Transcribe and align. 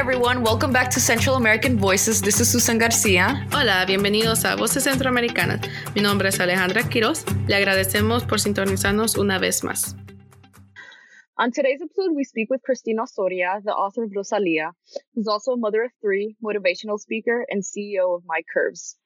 everyone. 0.00 0.42
Welcome 0.42 0.72
back 0.72 0.88
to 0.92 0.98
Central 0.98 1.36
American 1.36 1.76
Voices. 1.76 2.22
This 2.22 2.40
is 2.40 2.50
Susan 2.50 2.78
Garcia. 2.78 3.46
Hola, 3.52 3.84
bienvenidos 3.86 4.46
a 4.46 4.56
Voces 4.56 4.84
Centroamericanas. 4.84 5.60
Mi 5.94 6.00
nombre 6.00 6.30
es 6.30 6.40
Alejandra 6.40 6.84
Quiroz. 6.84 7.26
Le 7.46 7.54
agradecemos 7.56 8.24
por 8.24 8.40
sintonizarnos 8.40 9.18
una 9.18 9.38
vez 9.38 9.62
más. 9.62 9.94
On 11.36 11.52
today's 11.52 11.82
episode, 11.82 12.16
we 12.16 12.24
speak 12.24 12.48
with 12.48 12.62
Cristina 12.62 13.06
Soria, 13.06 13.60
the 13.62 13.72
author 13.72 14.04
of 14.04 14.12
Rosalia, 14.16 14.72
who's 15.14 15.28
also 15.28 15.52
a 15.52 15.58
mother 15.58 15.82
of 15.82 15.90
three, 16.00 16.34
motivational 16.42 16.98
speaker, 16.98 17.44
and 17.50 17.62
CEO 17.62 18.16
of 18.16 18.22
My 18.24 18.40
Curves. 18.54 18.96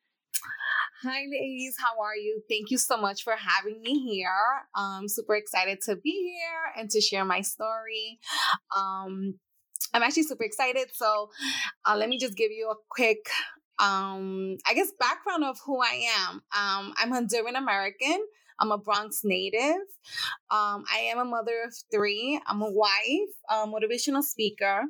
Hi, 1.03 1.23
ladies. 1.29 1.75
How 1.77 2.01
are 2.01 2.15
you? 2.17 2.41
Thank 2.49 2.71
you 2.71 2.79
so 2.79 2.97
much 2.97 3.25
for 3.25 3.35
having 3.37 3.83
me 3.83 3.99
here. 3.99 4.31
I'm 4.77 5.09
super 5.09 5.35
excited 5.35 5.81
to 5.87 5.97
be 5.97 6.37
here 6.39 6.81
and 6.81 6.89
to 6.91 7.01
share 7.01 7.25
my 7.25 7.41
story. 7.41 8.21
Um, 8.77 9.41
I'm 9.95 10.03
actually 10.03 10.25
super 10.25 10.45
excited. 10.45 10.89
So, 10.93 11.31
uh, 11.87 11.97
let 11.97 12.09
me 12.09 12.19
just 12.19 12.37
give 12.37 12.51
you 12.51 12.69
a 12.71 12.75
quick, 12.91 13.27
um, 13.79 14.59
I 14.69 14.75
guess, 14.75 14.91
background 14.99 15.45
of 15.45 15.57
who 15.65 15.81
I 15.81 16.05
am. 16.19 16.35
Um, 16.35 16.93
I'm 16.99 17.13
Honduran 17.13 17.57
American. 17.57 18.27
I'm 18.59 18.73
a 18.73 18.79
Bronx 18.79 19.23
native. 19.25 19.87
Um, 20.51 20.85
I 20.93 21.09
am 21.11 21.19
a 21.19 21.25
mother 21.25 21.63
of 21.67 21.75
three. 21.93 22.41
I'm 22.47 22.61
a 22.63 22.71
wife, 22.71 23.35
a 23.49 23.67
motivational 23.67 24.23
speaker. 24.23 24.83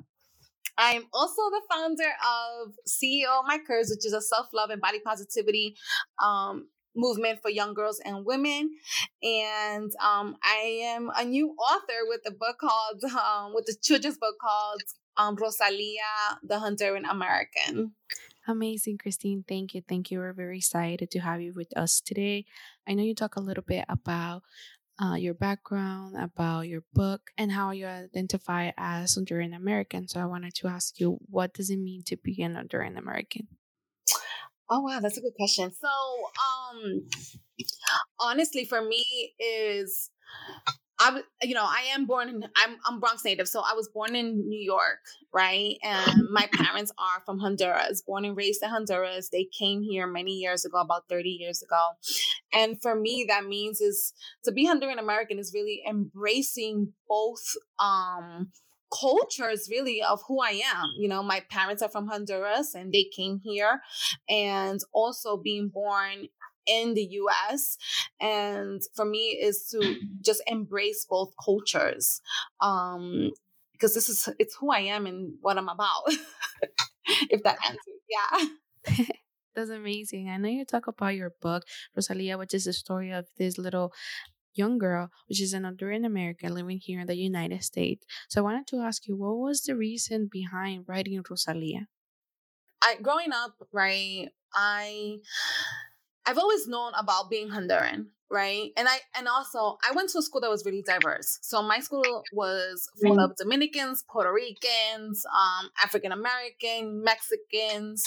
I'm 0.77 1.05
also 1.13 1.43
the 1.51 1.63
founder 1.71 2.03
of 2.03 2.73
CEO 2.89 3.43
My 3.47 3.59
Curves, 3.65 3.91
which 3.91 4.05
is 4.05 4.13
a 4.13 4.21
self 4.21 4.49
love 4.53 4.71
and 4.71 4.81
body 4.81 5.01
positivity 5.01 5.77
um, 6.23 6.69
movement 6.95 7.41
for 7.43 7.51
young 7.51 7.75
girls 7.75 8.01
and 8.05 8.25
women. 8.25 8.71
And 9.23 9.93
um, 10.03 10.37
I 10.43 10.81
am 10.85 11.11
a 11.17 11.25
new 11.25 11.51
author 11.51 12.01
with 12.09 12.21
a 12.27 12.31
book 12.31 12.59
called, 12.61 13.05
um, 13.05 13.55
with 13.55 13.67
the 13.67 13.77
children's 13.81 14.19
book 14.19 14.37
called 14.41 14.83
um, 15.17 15.37
Rosalia, 15.37 16.39
the 16.43 16.57
Honduran 16.57 17.09
American. 17.09 17.93
Amazing, 18.47 18.99
Christine. 18.99 19.45
Thank 19.47 19.75
you. 19.75 19.83
Thank 19.89 20.11
you. 20.11 20.19
We're 20.19 20.35
very 20.35 20.59
excited 20.59 21.11
to 21.11 21.19
have 21.21 21.41
you 21.41 21.55
with 21.55 21.75
us 21.77 22.01
today. 22.01 22.45
I 22.87 22.93
know 22.95 23.03
you 23.03 23.15
talk 23.15 23.37
a 23.37 23.41
little 23.41 23.65
bit 23.67 23.87
about 23.89 24.43
uh, 25.03 25.15
your 25.15 25.35
background, 25.35 26.15
about 26.17 26.69
your 26.69 26.83
book, 26.93 27.31
and 27.39 27.53
how 27.53 27.71
you 27.71 27.87
identify 27.87 28.71
as 28.77 29.17
Honduran 29.17 29.57
American. 29.57 30.09
So 30.09 30.21
I 30.21 30.27
wanted 30.27 30.55
to 30.57 30.69
ask 30.69 31.01
you, 31.01 31.19
what 31.31 31.55
does 31.55 31.71
it 31.71 31.79
mean 31.79 32.03
to 32.05 32.17
be 32.17 32.43
an 32.43 32.55
Honduran 32.55 32.99
American? 32.99 33.49
Oh 34.71 34.81
wow, 34.81 35.01
that's 35.01 35.19
a 35.19 35.21
good 35.21 35.35
question. 35.37 35.71
So, 35.73 35.89
um, 35.89 37.03
honestly, 38.21 38.65
for 38.65 38.83
me, 38.83 39.05
is 39.39 40.11
I, 40.99 41.23
you 41.43 41.55
know, 41.55 41.65
I 41.65 41.89
am 41.93 42.07
born 42.07 42.29
in, 42.29 42.45
I'm, 42.57 42.77
I'm 42.87 43.01
Bronx 43.01 43.25
native. 43.25 43.49
So 43.49 43.61
I 43.61 43.75
was 43.75 43.89
born 43.89 44.15
in 44.15 44.49
New 44.49 44.61
York, 44.61 45.01
right? 45.33 45.75
And 45.83 46.29
my 46.31 46.49
parents 46.55 46.93
are 46.99 47.21
from 47.27 47.41
Honduras, 47.41 48.03
born 48.07 48.25
and 48.25 48.37
raised 48.37 48.63
in 48.63 48.71
Honduras. 48.71 49.29
They 49.31 49.49
came 49.59 49.83
here 49.83 50.07
many 50.07 50.33
years 50.33 50.65
ago, 50.65 50.81
about 50.81 51.09
30 51.09 51.31
years 51.31 51.63
ago. 51.63 51.81
And 52.53 52.81
for 52.81 52.95
me, 52.95 53.27
that 53.29 53.45
means 53.45 53.81
is 53.81 54.13
to 54.45 54.53
be 54.53 54.67
Honduran 54.67 54.99
American 54.99 55.39
is 55.39 55.53
really 55.53 55.83
embracing 55.89 56.93
both, 57.09 57.43
um, 57.81 58.53
cultures 58.99 59.69
really 59.71 60.03
of 60.03 60.23
who 60.27 60.41
I 60.41 60.61
am. 60.75 60.87
You 60.97 61.09
know, 61.09 61.23
my 61.23 61.41
parents 61.51 61.83
are 61.83 61.89
from 61.89 62.09
Honduras 62.09 62.75
and 62.75 62.93
they 62.93 63.05
came 63.05 63.41
here 63.43 63.81
and 64.29 64.81
also 64.93 65.37
being 65.37 65.69
born 65.69 66.29
in 66.67 66.95
the 66.95 67.09
US. 67.23 67.77
And 68.21 68.83
for 68.95 69.05
me 69.05 69.39
is 69.41 69.69
to 69.71 69.97
just 70.21 70.43
embrace 70.47 71.07
both 71.09 71.35
cultures. 71.43 72.21
Um, 72.61 73.31
because 73.73 73.95
this 73.95 74.09
is 74.09 74.29
it's 74.39 74.57
who 74.57 74.71
I 74.71 74.81
am 74.81 75.05
and 75.05 75.35
what 75.41 75.59
I'm 75.59 75.69
about. 75.69 76.05
if 77.29 77.43
that 77.43 77.59
answers, 77.67 77.79
yeah. 78.09 79.05
That's 79.55 79.71
amazing. 79.71 80.31
I 80.31 80.37
know 80.37 80.49
you 80.49 80.65
talk 80.65 80.87
about 80.89 81.15
your 81.15 81.33
book, 81.41 81.65
Rosalia, 81.95 82.39
which 82.39 82.55
is 82.55 82.65
the 82.65 82.73
story 82.73 83.13
of 83.13 83.27
this 83.39 83.59
little 83.59 83.93
young 84.55 84.79
girl, 84.79 85.11
which 85.29 85.41
is 85.41 85.53
an 85.53 85.65
Honduran 85.65 86.07
American 86.07 86.55
living 86.55 86.79
here 86.79 87.01
in 87.01 87.07
the 87.07 87.17
United 87.17 87.63
States. 87.63 88.07
So 88.29 88.41
I 88.41 88.45
wanted 88.45 88.67
to 88.69 88.81
ask 88.81 89.07
you, 89.07 89.17
what 89.17 89.37
was 89.37 89.63
the 89.63 89.77
reason 89.77 90.29
behind 90.31 90.85
writing 90.87 91.23
Rosalia? 91.29 91.89
I 92.83 92.97
growing 93.03 93.33
up, 93.33 93.55
right, 93.73 94.29
I 94.55 95.17
I've 96.27 96.39
always 96.39 96.67
known 96.67 96.93
about 96.99 97.31
being 97.31 97.49
Honduran, 97.51 98.07
right? 98.31 98.71
And 98.77 98.89
I 98.89 98.99
and 99.17 99.29
also 99.29 99.79
I 99.89 99.93
went 99.95 100.11
to 100.11 100.19
a 100.19 100.23
school 100.23 100.41
that 100.41 100.51
was 100.51 100.65
really 100.65 100.83
diverse. 100.83 101.39
So 101.43 101.63
my 101.63 101.81
school 101.81 102.23
was 102.33 102.89
full 103.03 103.21
of 103.21 103.37
Dominicans, 103.37 104.05
Puerto 104.11 104.33
Ricans, 104.33 105.25
um, 105.27 105.71
African 105.83 106.13
American, 106.13 107.03
Mexicans. 107.03 108.05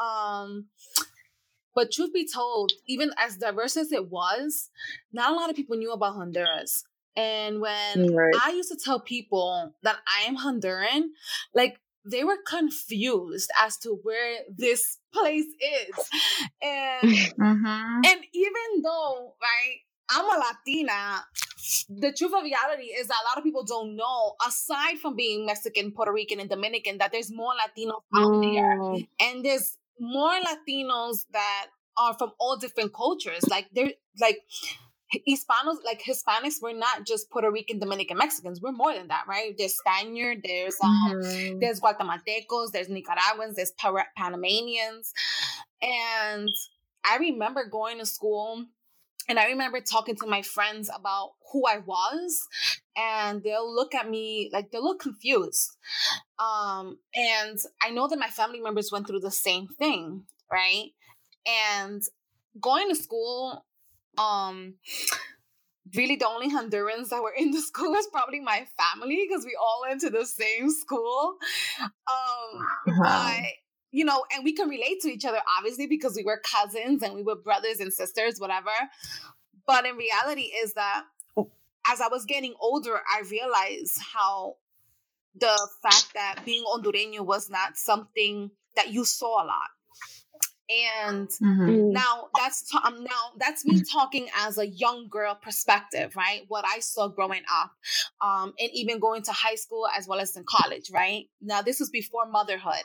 Um, 0.00 0.66
but 1.78 1.92
truth 1.92 2.12
be 2.12 2.26
told, 2.26 2.72
even 2.88 3.12
as 3.16 3.36
diverse 3.36 3.76
as 3.76 3.92
it 3.92 4.10
was, 4.10 4.68
not 5.12 5.30
a 5.30 5.36
lot 5.36 5.48
of 5.48 5.54
people 5.54 5.76
knew 5.76 5.92
about 5.92 6.16
Honduras. 6.16 6.82
And 7.14 7.60
when 7.60 8.16
right. 8.16 8.34
I 8.44 8.50
used 8.50 8.72
to 8.72 8.76
tell 8.76 8.98
people 8.98 9.72
that 9.84 9.94
I 10.08 10.26
am 10.26 10.36
Honduran, 10.36 11.02
like 11.54 11.78
they 12.04 12.24
were 12.24 12.38
confused 12.44 13.48
as 13.60 13.76
to 13.78 14.00
where 14.02 14.38
this 14.52 14.98
place 15.14 15.46
is. 15.46 16.10
And 16.60 17.12
mm-hmm. 17.12 18.00
and 18.04 18.20
even 18.32 18.82
though, 18.82 19.34
right, 19.40 19.76
I'm 20.10 20.24
a 20.24 20.42
Latina, 20.44 21.22
the 21.88 22.12
truth 22.12 22.32
of 22.34 22.42
reality 22.42 22.86
is 22.86 23.06
that 23.06 23.18
a 23.22 23.28
lot 23.28 23.38
of 23.38 23.44
people 23.44 23.62
don't 23.64 23.94
know, 23.94 24.34
aside 24.44 24.98
from 24.98 25.14
being 25.14 25.46
Mexican, 25.46 25.92
Puerto 25.92 26.12
Rican, 26.12 26.40
and 26.40 26.50
Dominican, 26.50 26.98
that 26.98 27.12
there's 27.12 27.30
more 27.30 27.52
Latinos 27.52 28.02
out 28.16 28.40
there. 28.42 29.06
And 29.20 29.44
there's 29.44 29.76
more 30.00 30.32
Latinos 30.32 31.24
that 31.32 31.66
are 31.98 32.14
from 32.14 32.32
all 32.38 32.56
different 32.56 32.94
cultures. 32.94 33.42
Like 33.48 33.68
they're 33.72 33.92
like 34.20 34.38
Hispanos, 35.26 35.76
like 35.84 36.02
Hispanics, 36.02 36.56
we're 36.60 36.76
not 36.76 37.06
just 37.06 37.30
Puerto 37.30 37.50
Rican, 37.50 37.78
Dominican, 37.78 38.18
Mexicans. 38.18 38.60
We're 38.60 38.72
more 38.72 38.92
than 38.92 39.08
that, 39.08 39.24
right? 39.26 39.54
There's 39.56 39.74
Spaniard, 39.76 40.40
there's 40.44 40.76
um, 40.82 41.12
mm-hmm. 41.14 41.58
there's 41.60 41.80
Guatemaltecos, 41.80 42.72
there's 42.72 42.88
Nicaraguans, 42.88 43.56
there's 43.56 43.72
Panamanians, 44.16 45.12
and 45.80 46.48
I 47.04 47.16
remember 47.18 47.68
going 47.70 47.98
to 47.98 48.06
school. 48.06 48.66
And 49.30 49.38
I 49.38 49.48
remember 49.48 49.78
talking 49.82 50.16
to 50.16 50.26
my 50.26 50.40
friends 50.40 50.88
about 50.88 51.32
who 51.52 51.66
I 51.66 51.80
was, 51.84 52.48
and 52.98 53.42
they'll 53.42 53.72
look 53.72 53.94
at 53.94 54.10
me 54.10 54.50
like 54.52 54.70
they'll 54.70 54.84
look 54.84 55.00
confused. 55.00 55.76
Um, 56.38 56.98
and 57.14 57.58
I 57.82 57.90
know 57.90 58.08
that 58.08 58.18
my 58.18 58.28
family 58.28 58.60
members 58.60 58.90
went 58.90 59.06
through 59.06 59.20
the 59.20 59.30
same 59.30 59.68
thing, 59.78 60.24
right? 60.52 60.90
And 61.46 62.02
going 62.60 62.88
to 62.88 62.96
school 62.96 63.64
um 64.18 64.74
really 65.94 66.16
the 66.16 66.26
only 66.26 66.50
Hondurans 66.50 67.10
that 67.10 67.22
were 67.22 67.32
in 67.36 67.52
the 67.52 67.60
school 67.70 67.92
was 67.92 68.08
probably 68.08 68.40
my 68.40 68.66
family 68.76 69.26
because 69.28 69.44
we 69.44 69.56
all 69.60 69.82
went 69.88 70.00
to 70.00 70.10
the 70.10 70.26
same 70.26 70.70
school. 70.70 71.36
Um, 71.80 72.66
uh-huh. 72.88 73.02
but 73.02 73.44
you 73.90 74.04
know, 74.04 74.24
and 74.34 74.44
we 74.44 74.52
can 74.52 74.68
relate 74.68 75.00
to 75.02 75.08
each 75.08 75.24
other 75.24 75.40
obviously 75.56 75.86
because 75.86 76.14
we 76.16 76.24
were 76.24 76.40
cousins 76.44 77.02
and 77.02 77.14
we 77.14 77.22
were 77.22 77.36
brothers 77.36 77.80
and 77.80 77.92
sisters, 77.92 78.38
whatever. 78.38 78.70
But 79.66 79.86
in 79.86 79.96
reality, 79.96 80.50
is 80.62 80.74
that 80.74 81.04
as 81.88 82.00
I 82.00 82.08
was 82.08 82.24
getting 82.24 82.54
older, 82.60 82.96
I 82.96 83.22
realized 83.28 83.98
how 84.14 84.56
the 85.34 85.68
fact 85.82 86.14
that 86.14 86.40
being 86.44 86.64
Hondureño 86.64 87.20
was 87.20 87.48
not 87.50 87.76
something 87.76 88.50
that 88.76 88.92
you 88.92 89.04
saw 89.04 89.42
a 89.42 89.46
lot 89.46 89.70
and 90.70 91.28
mm-hmm. 91.28 91.68
Mm. 91.68 91.92
now 91.92 92.28
that's 92.36 92.70
t- 92.70 92.78
um, 92.84 93.02
now 93.02 93.32
that's 93.38 93.64
me 93.64 93.82
talking 93.90 94.28
as 94.36 94.58
a 94.58 94.66
young 94.66 95.08
girl 95.08 95.34
perspective 95.34 96.14
right 96.14 96.42
what 96.48 96.64
i 96.66 96.78
saw 96.80 97.08
growing 97.08 97.42
up 97.52 97.72
um, 98.20 98.52
and 98.58 98.70
even 98.72 98.98
going 98.98 99.22
to 99.22 99.32
high 99.32 99.54
school 99.54 99.86
as 99.96 100.06
well 100.06 100.20
as 100.20 100.36
in 100.36 100.44
college 100.44 100.90
right 100.92 101.28
now 101.40 101.62
this 101.62 101.80
was 101.80 101.90
before 101.90 102.28
motherhood 102.28 102.84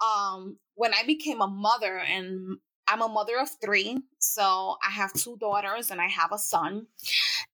um, 0.00 0.56
when 0.74 0.94
i 0.94 1.02
became 1.06 1.40
a 1.40 1.46
mother 1.46 1.98
and 1.98 2.56
i'm 2.88 3.02
a 3.02 3.08
mother 3.08 3.38
of 3.38 3.48
three 3.62 3.98
so 4.18 4.76
i 4.86 4.90
have 4.90 5.12
two 5.12 5.36
daughters 5.38 5.90
and 5.90 6.00
i 6.00 6.08
have 6.08 6.32
a 6.32 6.38
son 6.38 6.86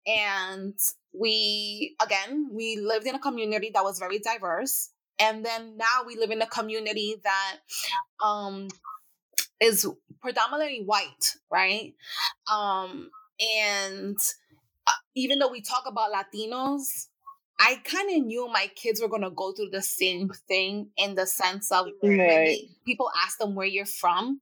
and 0.08 0.76
we 1.14 1.96
again 2.04 2.50
we 2.52 2.78
lived 2.78 3.08
in 3.08 3.16
a 3.16 3.20
community 3.20 3.72
that 3.74 3.84
was 3.84 4.00
very 4.00 4.20
diverse 4.20 4.92
and 5.20 5.46
then 5.46 5.78
now 5.78 6.04
we 6.06 6.16
live 6.16 6.32
in 6.32 6.42
a 6.42 6.48
community 6.48 7.16
that 7.24 7.58
um 8.26 8.68
is 9.62 9.88
predominantly 10.22 10.84
white, 10.86 11.36
right? 11.52 11.94
Um, 12.52 13.10
and 13.40 14.18
uh, 14.88 14.92
even 15.16 15.40
though 15.40 15.52
we 15.52 15.62
talk 15.62 15.84
about 15.88 16.12
Latinos, 16.12 17.08
I 17.60 17.82
kind 17.84 18.10
of 18.16 18.26
knew 18.26 18.48
my 18.48 18.70
kids 18.76 19.02
were 19.02 19.10
going 19.10 19.24
to 19.24 19.32
go 19.32 19.52
through 19.52 19.70
the 19.72 19.82
same 19.82 20.30
thing 20.48 20.90
in 20.98 21.16
the 21.16 21.26
sense 21.26 21.72
of 21.72 21.88
right. 22.02 22.58
people 22.86 23.10
ask 23.24 23.38
them 23.38 23.54
where 23.54 23.68
you're 23.68 23.86
from 23.86 24.40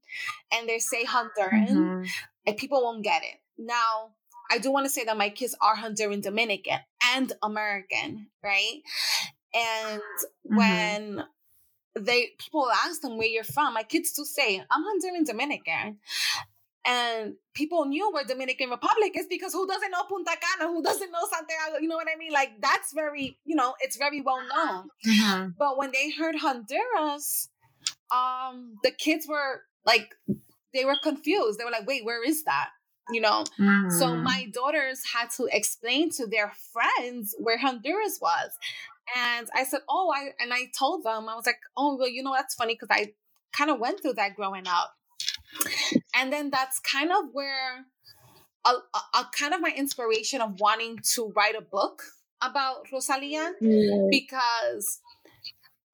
and 0.53 0.69
they 0.69 0.79
say 0.79 1.03
Honduran 1.03 1.67
mm-hmm. 1.67 2.03
and 2.45 2.57
people 2.57 2.83
won't 2.83 3.03
get 3.03 3.23
it. 3.23 3.39
Now, 3.57 4.11
I 4.51 4.59
do 4.59 4.71
want 4.71 4.85
to 4.85 4.89
say 4.89 5.03
that 5.05 5.17
my 5.17 5.29
kids 5.29 5.55
are 5.61 5.75
Honduran 5.75 6.21
Dominican 6.21 6.79
and 7.15 7.33
American, 7.41 8.27
right? 8.43 8.81
And 9.53 10.01
mm-hmm. 10.01 10.57
when 10.57 11.23
they 11.99 12.29
people 12.37 12.67
ask 12.85 13.01
them 13.01 13.17
where 13.17 13.27
you're 13.27 13.43
from. 13.43 13.73
My 13.73 13.83
kids 13.83 14.11
do 14.13 14.23
say, 14.23 14.63
I'm 14.69 14.83
Honduran 14.83 15.25
Dominican. 15.25 15.97
And 16.87 17.33
people 17.53 17.85
knew 17.85 18.09
where 18.13 18.23
Dominican 18.23 18.69
Republic 18.69 19.11
is 19.15 19.27
because 19.29 19.51
who 19.51 19.67
doesn't 19.67 19.91
know 19.91 20.03
Punta 20.03 20.31
Cana? 20.31 20.71
Who 20.71 20.81
doesn't 20.81 21.11
know 21.11 21.27
Santiago? 21.29 21.79
You 21.81 21.89
know 21.89 21.97
what 21.97 22.07
I 22.07 22.17
mean? 22.17 22.31
Like 22.31 22.61
that's 22.61 22.93
very, 22.93 23.37
you 23.43 23.57
know, 23.57 23.75
it's 23.81 23.97
very 23.97 24.21
well 24.21 24.39
known. 24.39 24.89
Mm-hmm. 25.05 25.49
But 25.59 25.77
when 25.77 25.91
they 25.91 26.11
heard 26.11 26.35
Honduras, 26.37 27.49
um, 28.09 28.77
the 28.83 28.91
kids 28.91 29.27
were 29.27 29.63
like, 29.85 30.15
they 30.73 30.85
were 30.85 30.95
confused. 31.03 31.59
They 31.59 31.65
were 31.65 31.71
like, 31.71 31.87
wait, 31.87 32.05
where 32.05 32.23
is 32.23 32.45
that? 32.45 32.69
You 33.11 33.19
know? 33.19 33.43
Mm. 33.59 33.91
So 33.91 34.15
my 34.15 34.47
daughters 34.53 35.01
had 35.13 35.29
to 35.37 35.49
explain 35.51 36.09
to 36.11 36.25
their 36.25 36.53
friends 36.71 37.35
where 37.37 37.57
Honduras 37.57 38.19
was. 38.21 38.51
And 39.15 39.49
I 39.55 39.63
said, 39.63 39.81
oh, 39.89 40.13
I, 40.15 40.29
and 40.39 40.53
I 40.53 40.65
told 40.77 41.03
them, 41.03 41.29
I 41.29 41.35
was 41.35 41.45
like, 41.45 41.59
oh, 41.75 41.97
well, 41.97 42.09
you 42.09 42.23
know, 42.23 42.33
that's 42.33 42.55
funny 42.55 42.75
because 42.75 42.89
I 42.91 43.13
kind 43.53 43.71
of 43.71 43.79
went 43.79 44.01
through 44.01 44.13
that 44.13 44.35
growing 44.35 44.67
up. 44.67 44.93
And 46.15 46.31
then 46.31 46.49
that's 46.49 46.79
kind 46.79 47.11
of 47.11 47.25
where 47.31 47.85
a, 48.65 48.69
a, 48.69 49.19
a, 49.19 49.25
kind 49.37 49.53
of 49.53 49.61
my 49.61 49.71
inspiration 49.75 50.41
of 50.41 50.59
wanting 50.59 50.99
to 51.13 51.31
write 51.35 51.55
a 51.55 51.61
book 51.61 52.03
about 52.41 52.85
Rosalia 52.91 53.53
mm. 53.61 54.09
because 54.11 54.99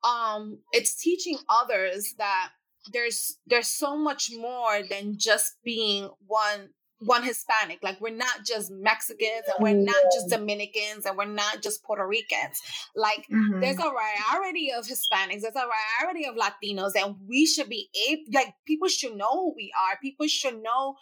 um 0.03 0.57
it's 0.73 0.95
teaching 0.95 1.37
others 1.47 2.15
that 2.17 2.49
there's 2.91 3.37
there's 3.47 3.67
so 3.67 3.97
much 3.97 4.31
more 4.37 4.81
than 4.89 5.17
just 5.17 5.53
being 5.63 6.09
one 6.27 6.69
one 7.05 7.23
Hispanic. 7.23 7.79
Like 7.81 7.99
we're 8.01 8.15
not 8.15 8.45
just 8.45 8.71
Mexicans 8.71 9.45
and 9.47 9.61
we're 9.61 9.73
not 9.73 10.03
just 10.13 10.29
Dominicans 10.29 11.05
and 11.05 11.17
we're 11.17 11.25
not 11.25 11.61
just 11.61 11.83
Puerto 11.83 12.07
Ricans. 12.07 12.61
Like 12.95 13.25
mm-hmm. 13.31 13.59
there's 13.59 13.77
a 13.77 13.89
variety 13.89 14.71
of 14.71 14.85
Hispanics, 14.85 15.41
there's 15.41 15.55
a 15.55 15.67
variety 16.01 16.25
of 16.25 16.35
Latinos, 16.35 16.91
and 16.95 17.15
we 17.27 17.45
should 17.45 17.69
be 17.69 17.89
able 18.09 18.23
like 18.33 18.53
people 18.65 18.87
should 18.87 19.15
know 19.15 19.31
who 19.31 19.53
we 19.55 19.71
are. 19.79 19.97
People 20.01 20.27
should 20.27 20.61
know 20.61 20.95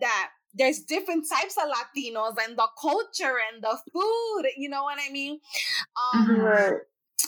that 0.00 0.30
there's 0.54 0.80
different 0.80 1.26
types 1.28 1.56
of 1.56 1.64
Latinos 1.64 2.36
and 2.42 2.56
the 2.56 2.68
culture 2.80 3.36
and 3.52 3.62
the 3.62 3.76
food, 3.92 4.50
you 4.56 4.68
know 4.68 4.84
what 4.84 4.98
I 5.04 5.10
mean? 5.10 5.40
Um 6.14 6.28
mm-hmm. 6.28 6.74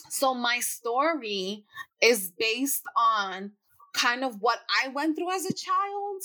so 0.08 0.34
my 0.34 0.60
story 0.60 1.64
is 2.00 2.32
based 2.38 2.84
on 2.96 3.52
kind 3.94 4.24
of 4.24 4.40
what 4.40 4.60
I 4.84 4.88
went 4.88 5.16
through 5.16 5.34
as 5.34 5.46
a 5.46 5.54
child. 5.54 6.22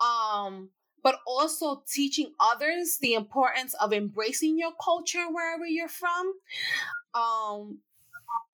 Um 0.00 0.70
but 1.04 1.20
also 1.26 1.84
teaching 1.86 2.32
others 2.40 2.98
the 3.00 3.12
importance 3.12 3.74
of 3.74 3.92
embracing 3.92 4.58
your 4.58 4.72
culture 4.82 5.26
wherever 5.30 5.66
you're 5.66 5.86
from. 5.86 6.32
Um, 7.14 7.78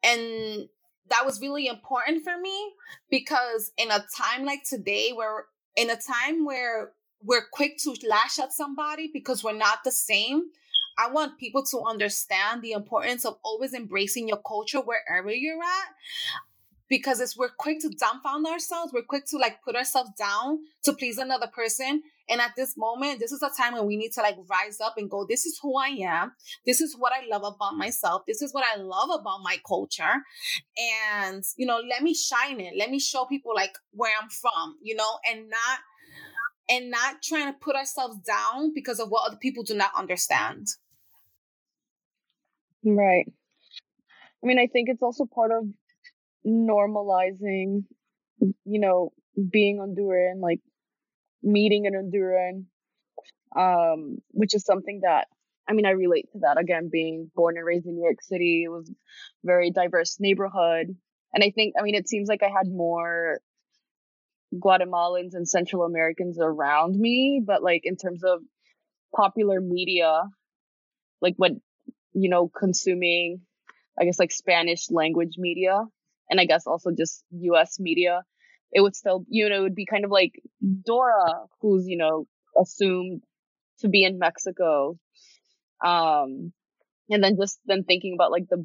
and 0.02 0.68
that 1.08 1.24
was 1.24 1.40
really 1.40 1.68
important 1.68 2.24
for 2.24 2.38
me 2.38 2.72
because 3.08 3.72
in 3.78 3.90
a 3.90 4.04
time 4.16 4.44
like 4.44 4.64
today, 4.64 5.12
where 5.14 5.46
in 5.76 5.90
a 5.90 5.96
time 5.96 6.44
where 6.44 6.90
we're 7.22 7.46
quick 7.52 7.78
to 7.78 7.94
lash 8.08 8.38
at 8.40 8.52
somebody 8.52 9.08
because 9.12 9.44
we're 9.44 9.52
not 9.52 9.84
the 9.84 9.92
same, 9.92 10.46
I 10.98 11.08
want 11.08 11.38
people 11.38 11.64
to 11.66 11.82
understand 11.82 12.62
the 12.62 12.72
importance 12.72 13.24
of 13.24 13.38
always 13.44 13.74
embracing 13.74 14.28
your 14.28 14.40
culture 14.46 14.80
wherever 14.80 15.30
you're 15.30 15.62
at 15.62 15.94
because 16.90 17.20
it's 17.20 17.36
we're 17.36 17.48
quick 17.48 17.78
to 17.80 17.88
dumbfound 17.88 18.44
ourselves 18.46 18.92
we're 18.92 19.00
quick 19.02 19.24
to 19.24 19.38
like 19.38 19.62
put 19.62 19.76
ourselves 19.76 20.10
down 20.18 20.58
to 20.82 20.92
please 20.92 21.16
another 21.16 21.46
person 21.46 22.02
and 22.28 22.40
at 22.40 22.52
this 22.56 22.76
moment 22.76 23.20
this 23.20 23.32
is 23.32 23.42
a 23.42 23.50
time 23.56 23.74
when 23.74 23.86
we 23.86 23.96
need 23.96 24.12
to 24.12 24.20
like 24.20 24.36
rise 24.50 24.80
up 24.80 24.94
and 24.98 25.08
go 25.08 25.24
this 25.26 25.46
is 25.46 25.58
who 25.62 25.78
i 25.78 25.88
am. 25.88 26.32
This 26.66 26.80
is 26.80 26.96
what 26.98 27.12
i 27.12 27.24
love 27.26 27.42
about 27.44 27.76
myself. 27.76 28.22
This 28.26 28.42
is 28.42 28.52
what 28.52 28.64
i 28.74 28.80
love 28.80 29.08
about 29.18 29.40
my 29.42 29.56
culture. 29.66 30.22
And 31.22 31.44
you 31.56 31.66
know 31.66 31.80
let 31.88 32.02
me 32.02 32.12
shine 32.12 32.60
it. 32.60 32.74
Let 32.76 32.90
me 32.90 32.98
show 32.98 33.24
people 33.24 33.52
like 33.54 33.74
where 33.92 34.12
i'm 34.20 34.28
from 34.28 34.76
you 34.82 34.96
know 34.96 35.18
and 35.30 35.48
not 35.48 35.78
and 36.68 36.90
not 36.90 37.22
trying 37.22 37.52
to 37.52 37.58
put 37.58 37.76
ourselves 37.76 38.18
down 38.18 38.72
because 38.74 39.00
of 39.00 39.08
what 39.08 39.26
other 39.26 39.36
people 39.36 39.62
do 39.62 39.74
not 39.74 39.90
understand. 39.96 40.66
Right. 42.84 43.26
I 44.42 44.46
mean 44.46 44.58
i 44.58 44.66
think 44.66 44.88
it's 44.88 45.02
also 45.02 45.26
part 45.26 45.52
of 45.52 45.64
normalizing, 46.46 47.84
you 48.40 48.80
know, 48.80 49.12
being 49.50 49.78
Honduran, 49.78 50.40
like 50.40 50.60
meeting 51.42 51.86
an 51.86 51.94
Honduran, 51.94 52.64
um, 53.56 54.18
which 54.30 54.54
is 54.54 54.64
something 54.64 55.00
that 55.02 55.26
I 55.70 55.72
mean, 55.72 55.86
I 55.86 55.90
relate 55.90 56.26
to 56.32 56.40
that. 56.40 56.58
Again, 56.58 56.88
being 56.90 57.30
born 57.36 57.56
and 57.56 57.64
raised 57.64 57.86
in 57.86 57.94
New 57.94 58.02
York 58.02 58.22
City, 58.22 58.64
it 58.64 58.68
was 58.68 58.90
very 59.44 59.70
diverse 59.70 60.16
neighborhood. 60.18 60.96
And 61.32 61.44
I 61.44 61.50
think, 61.50 61.74
I 61.78 61.82
mean, 61.82 61.94
it 61.94 62.08
seems 62.08 62.28
like 62.28 62.42
I 62.42 62.48
had 62.48 62.66
more 62.66 63.38
Guatemalans 64.52 65.34
and 65.34 65.48
Central 65.48 65.84
Americans 65.84 66.38
around 66.40 66.96
me, 66.96 67.40
but 67.44 67.62
like 67.62 67.82
in 67.84 67.96
terms 67.96 68.24
of 68.24 68.40
popular 69.14 69.60
media, 69.60 70.22
like 71.20 71.34
what, 71.36 71.52
you 72.14 72.28
know, 72.28 72.48
consuming, 72.48 73.42
I 73.96 74.06
guess 74.06 74.18
like 74.18 74.32
Spanish 74.32 74.90
language 74.90 75.34
media, 75.38 75.84
and 76.30 76.40
I 76.40 76.44
guess 76.46 76.66
also 76.66 76.90
just 76.96 77.24
US 77.32 77.78
media, 77.80 78.22
it 78.72 78.80
would 78.80 78.94
still, 78.94 79.24
you 79.28 79.48
know, 79.48 79.56
it 79.56 79.60
would 79.60 79.74
be 79.74 79.86
kind 79.86 80.04
of 80.04 80.10
like 80.10 80.32
Dora, 80.84 81.46
who's, 81.60 81.86
you 81.86 81.96
know, 81.96 82.26
assumed 82.58 83.22
to 83.80 83.88
be 83.88 84.04
in 84.04 84.18
Mexico. 84.18 84.96
Um, 85.84 86.52
and 87.08 87.24
then 87.24 87.36
just 87.36 87.58
then 87.66 87.82
thinking 87.82 88.14
about 88.14 88.30
like 88.30 88.48
the 88.48 88.64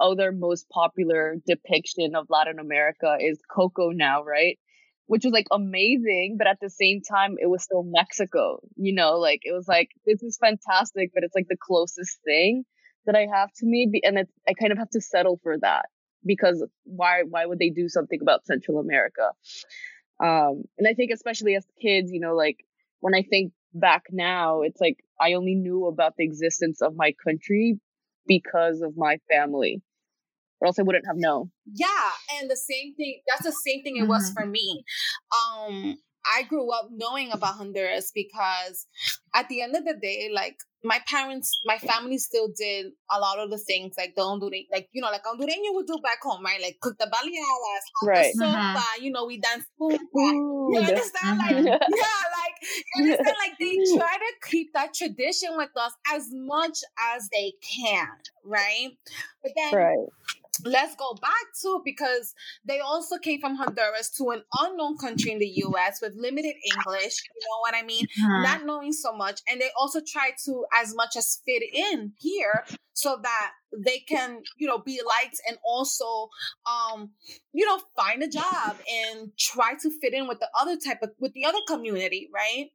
other 0.00 0.32
most 0.32 0.68
popular 0.68 1.36
depiction 1.46 2.16
of 2.16 2.26
Latin 2.28 2.58
America 2.58 3.16
is 3.20 3.38
Coco 3.48 3.90
now, 3.90 4.24
right? 4.24 4.58
Which 5.06 5.24
was 5.24 5.32
like 5.32 5.46
amazing, 5.52 6.36
but 6.36 6.48
at 6.48 6.58
the 6.60 6.68
same 6.68 7.00
time, 7.00 7.36
it 7.40 7.46
was 7.46 7.62
still 7.62 7.84
Mexico, 7.84 8.58
you 8.76 8.92
know, 8.92 9.18
like 9.18 9.40
it 9.44 9.52
was 9.52 9.66
like, 9.68 9.88
this 10.04 10.22
is 10.22 10.36
fantastic, 10.36 11.12
but 11.14 11.22
it's 11.22 11.34
like 11.34 11.48
the 11.48 11.56
closest 11.60 12.18
thing 12.24 12.64
that 13.06 13.14
I 13.14 13.26
have 13.32 13.50
to 13.58 13.66
me. 13.66 13.90
And 14.02 14.18
I 14.18 14.52
kind 14.54 14.72
of 14.72 14.78
have 14.78 14.90
to 14.90 15.00
settle 15.00 15.38
for 15.42 15.56
that 15.60 15.86
because 16.28 16.64
why 16.84 17.22
why 17.28 17.46
would 17.46 17.58
they 17.58 17.70
do 17.70 17.88
something 17.88 18.20
about 18.22 18.46
Central 18.46 18.78
America? 18.78 19.32
Um, 20.22 20.64
and 20.78 20.86
I 20.86 20.94
think 20.94 21.10
especially 21.12 21.56
as 21.56 21.66
kids, 21.82 22.12
you 22.12 22.20
know, 22.20 22.36
like 22.36 22.58
when 23.00 23.14
I 23.14 23.22
think 23.22 23.52
back 23.74 24.04
now, 24.12 24.62
it's 24.62 24.80
like 24.80 24.98
I 25.20 25.32
only 25.32 25.56
knew 25.56 25.86
about 25.86 26.14
the 26.16 26.24
existence 26.24 26.80
of 26.80 26.94
my 26.94 27.14
country 27.24 27.80
because 28.26 28.82
of 28.82 28.96
my 28.96 29.18
family. 29.28 29.82
Or 30.60 30.66
else 30.66 30.78
I 30.80 30.82
wouldn't 30.82 31.06
have 31.06 31.16
known. 31.16 31.52
Yeah, 31.72 32.10
and 32.34 32.50
the 32.50 32.56
same 32.56 32.94
thing 32.96 33.20
that's 33.28 33.44
the 33.44 33.52
same 33.52 33.82
thing 33.84 33.96
it 33.96 34.00
mm-hmm. 34.00 34.08
was 34.08 34.32
for 34.32 34.44
me. 34.44 34.84
Um 35.32 35.98
I 36.26 36.42
grew 36.44 36.70
up 36.72 36.88
knowing 36.90 37.30
about 37.32 37.54
Honduras 37.54 38.12
because 38.14 38.86
at 39.34 39.48
the 39.48 39.62
end 39.62 39.76
of 39.76 39.84
the 39.84 39.94
day, 39.94 40.30
like 40.32 40.56
my 40.84 41.00
parents, 41.08 41.50
my 41.64 41.78
family 41.78 42.18
still 42.18 42.48
did 42.56 42.86
a 43.10 43.18
lot 43.18 43.38
of 43.38 43.50
the 43.50 43.58
things 43.58 43.94
like 43.98 44.14
the 44.14 44.22
Honduran, 44.22 44.66
like 44.72 44.88
you 44.92 45.02
know, 45.02 45.10
like 45.10 45.24
Hondureño 45.24 45.74
would 45.74 45.86
do 45.86 45.98
back 46.02 46.18
home, 46.22 46.44
right? 46.44 46.60
Like 46.60 46.78
cook 46.80 46.96
the 46.98 47.06
baleadas, 47.06 48.06
right? 48.08 48.32
The 48.34 48.44
sopa, 48.44 48.74
mm-hmm. 48.76 49.04
you 49.04 49.10
know, 49.10 49.26
we 49.26 49.40
dance 49.40 49.64
food. 49.78 49.98
You 50.14 50.78
understand? 50.78 51.38
Like, 51.38 51.64
yeah, 51.64 51.78
like 51.78 52.54
you 52.94 53.04
understand? 53.04 53.36
Like 53.38 53.58
they 53.58 53.76
try 53.96 54.16
to 54.16 54.48
keep 54.50 54.72
that 54.74 54.94
tradition 54.94 55.50
with 55.56 55.70
us 55.76 55.92
as 56.12 56.28
much 56.32 56.78
as 57.14 57.28
they 57.32 57.54
can, 57.62 58.08
right? 58.44 58.90
But 59.42 59.52
then 59.56 59.74
right 59.74 60.08
let's 60.64 60.94
go 60.96 61.14
back 61.20 61.32
to 61.62 61.80
because 61.84 62.34
they 62.64 62.80
also 62.80 63.18
came 63.18 63.40
from 63.40 63.56
Honduras 63.56 64.10
to 64.18 64.30
an 64.30 64.42
unknown 64.60 64.96
country 64.98 65.32
in 65.32 65.38
the 65.38 65.52
US 65.64 66.00
with 66.00 66.12
limited 66.16 66.54
English, 66.76 67.14
you 67.34 67.40
know 67.46 67.60
what 67.60 67.74
I 67.74 67.82
mean? 67.82 68.06
Mm-hmm. 68.06 68.42
Not 68.42 68.66
knowing 68.66 68.92
so 68.92 69.14
much. 69.14 69.40
And 69.50 69.60
they 69.60 69.70
also 69.78 70.00
try 70.06 70.30
to 70.44 70.64
as 70.80 70.94
much 70.94 71.16
as 71.16 71.40
fit 71.44 71.62
in 71.72 72.12
here 72.18 72.64
so 72.92 73.18
that 73.22 73.52
they 73.84 73.98
can, 73.98 74.42
you 74.56 74.66
know, 74.66 74.78
be 74.78 75.00
liked 75.06 75.40
and 75.48 75.56
also 75.64 76.28
um, 76.66 77.10
you 77.52 77.66
know, 77.66 77.80
find 77.96 78.22
a 78.22 78.28
job 78.28 78.76
and 78.90 79.30
try 79.38 79.74
to 79.82 79.90
fit 80.00 80.14
in 80.14 80.26
with 80.26 80.40
the 80.40 80.48
other 80.58 80.76
type 80.76 80.98
of 81.02 81.10
with 81.18 81.32
the 81.32 81.44
other 81.44 81.58
community, 81.66 82.28
right? 82.34 82.70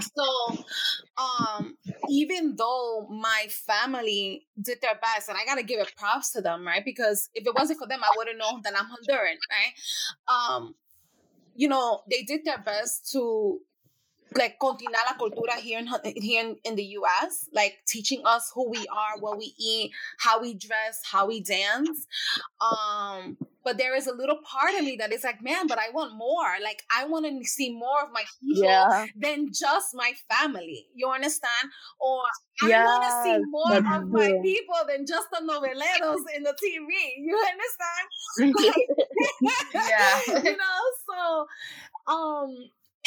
So 0.00 0.64
um 1.18 1.76
even 2.08 2.56
though 2.56 3.06
my 3.10 3.46
family 3.50 4.46
did 4.60 4.78
their 4.80 4.98
best 5.00 5.28
and 5.28 5.38
i 5.38 5.44
gotta 5.44 5.62
give 5.62 5.80
it 5.80 5.92
props 5.96 6.32
to 6.32 6.40
them 6.40 6.66
right 6.66 6.84
because 6.84 7.28
if 7.34 7.46
it 7.46 7.54
wasn't 7.54 7.78
for 7.78 7.86
them 7.86 8.00
i 8.02 8.10
would 8.16 8.28
have 8.28 8.36
known 8.36 8.60
that 8.62 8.74
i'm 8.76 8.86
honduran 8.86 9.36
right 9.50 9.74
um 10.28 10.74
you 11.54 11.68
know 11.68 12.02
they 12.10 12.22
did 12.22 12.44
their 12.44 12.58
best 12.58 13.10
to 13.10 13.60
like 14.34 14.58
continuar 14.58 15.02
la 15.06 15.16
cultura 15.16 15.54
here 15.54 15.78
in 15.78 15.88
here 16.16 16.44
in, 16.44 16.56
in 16.64 16.74
the 16.74 16.84
US, 16.98 17.48
like 17.52 17.78
teaching 17.86 18.22
us 18.24 18.50
who 18.54 18.68
we 18.68 18.86
are, 18.88 19.20
what 19.20 19.38
we 19.38 19.54
eat, 19.58 19.92
how 20.18 20.40
we 20.40 20.54
dress, 20.54 21.00
how 21.04 21.26
we 21.26 21.40
dance. 21.40 22.06
Um, 22.60 23.36
but 23.66 23.78
there 23.78 23.96
is 23.96 24.06
a 24.06 24.14
little 24.14 24.38
part 24.48 24.74
of 24.78 24.84
me 24.84 24.94
that 25.00 25.12
is 25.12 25.24
like, 25.24 25.42
man, 25.42 25.66
but 25.66 25.76
I 25.76 25.90
want 25.92 26.16
more. 26.16 26.54
Like 26.62 26.84
I 26.96 27.04
want 27.04 27.26
to 27.26 27.44
see 27.48 27.74
more 27.74 28.04
of 28.04 28.10
my 28.12 28.22
people 28.40 28.62
Yeah. 28.62 29.06
than 29.16 29.48
just 29.52 29.88
my 29.92 30.12
family. 30.30 30.86
You 30.94 31.10
understand? 31.10 31.66
Or 31.98 32.20
I 32.62 32.68
want 32.70 33.02
to 33.02 33.10
see 33.24 33.36
more 33.50 33.76
of 33.76 34.08
my 34.08 34.30
people 34.40 34.76
than 34.88 35.04
just 35.04 35.26
the 35.32 35.40
noveleros 35.42 36.22
in 36.36 36.44
the 36.44 36.54
TV. 36.62 36.92
You 37.18 37.36
understand? 38.38 38.74
Yeah. 39.74 40.20
you 40.44 40.56
know, 40.56 40.80
so 41.08 41.46
um 42.12 42.50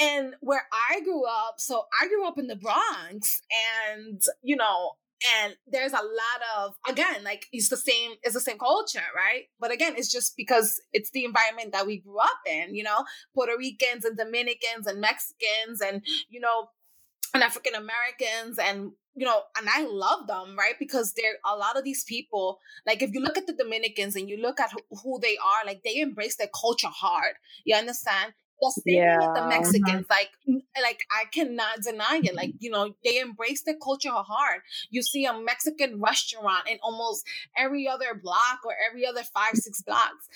and 0.01 0.36
where 0.42 0.63
I 0.92 1.00
grew 1.01 1.25
up, 1.25 1.56
so 1.60 1.86
I 2.01 2.08
grew 2.08 2.28
up 2.28 2.38
in 2.38 2.48
the 2.48 2.56
Bronx 2.58 3.42
and 3.96 4.22
you 4.42 4.58
know, 4.58 4.92
and 5.42 5.56
there's 5.68 5.94
a 5.94 5.98
lot 5.98 6.42
of 6.58 6.76
again, 6.88 7.24
like 7.24 7.48
it's 7.52 7.70
the 7.70 7.78
same 7.78 8.12
it's 8.24 8.34
the 8.34 8.40
same 8.40 8.58
culture, 8.58 9.04
right? 9.16 9.44
But 9.60 9.72
again, 9.72 9.94
it's 9.98 10.12
just 10.12 10.36
because 10.38 10.82
it's 10.94 11.12
the 11.12 11.26
environment 11.26 11.74
that 11.74 11.86
we 11.86 12.00
grew 12.00 12.20
up 12.20 12.40
in, 12.48 12.76
you 12.76 12.84
know, 12.84 13.04
Puerto 13.36 13.54
Ricans 13.58 14.06
and 14.06 14.18
Dominicans 14.18 14.88
and 14.88 15.02
Mexicans 15.02 15.82
and 15.82 16.02
you 16.30 16.40
know, 16.40 16.70
and 17.34 17.44
African 17.44 17.76
Americans 17.76 18.58
and 18.60 18.92
you 19.16 19.26
know, 19.26 19.42
and 19.58 19.68
I 19.70 19.86
love 19.86 20.28
them, 20.28 20.56
right? 20.58 20.76
Because 20.80 21.14
there 21.14 21.34
a 21.46 21.58
lot 21.58 21.78
of 21.78 21.84
these 21.84 22.06
people, 22.06 22.60
like 22.86 23.02
if 23.02 23.12
you 23.14 23.20
look 23.20 23.38
at 23.38 23.48
the 23.48 23.54
Dominicans 23.54 24.16
and 24.16 24.30
you 24.30 24.38
look 24.38 24.60
at 24.60 24.72
who 25.04 25.20
they 25.20 25.36
are, 25.38 25.66
like 25.66 25.82
they 25.84 25.98
embrace 25.98 26.38
their 26.38 26.50
culture 26.60 26.88
hard. 26.88 27.34
You 27.66 27.76
understand? 27.76 28.34
The 28.62 28.72
same 28.72 29.01
thing 29.01 29.20
with 29.20 29.34
the 29.34 29.42
Mexicans, 29.42 30.06
like, 30.10 30.32
like 30.82 31.01
I 31.12 31.25
cannot 31.25 31.82
deny 31.82 32.22
it. 32.24 32.36
Like, 32.36 32.54
you 32.60 32.70
know, 32.70 32.96
they 33.04 33.20
embrace 33.20 33.63
their 33.63 33.78
culture 33.82 34.12
hard. 34.12 34.62
You 34.89 35.01
see 35.01 35.25
a 35.25 35.34
Mexican 35.34 36.01
restaurant 36.01 36.68
in 36.70 36.78
almost 36.82 37.25
every 37.58 37.88
other 37.88 38.13
block 38.22 38.60
or 38.66 38.74
every 38.89 39.06
other 39.06 39.24
five, 39.24 39.56
six 39.56 39.82
blocks. 39.82 40.28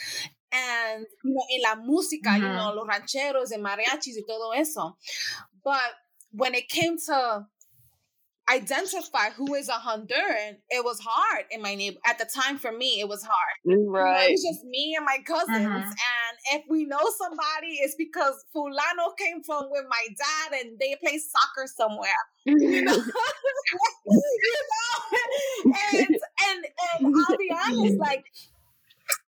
And, 0.52 1.06
you 1.24 1.34
know, 1.34 1.46
in 1.50 1.62
la 1.62 1.76
música, 1.76 2.38
you 2.40 2.50
Mhm. 2.50 2.54
know, 2.54 2.74
los 2.74 2.88
rancheros 2.88 3.52
and 3.52 3.64
mariachis 3.64 4.16
y 4.18 4.24
todo 4.28 4.52
eso. 4.52 4.98
But 5.64 5.96
when 6.32 6.54
it 6.56 6.70
came 6.70 6.98
to 7.08 7.48
identify 8.50 9.30
who 9.36 9.54
is 9.56 9.70
a 9.70 9.74
Honduran, 9.74 10.58
it 10.70 10.84
was 10.84 11.00
hard 11.00 11.46
in 11.52 11.62
my 11.62 11.76
neighbor. 11.76 11.98
At 12.06 12.20
the 12.20 12.26
time, 12.26 12.58
for 12.58 12.72
me, 12.72 13.00
it 13.00 13.08
was 13.08 13.24
hard. 13.24 13.58
You 13.64 13.78
know, 13.92 14.00
it 14.00 14.32
was 14.32 14.44
just 14.44 14.66
me 14.66 14.96
and 14.98 15.06
my 15.06 15.20
cousins. 15.26 15.50
Mhm. 15.50 15.84
And 15.84 16.38
if 16.54 16.64
we 16.70 16.86
know 16.86 17.04
somebody, 17.18 17.80
it's 17.82 17.96
because 17.96 18.44
Fulano 18.56 19.16
came 19.18 19.44
from 19.44 19.70
with 19.72 19.86
my 19.90 20.08
dad 20.18 20.60
and 20.62 20.80
they 20.80 20.96
play 21.02 21.18
soccer 21.20 21.68
somewhere. 21.68 22.10
You 22.46 22.84
know? 22.84 22.94
you 24.06 24.58
know? 24.72 25.20
And, 25.94 26.08
and 26.08 26.66
and 27.00 27.16
I'll 27.16 27.38
be 27.38 27.52
honest, 27.52 27.98
like 28.00 28.26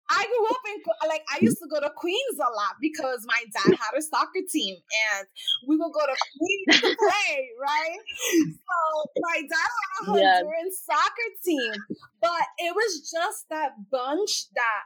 I 0.10 0.26
grew 0.26 0.48
up 0.48 0.62
in 0.68 1.10
like 1.10 1.24
I 1.34 1.40
used 1.40 1.58
to 1.60 1.68
go 1.68 1.80
to 1.80 1.90
Queens 1.96 2.38
a 2.40 2.52
lot 2.54 2.76
because 2.82 3.26
my 3.28 3.44
dad 3.54 3.74
had 3.80 3.98
a 3.98 4.02
soccer 4.02 4.42
team 4.52 4.76
and 4.76 5.28
we 5.68 5.78
would 5.78 5.92
go 5.94 6.06
to 6.06 6.16
Queens 6.38 6.82
to 6.82 6.90
play, 7.00 7.50
right? 7.62 8.00
So 8.44 9.12
my 9.20 9.42
dad 9.42 9.52
had 9.52 10.02
a 10.02 10.06
Yes. 10.06 10.44
Honduran 10.44 10.72
soccer 10.72 11.30
team, 11.44 11.86
but 12.22 12.44
it 12.60 12.76
was 12.76 13.10
just 13.12 13.50
that 13.50 13.72
bunch 13.92 14.48
that 14.56 14.84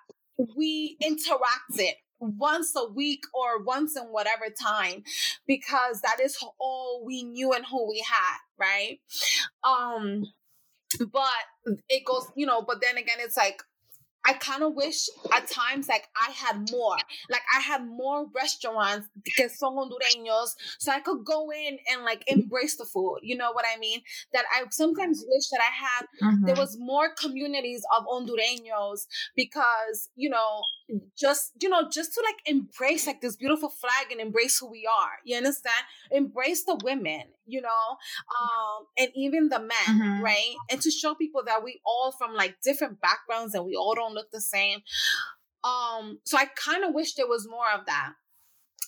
we 0.58 0.98
interacted 1.04 1.94
once 2.20 2.74
a 2.76 2.86
week 2.92 3.24
or 3.34 3.64
once 3.64 3.96
in 3.96 4.04
whatever 4.06 4.46
time 4.62 5.04
because 5.48 6.02
that 6.02 6.20
is 6.22 6.38
all 6.60 7.04
we 7.06 7.24
knew 7.24 7.54
and 7.54 7.66
who 7.66 7.90
we 7.90 8.00
had, 8.08 8.38
right? 8.58 9.00
Um 9.64 10.26
but 11.12 11.80
it 11.90 12.04
goes, 12.06 12.28
you 12.36 12.46
know, 12.46 12.62
but 12.62 12.82
then 12.82 12.98
again 12.98 13.18
it's 13.20 13.38
like 13.38 13.62
I 14.26 14.34
kind 14.34 14.64
of 14.64 14.74
wish 14.76 15.08
at 15.34 15.48
times 15.48 15.88
like 15.88 16.08
I 16.16 16.32
had 16.32 16.70
more. 16.72 16.98
Like 17.30 17.42
I 17.56 17.62
had 17.62 17.86
more 17.88 18.28
restaurants 18.36 19.08
que 19.36 19.50
son 19.50 19.76
hondureños 19.76 20.50
so 20.78 20.92
I 20.92 21.00
could 21.00 21.24
go 21.26 21.52
in 21.52 21.78
and 21.92 22.04
like 22.04 22.24
embrace 22.28 22.76
the 22.78 22.86
food. 22.86 23.20
You 23.24 23.38
know 23.38 23.52
what 23.54 23.66
I 23.74 23.80
mean? 23.80 24.02
That 24.34 24.46
I 24.54 24.64
sometimes 24.72 25.24
wish 25.28 25.50
that 25.52 25.62
I 25.62 25.72
had 25.74 26.06
there 26.46 26.56
was 26.56 26.78
more 26.80 27.10
communities 27.16 27.82
of 27.98 28.06
hondureños 28.06 29.08
because 29.36 30.10
you 30.16 30.30
know 30.30 30.62
just 31.16 31.52
you 31.62 31.70
know 31.70 31.88
just 31.92 32.14
to 32.14 32.22
like 32.26 32.38
embrace 32.46 33.06
like 33.08 33.22
this 33.22 33.36
beautiful 33.36 33.70
flag 33.70 34.12
and 34.12 34.20
embrace 34.20 34.58
who 34.60 34.70
we 34.72 34.88
are 34.88 35.12
you 35.24 35.38
understand 35.38 35.84
embrace 36.12 36.64
the 36.66 36.76
women 36.84 37.22
you 37.46 37.62
know 37.62 37.98
um 38.42 38.86
and 38.98 39.10
even 39.16 39.50
the 39.50 39.60
men 39.60 39.70
Mhm. 39.88 40.22
right 40.24 40.56
and 40.72 40.82
to 40.82 40.90
show 40.92 41.14
people 41.16 41.44
that 41.46 41.64
we 41.64 41.80
all 41.86 42.12
from 42.12 42.34
like 42.34 42.56
different 42.62 43.00
backgrounds 43.02 43.54
and 43.54 43.66
we 43.66 43.76
all 43.76 43.94
don't 43.96 44.09
look 44.14 44.32
the 44.32 44.42
same. 44.42 44.80
Um 45.64 46.20
so 46.24 46.38
i 46.38 46.46
kind 46.46 46.84
of 46.84 46.94
wish 46.94 47.16
there 47.16 47.28
was 47.28 47.48
more 47.48 47.72
of 47.74 47.86
that. 47.86 48.14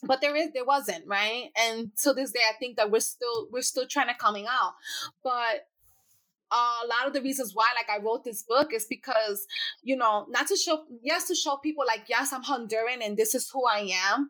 But 0.03 0.21
there 0.21 0.35
is 0.35 0.51
there 0.53 0.65
wasn't 0.65 1.05
right? 1.07 1.49
And 1.57 1.91
to 2.03 2.13
this 2.13 2.31
day 2.31 2.41
i 2.49 2.57
think 2.57 2.77
that 2.77 2.91
we're 2.91 3.01
still 3.01 3.47
we're 3.51 3.61
still 3.61 3.87
trying 3.87 4.07
to 4.07 4.15
coming 4.15 4.47
out. 4.47 4.73
But 5.23 5.67
uh, 6.51 6.83
a 6.83 6.87
lot 6.87 7.07
of 7.07 7.13
the 7.13 7.21
reasons 7.21 7.55
why 7.55 7.67
like 7.75 7.89
i 7.89 8.03
wrote 8.03 8.23
this 8.23 8.43
book 8.43 8.73
is 8.73 8.85
because 8.85 9.45
you 9.83 9.95
know 9.95 10.25
not 10.29 10.47
to 10.47 10.55
show 10.55 10.83
yes 11.01 11.27
to 11.27 11.35
show 11.35 11.57
people 11.57 11.83
like 11.87 12.03
yes 12.09 12.33
i'm 12.33 12.43
honduran 12.43 13.03
and 13.03 13.15
this 13.17 13.33
is 13.33 13.49
who 13.51 13.65
i 13.65 13.89
am 14.13 14.29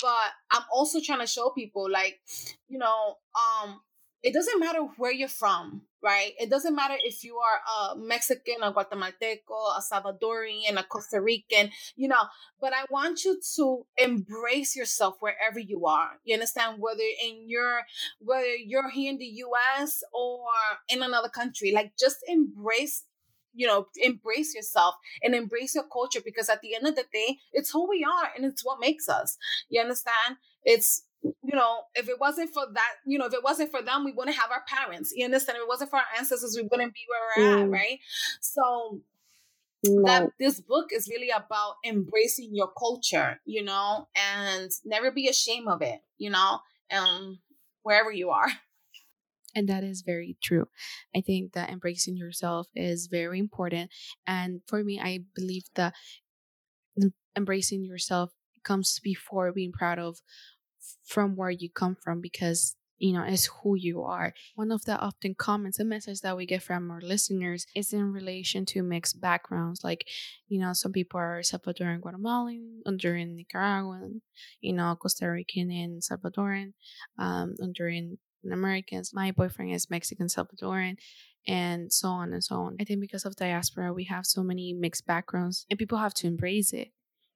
but 0.00 0.32
i'm 0.50 0.64
also 0.72 1.00
trying 1.00 1.20
to 1.20 1.26
show 1.26 1.50
people 1.50 1.88
like 1.90 2.20
you 2.68 2.78
know 2.78 3.16
um 3.36 3.80
it 4.22 4.32
doesn't 4.34 4.60
matter 4.60 4.80
where 4.96 5.12
you're 5.12 5.28
from 5.28 5.82
right 6.02 6.32
it 6.38 6.48
doesn't 6.48 6.74
matter 6.74 6.94
if 7.04 7.24
you 7.24 7.36
are 7.36 7.92
a 7.92 7.96
mexican 7.96 8.62
a 8.62 8.72
guatemalteco 8.72 9.76
a 9.76 9.80
salvadorian 9.80 10.78
a 10.78 10.82
costa 10.82 11.20
rican 11.20 11.70
you 11.96 12.08
know 12.08 12.22
but 12.60 12.72
i 12.72 12.84
want 12.90 13.24
you 13.24 13.38
to 13.56 13.84
embrace 13.98 14.74
yourself 14.76 15.16
wherever 15.20 15.58
you 15.58 15.86
are 15.86 16.12
you 16.24 16.34
understand 16.34 16.76
whether 16.80 17.02
in 17.22 17.48
your 17.48 17.80
whether 18.20 18.54
you're 18.54 18.90
here 18.90 19.10
in 19.10 19.18
the 19.18 19.42
US 19.46 20.02
or 20.12 20.40
in 20.88 21.02
another 21.02 21.28
country, 21.28 21.72
like 21.72 21.92
just 21.98 22.18
embrace, 22.28 23.04
you 23.54 23.66
know, 23.66 23.86
embrace 23.96 24.54
yourself 24.54 24.94
and 25.22 25.34
embrace 25.34 25.74
your 25.74 25.84
culture 25.84 26.20
because 26.24 26.48
at 26.48 26.60
the 26.60 26.74
end 26.74 26.86
of 26.86 26.96
the 26.96 27.04
day, 27.12 27.38
it's 27.52 27.70
who 27.70 27.88
we 27.88 28.04
are 28.04 28.30
and 28.36 28.44
it's 28.44 28.64
what 28.64 28.80
makes 28.80 29.08
us. 29.08 29.36
You 29.68 29.80
understand? 29.80 30.36
It's 30.64 31.02
you 31.22 31.34
know, 31.52 31.82
if 31.94 32.08
it 32.08 32.18
wasn't 32.18 32.52
for 32.52 32.66
that, 32.72 32.92
you 33.06 33.18
know, 33.18 33.26
if 33.26 33.34
it 33.34 33.44
wasn't 33.44 33.70
for 33.70 33.82
them, 33.82 34.04
we 34.04 34.12
wouldn't 34.12 34.36
have 34.36 34.50
our 34.50 34.64
parents. 34.66 35.12
You 35.14 35.24
understand? 35.26 35.56
If 35.56 35.62
it 35.62 35.68
wasn't 35.68 35.90
for 35.90 35.96
our 35.96 36.06
ancestors, 36.18 36.56
we 36.56 36.66
wouldn't 36.70 36.94
be 36.94 37.00
where 37.08 37.20
we're 37.20 37.62
at, 37.62 37.68
Mm. 37.68 37.72
right? 37.72 37.98
So 38.40 39.02
No. 39.84 40.02
that 40.04 40.30
this 40.38 40.60
book 40.60 40.92
is 40.92 41.08
really 41.08 41.30
about 41.30 41.76
embracing 41.84 42.54
your 42.54 42.70
culture, 42.72 43.40
you 43.44 43.62
know, 43.62 44.08
and 44.14 44.70
never 44.84 45.10
be 45.10 45.28
ashamed 45.28 45.68
of 45.68 45.82
it, 45.82 46.00
you 46.18 46.30
know, 46.30 46.60
um, 46.90 47.40
wherever 47.82 48.10
you 48.12 48.30
are. 48.30 48.48
And 49.54 49.68
that 49.68 49.82
is 49.82 50.02
very 50.02 50.36
true. 50.40 50.68
I 51.14 51.20
think 51.22 51.54
that 51.54 51.70
embracing 51.70 52.16
yourself 52.16 52.68
is 52.76 53.08
very 53.08 53.38
important. 53.40 53.90
And 54.26 54.60
for 54.68 54.84
me, 54.84 55.00
I 55.00 55.24
believe 55.34 55.64
that 55.74 55.94
embracing 57.36 57.84
yourself 57.84 58.32
comes 58.62 59.00
before 59.02 59.52
being 59.52 59.72
proud 59.72 59.98
of 59.98 60.20
from 61.04 61.36
where 61.36 61.50
you 61.50 61.68
come 61.70 61.96
from 61.96 62.20
because 62.20 62.76
you 62.98 63.12
know 63.12 63.22
it's 63.22 63.46
who 63.62 63.76
you 63.76 64.02
are. 64.02 64.34
One 64.54 64.70
of 64.70 64.84
the 64.84 64.98
often 64.98 65.34
comments 65.34 65.78
and 65.78 65.88
messages 65.88 66.20
that 66.20 66.36
we 66.36 66.46
get 66.46 66.62
from 66.62 66.90
our 66.90 67.00
listeners 67.00 67.66
is 67.74 67.92
in 67.92 68.12
relation 68.12 68.66
to 68.66 68.82
mixed 68.82 69.20
backgrounds. 69.20 69.82
Like 69.84 70.06
you 70.48 70.60
know 70.60 70.72
some 70.72 70.92
people 70.92 71.18
are 71.20 71.40
salvadoran 71.40 72.00
guatemalan 72.00 72.82
honduran 72.86 73.34
nicaraguan 73.36 74.22
you 74.60 74.72
know 74.72 74.96
costa 75.00 75.26
rican 75.28 75.70
and 75.70 76.02
salvadoran 76.02 76.72
um 77.18 77.54
honduran 77.60 78.18
americans. 78.44 79.12
My 79.14 79.32
boyfriend 79.32 79.72
is 79.72 79.90
mexican 79.90 80.26
salvadoran 80.28 80.96
and 81.46 81.92
so 81.92 82.08
on 82.08 82.32
and 82.32 82.44
so 82.44 82.56
on. 82.56 82.76
I 82.80 82.84
think 82.84 83.00
because 83.00 83.24
of 83.24 83.36
diaspora 83.36 83.92
we 83.92 84.04
have 84.04 84.26
so 84.26 84.42
many 84.42 84.72
mixed 84.72 85.06
backgrounds 85.06 85.66
and 85.70 85.78
people 85.78 85.98
have 85.98 86.14
to 86.14 86.26
embrace 86.26 86.72
it 86.72 86.88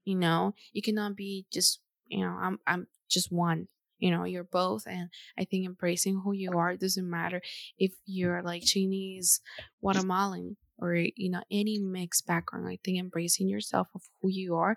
you 0.04 0.14
know? 0.14 0.54
You 0.72 0.82
cannot 0.82 1.16
be 1.16 1.46
just 1.52 1.80
you 2.08 2.20
know 2.20 2.36
i'm 2.38 2.58
i'm 2.66 2.86
just 3.08 3.32
one 3.32 3.68
you 3.98 4.10
know 4.10 4.24
you're 4.24 4.44
both 4.44 4.84
and 4.86 5.08
i 5.38 5.44
think 5.44 5.64
embracing 5.64 6.20
who 6.24 6.32
you 6.32 6.52
are 6.52 6.76
doesn't 6.76 7.08
matter 7.08 7.40
if 7.78 7.92
you're 8.06 8.42
like 8.42 8.62
chinese 8.64 9.40
guatemalan 9.80 10.56
or 10.78 10.94
eh, 10.94 11.10
you 11.16 11.30
know 11.30 11.42
any 11.50 11.78
mixed 11.78 12.26
background. 12.26 12.68
I 12.68 12.78
think 12.84 12.98
embracing 12.98 13.48
yourself 13.48 13.88
of 13.94 14.02
who 14.20 14.28
you 14.30 14.56
are 14.56 14.76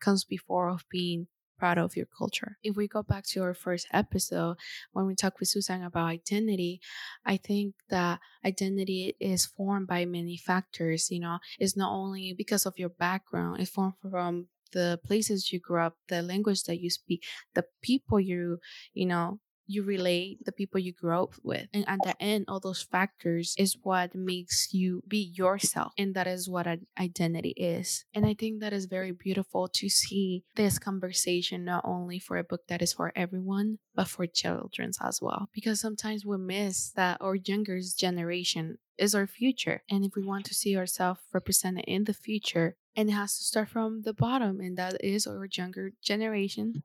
comes 0.00 0.24
before 0.24 0.68
of 0.68 0.84
being 0.90 1.28
proud 1.58 1.78
of 1.78 1.96
your 1.96 2.06
culture. 2.06 2.58
If 2.62 2.76
we 2.76 2.88
go 2.88 3.02
back 3.02 3.24
to 3.28 3.42
our 3.42 3.54
first 3.54 3.86
episode 3.92 4.56
when 4.92 5.06
we 5.06 5.14
talked 5.14 5.38
with 5.38 5.48
susan 5.48 5.84
about 5.84 6.06
identity 6.06 6.80
i 7.24 7.36
think 7.36 7.74
that 7.90 8.18
identity 8.44 9.14
is 9.20 9.46
formed 9.46 9.86
by 9.86 10.04
many 10.04 10.36
factors 10.36 11.10
you 11.10 11.20
know? 11.20 11.38
It's 11.58 11.76
not 11.76 11.92
only 11.92 12.34
because 12.36 12.66
of 12.66 12.78
your 12.78 12.88
background 12.88 13.60
it's 13.60 13.70
formed 13.70 13.94
from 14.02 14.48
the 14.72 14.98
places 15.04 15.52
you 15.52 15.60
grew 15.60 15.80
up 15.80 15.96
the 16.08 16.22
language 16.22 16.64
that 16.64 16.80
you 16.80 16.90
speak 16.90 17.24
the 17.54 17.64
people 17.82 18.20
you 18.20 18.58
you 18.92 19.06
know 19.06 19.38
you 19.66 19.82
relate 19.82 20.44
the 20.44 20.52
people 20.52 20.78
you 20.78 20.92
grew 20.92 21.22
up 21.22 21.34
with 21.42 21.66
and 21.72 21.84
at 21.88 21.98
the 22.04 22.14
end 22.22 22.44
all 22.48 22.60
those 22.60 22.82
factors 22.82 23.54
is 23.58 23.76
what 23.82 24.14
makes 24.14 24.72
you 24.72 25.02
be 25.08 25.32
yourself 25.34 25.92
and 25.96 26.14
that 26.14 26.26
is 26.26 26.48
what 26.48 26.66
an 26.66 26.86
identity 26.98 27.50
is 27.56 28.04
and 28.14 28.26
i 28.26 28.34
think 28.34 28.60
that 28.60 28.72
is 28.72 28.86
very 28.86 29.12
beautiful 29.12 29.68
to 29.68 29.88
see 29.88 30.44
this 30.56 30.78
conversation 30.78 31.64
not 31.64 31.84
only 31.84 32.18
for 32.18 32.36
a 32.36 32.44
book 32.44 32.60
that 32.68 32.82
is 32.82 32.92
for 32.92 33.12
everyone 33.16 33.78
but 33.94 34.08
for 34.08 34.26
children's 34.26 34.98
as 35.00 35.20
well 35.22 35.48
because 35.52 35.80
sometimes 35.80 36.26
we 36.26 36.36
miss 36.36 36.90
that 36.92 37.16
our 37.20 37.34
younger 37.34 37.78
generation 37.96 38.76
is 38.98 39.14
our 39.14 39.26
future 39.26 39.82
and 39.90 40.04
if 40.04 40.12
we 40.14 40.22
want 40.22 40.44
to 40.44 40.54
see 40.54 40.76
ourselves 40.76 41.20
represented 41.32 41.84
in 41.86 42.04
the 42.04 42.14
future 42.14 42.76
and 42.96 43.08
it 43.08 43.12
has 43.12 43.36
to 43.36 43.44
start 43.44 43.68
from 43.68 44.02
the 44.02 44.14
bottom 44.14 44.60
and 44.60 44.76
that 44.76 45.02
is 45.02 45.26
our 45.26 45.46
younger 45.52 45.92
generation 46.02 46.82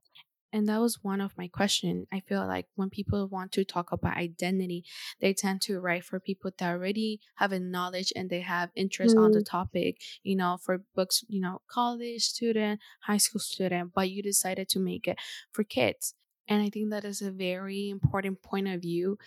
and 0.52 0.68
that 0.68 0.80
was 0.80 1.04
one 1.04 1.22
of 1.22 1.38
my 1.38 1.48
question 1.48 2.08
I 2.12 2.22
feel 2.22 2.46
like 2.46 2.66
when 2.76 2.90
people 2.90 3.28
want 3.28 3.52
to 3.54 3.64
talk 3.64 3.92
about 3.92 4.18
identity, 4.18 4.84
they 5.20 5.34
tend 5.34 5.62
to 5.64 5.80
write 5.80 6.04
for 6.04 6.20
people 6.20 6.52
that 6.58 6.70
already 6.70 7.20
have 7.36 7.52
a 7.52 7.60
knowledge 7.60 8.12
and 8.16 8.30
they 8.30 8.42
have 8.42 8.72
interest 8.76 9.16
mm. 9.16 9.24
on 9.24 9.32
the 9.32 9.42
mm. 9.42 9.50
topic, 9.50 9.98
you 10.24 10.36
know, 10.36 10.58
for 10.62 10.84
books, 10.96 11.24
you 11.28 11.40
know, 11.40 11.62
college 11.70 12.24
student, 12.24 12.80
high 13.04 13.18
school 13.18 13.40
student, 13.40 13.92
but 13.94 14.10
you 14.10 14.24
decided 14.24 14.70
to 14.70 14.80
make 14.80 15.08
it 15.08 15.20
for 15.52 15.64
kids. 15.64 16.16
And 16.48 16.64
I 16.64 16.70
think 16.70 16.90
that 16.90 17.06
is 17.06 17.22
a 17.22 17.32
very 17.32 17.90
important 17.90 18.42
point 18.42 18.68
of 18.68 18.82
view. 18.82 19.18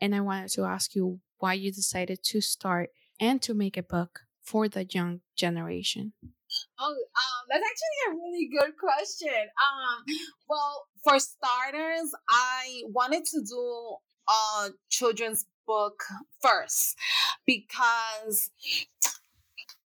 And 0.00 0.14
I 0.14 0.20
wanted 0.22 0.50
to 0.52 0.64
ask 0.64 0.94
you 0.94 1.20
why 1.38 1.54
you 1.54 1.70
decided 1.70 2.22
to 2.24 2.40
start 2.40 2.88
and 3.20 3.42
to 3.42 3.52
make 3.52 3.76
a 3.76 3.82
book 3.82 4.20
for 4.50 4.68
the 4.68 4.84
young 4.84 5.20
generation. 5.36 6.12
Oh, 6.80 6.90
um, 6.90 7.42
that's 7.48 7.62
actually 7.64 8.00
a 8.08 8.14
really 8.16 8.48
good 8.48 8.76
question. 8.76 9.30
Um, 9.30 10.04
well, 10.48 10.86
for 11.04 11.20
starters, 11.20 12.12
I 12.28 12.82
wanted 12.86 13.24
to 13.26 13.42
do 13.48 13.96
a 14.28 14.70
children's 14.88 15.46
book 15.68 16.02
first 16.42 16.98
because 17.46 18.50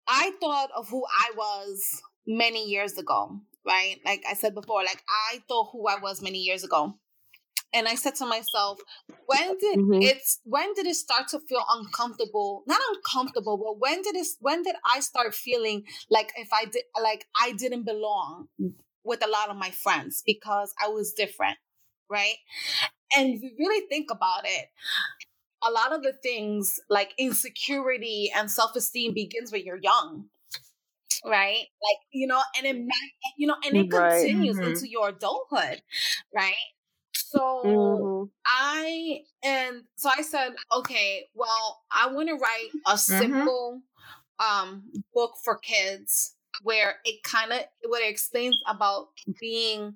I 0.08 0.32
thought 0.40 0.70
of 0.78 0.90
who 0.90 1.04
I 1.06 1.32
was 1.36 2.04
many 2.28 2.70
years 2.70 3.00
ago, 3.00 3.40
right? 3.66 3.96
Like 4.06 4.24
I 4.30 4.36
said 4.36 4.54
before, 4.54 4.84
like 4.84 5.02
I 5.34 5.40
thought 5.48 5.70
who 5.72 5.88
I 5.88 5.98
was 6.00 6.22
many 6.22 6.38
years 6.38 6.64
ago 6.64 7.00
and 7.74 7.88
I 7.88 7.96
said 7.96 8.16
to 8.16 8.26
myself, 8.26 8.80
when 9.26 9.58
did 9.58 9.80
mm-hmm. 9.80 10.02
it's 10.02 10.40
when 10.44 10.74
did 10.74 10.88
it 10.88 10.96
start 10.96 11.28
to 11.30 11.40
feel 11.40 11.64
uncomfortable? 11.70 12.64
Not 12.68 12.82
uncomfortable, 12.94 13.58
but 13.58 13.80
when 13.80 14.02
did 14.02 14.16
it 14.16 14.28
when 14.40 14.64
did 14.64 14.76
I 14.86 15.00
start 15.00 15.34
feeling 15.34 15.84
like 16.10 16.32
if 16.38 16.50
I 16.54 16.66
did 16.66 16.84
like 17.02 17.26
I 17.40 17.54
didn't 17.54 17.84
belong 17.84 18.48
with 19.04 19.26
a 19.26 19.30
lot 19.30 19.50
of 19.50 19.56
my 19.56 19.70
friends 19.70 20.22
because 20.26 20.74
I 20.84 20.90
was 20.90 21.14
different, 21.14 21.58
right? 22.10 22.36
And 23.18 23.34
if 23.34 23.42
you 23.42 23.52
really 23.58 23.88
think 23.88 24.12
about 24.12 24.44
it, 24.46 24.68
a 25.64 25.72
lot 25.72 25.94
of 25.94 26.04
the 26.04 26.14
things 26.14 26.80
like 26.90 27.14
insecurity 27.18 28.32
and 28.36 28.50
self-esteem 28.50 29.14
begins 29.14 29.52
when 29.52 29.64
you're 29.66 29.80
young 29.82 30.26
right 31.24 31.60
like 31.60 32.00
you 32.12 32.26
know 32.26 32.42
and 32.58 32.66
it 32.66 32.86
you 33.38 33.46
know 33.46 33.56
and 33.64 33.78
it 33.78 33.94
right. 33.94 34.22
continues 34.22 34.58
mm-hmm. 34.58 34.72
into 34.72 34.90
your 34.90 35.10
adulthood 35.10 35.82
right 36.36 36.56
so 37.32 37.62
mm-hmm. 37.66 38.24
I 38.46 39.22
and 39.42 39.84
so 39.96 40.10
I 40.16 40.22
said, 40.22 40.50
okay, 40.76 41.28
well, 41.34 41.82
I 41.90 42.12
want 42.12 42.28
to 42.28 42.36
write 42.36 42.70
a 42.86 42.92
mm-hmm. 42.92 43.20
simple 43.20 43.82
mm-hmm. 44.40 44.64
um 44.70 44.84
book 45.14 45.36
for 45.44 45.58
kids 45.58 46.36
where 46.64 46.96
it 47.06 47.24
kind 47.24 47.54
of 47.54 47.62
what 47.86 48.02
it 48.02 48.10
explains 48.10 48.60
about 48.68 49.08
being 49.40 49.94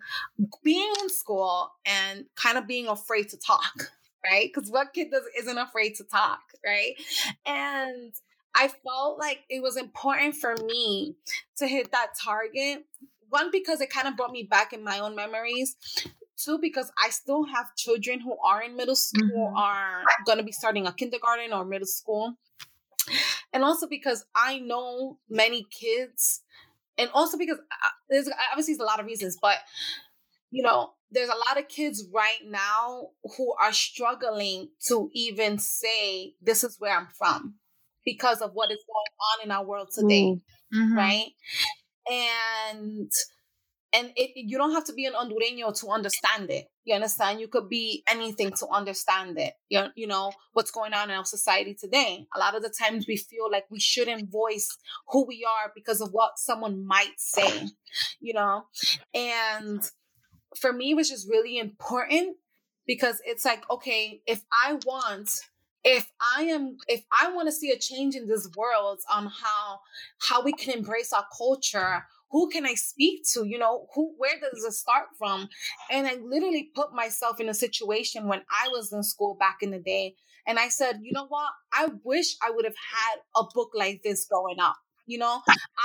being 0.63 0.93
in 1.01 1.09
school 1.09 1.71
and 1.85 2.25
kind 2.35 2.57
of 2.57 2.67
being 2.67 2.87
afraid 2.87 3.27
to 3.29 3.37
talk, 3.37 3.91
right? 4.23 4.49
Because 4.53 4.71
what 4.71 4.93
kid 4.93 5.11
does 5.11 5.23
isn't 5.37 5.57
afraid 5.57 5.95
to 5.95 6.05
talk, 6.05 6.39
right? 6.65 6.93
And 7.45 8.13
I 8.55 8.69
felt 8.69 9.19
like 9.19 9.39
it 9.49 9.61
was 9.61 9.75
important 9.75 10.35
for 10.35 10.55
me 10.65 11.15
to 11.57 11.67
hit 11.67 11.91
that 11.91 12.13
target. 12.23 12.85
One, 13.27 13.51
because 13.51 13.81
it 13.81 13.89
kind 13.89 14.07
of 14.07 14.15
brought 14.15 14.31
me 14.31 14.43
back 14.43 14.71
in 14.71 14.85
my 14.85 14.99
own 14.99 15.15
memories 15.15 15.75
too 16.37 16.57
because 16.61 16.91
I 17.03 17.09
still 17.09 17.45
have 17.45 17.75
children 17.75 18.19
who 18.19 18.37
are 18.43 18.61
in 18.61 18.75
middle 18.75 18.95
school, 18.95 19.29
mm-hmm. 19.29 19.57
are 19.57 20.03
going 20.25 20.37
to 20.37 20.43
be 20.43 20.51
starting 20.51 20.87
a 20.87 20.93
kindergarten 20.93 21.53
or 21.53 21.65
middle 21.65 21.87
school. 21.87 22.35
And 23.53 23.63
also 23.63 23.87
because 23.87 24.25
I 24.35 24.59
know 24.59 25.19
many 25.29 25.65
kids, 25.71 26.41
and 26.97 27.09
also 27.13 27.37
because 27.37 27.57
uh, 27.59 27.89
there's 28.09 28.29
obviously 28.51 28.73
there's 28.73 28.81
a 28.81 28.85
lot 28.85 28.99
of 28.99 29.05
reasons, 29.05 29.37
but 29.41 29.57
you 30.51 30.63
know, 30.63 30.91
there's 31.11 31.29
a 31.29 31.35
lot 31.47 31.59
of 31.59 31.67
kids 31.67 32.05
right 32.13 32.39
now 32.45 33.09
who 33.37 33.53
are 33.61 33.73
struggling 33.73 34.69
to 34.87 35.09
even 35.13 35.59
say, 35.59 36.33
This 36.41 36.63
is 36.63 36.77
where 36.79 36.97
I'm 36.97 37.07
from 37.17 37.55
because 38.05 38.41
of 38.41 38.51
what 38.53 38.71
is 38.71 38.79
going 38.87 39.15
on 39.31 39.45
in 39.45 39.51
our 39.51 39.65
world 39.65 39.89
today, 39.93 40.39
mm-hmm. 40.73 40.95
right? 40.95 41.27
And 42.09 43.11
and 43.95 44.11
it, 44.17 44.31
you 44.35 44.57
don't 44.57 44.73
have 44.73 44.83
to 44.85 44.93
be 44.93 45.05
an 45.05 45.13
Hondureño 45.13 45.77
to 45.79 45.87
understand 45.87 46.49
it. 46.49 46.65
You 46.83 46.95
understand? 46.95 47.39
You 47.39 47.47
could 47.47 47.69
be 47.69 48.03
anything 48.09 48.51
to 48.59 48.67
understand 48.67 49.39
it. 49.39 49.53
You, 49.69 49.85
you 49.95 50.05
know, 50.05 50.33
what's 50.51 50.69
going 50.69 50.93
on 50.93 51.09
in 51.09 51.15
our 51.15 51.23
society 51.23 51.73
today. 51.73 52.27
A 52.35 52.39
lot 52.39 52.55
of 52.55 52.61
the 52.61 52.73
times 52.77 53.05
we 53.07 53.15
feel 53.15 53.49
like 53.49 53.65
we 53.69 53.79
shouldn't 53.79 54.29
voice 54.29 54.67
who 55.07 55.25
we 55.25 55.47
are 55.49 55.71
because 55.73 56.01
of 56.01 56.09
what 56.11 56.37
someone 56.37 56.85
might 56.85 57.17
say, 57.17 57.67
you 58.19 58.33
know? 58.33 58.65
And 59.13 59.81
for 60.59 60.73
me, 60.73 60.91
it 60.91 60.95
was 60.95 61.09
just 61.09 61.29
really 61.29 61.57
important 61.57 62.35
because 62.85 63.21
it's 63.25 63.45
like, 63.45 63.63
okay, 63.69 64.21
if 64.27 64.41
I 64.51 64.73
want 64.85 65.29
if 65.87 66.11
i 66.35 66.41
am 66.41 66.77
if 66.87 67.03
i 67.21 67.31
want 67.31 67.47
to 67.47 67.51
see 67.51 67.69
a 67.69 67.77
change 67.77 68.15
in 68.15 68.27
this 68.27 68.49
world 68.57 68.99
on 69.13 69.27
how 69.27 69.79
how 70.17 70.43
we 70.43 70.51
can 70.51 70.73
embrace 70.73 71.13
our 71.13 71.25
culture 71.37 72.03
who 72.31 72.49
can 72.49 72.65
I 72.65 72.73
speak 72.73 73.23
to? 73.33 73.45
You 73.45 73.59
know, 73.59 73.87
who 73.93 74.13
where 74.17 74.39
does 74.39 74.63
it 74.63 74.73
start 74.73 75.05
from? 75.17 75.49
And 75.91 76.07
I 76.07 76.15
literally 76.15 76.71
put 76.75 76.93
myself 76.93 77.39
in 77.39 77.49
a 77.49 77.53
situation 77.53 78.27
when 78.27 78.41
I 78.49 78.67
was 78.69 78.91
in 78.91 79.03
school 79.03 79.35
back 79.39 79.57
in 79.61 79.71
the 79.71 79.79
day. 79.79 80.15
And 80.47 80.59
I 80.59 80.69
said, 80.69 80.99
you 81.01 81.11
know 81.11 81.25
what? 81.27 81.49
I 81.73 81.89
wish 82.03 82.35
I 82.45 82.51
would 82.51 82.65
have 82.65 82.75
had 82.75 83.19
a 83.35 83.43
book 83.53 83.71
like 83.73 84.01
this 84.03 84.25
going 84.25 84.59
up. 84.59 84.75
You 85.07 85.19
know, 85.19 85.41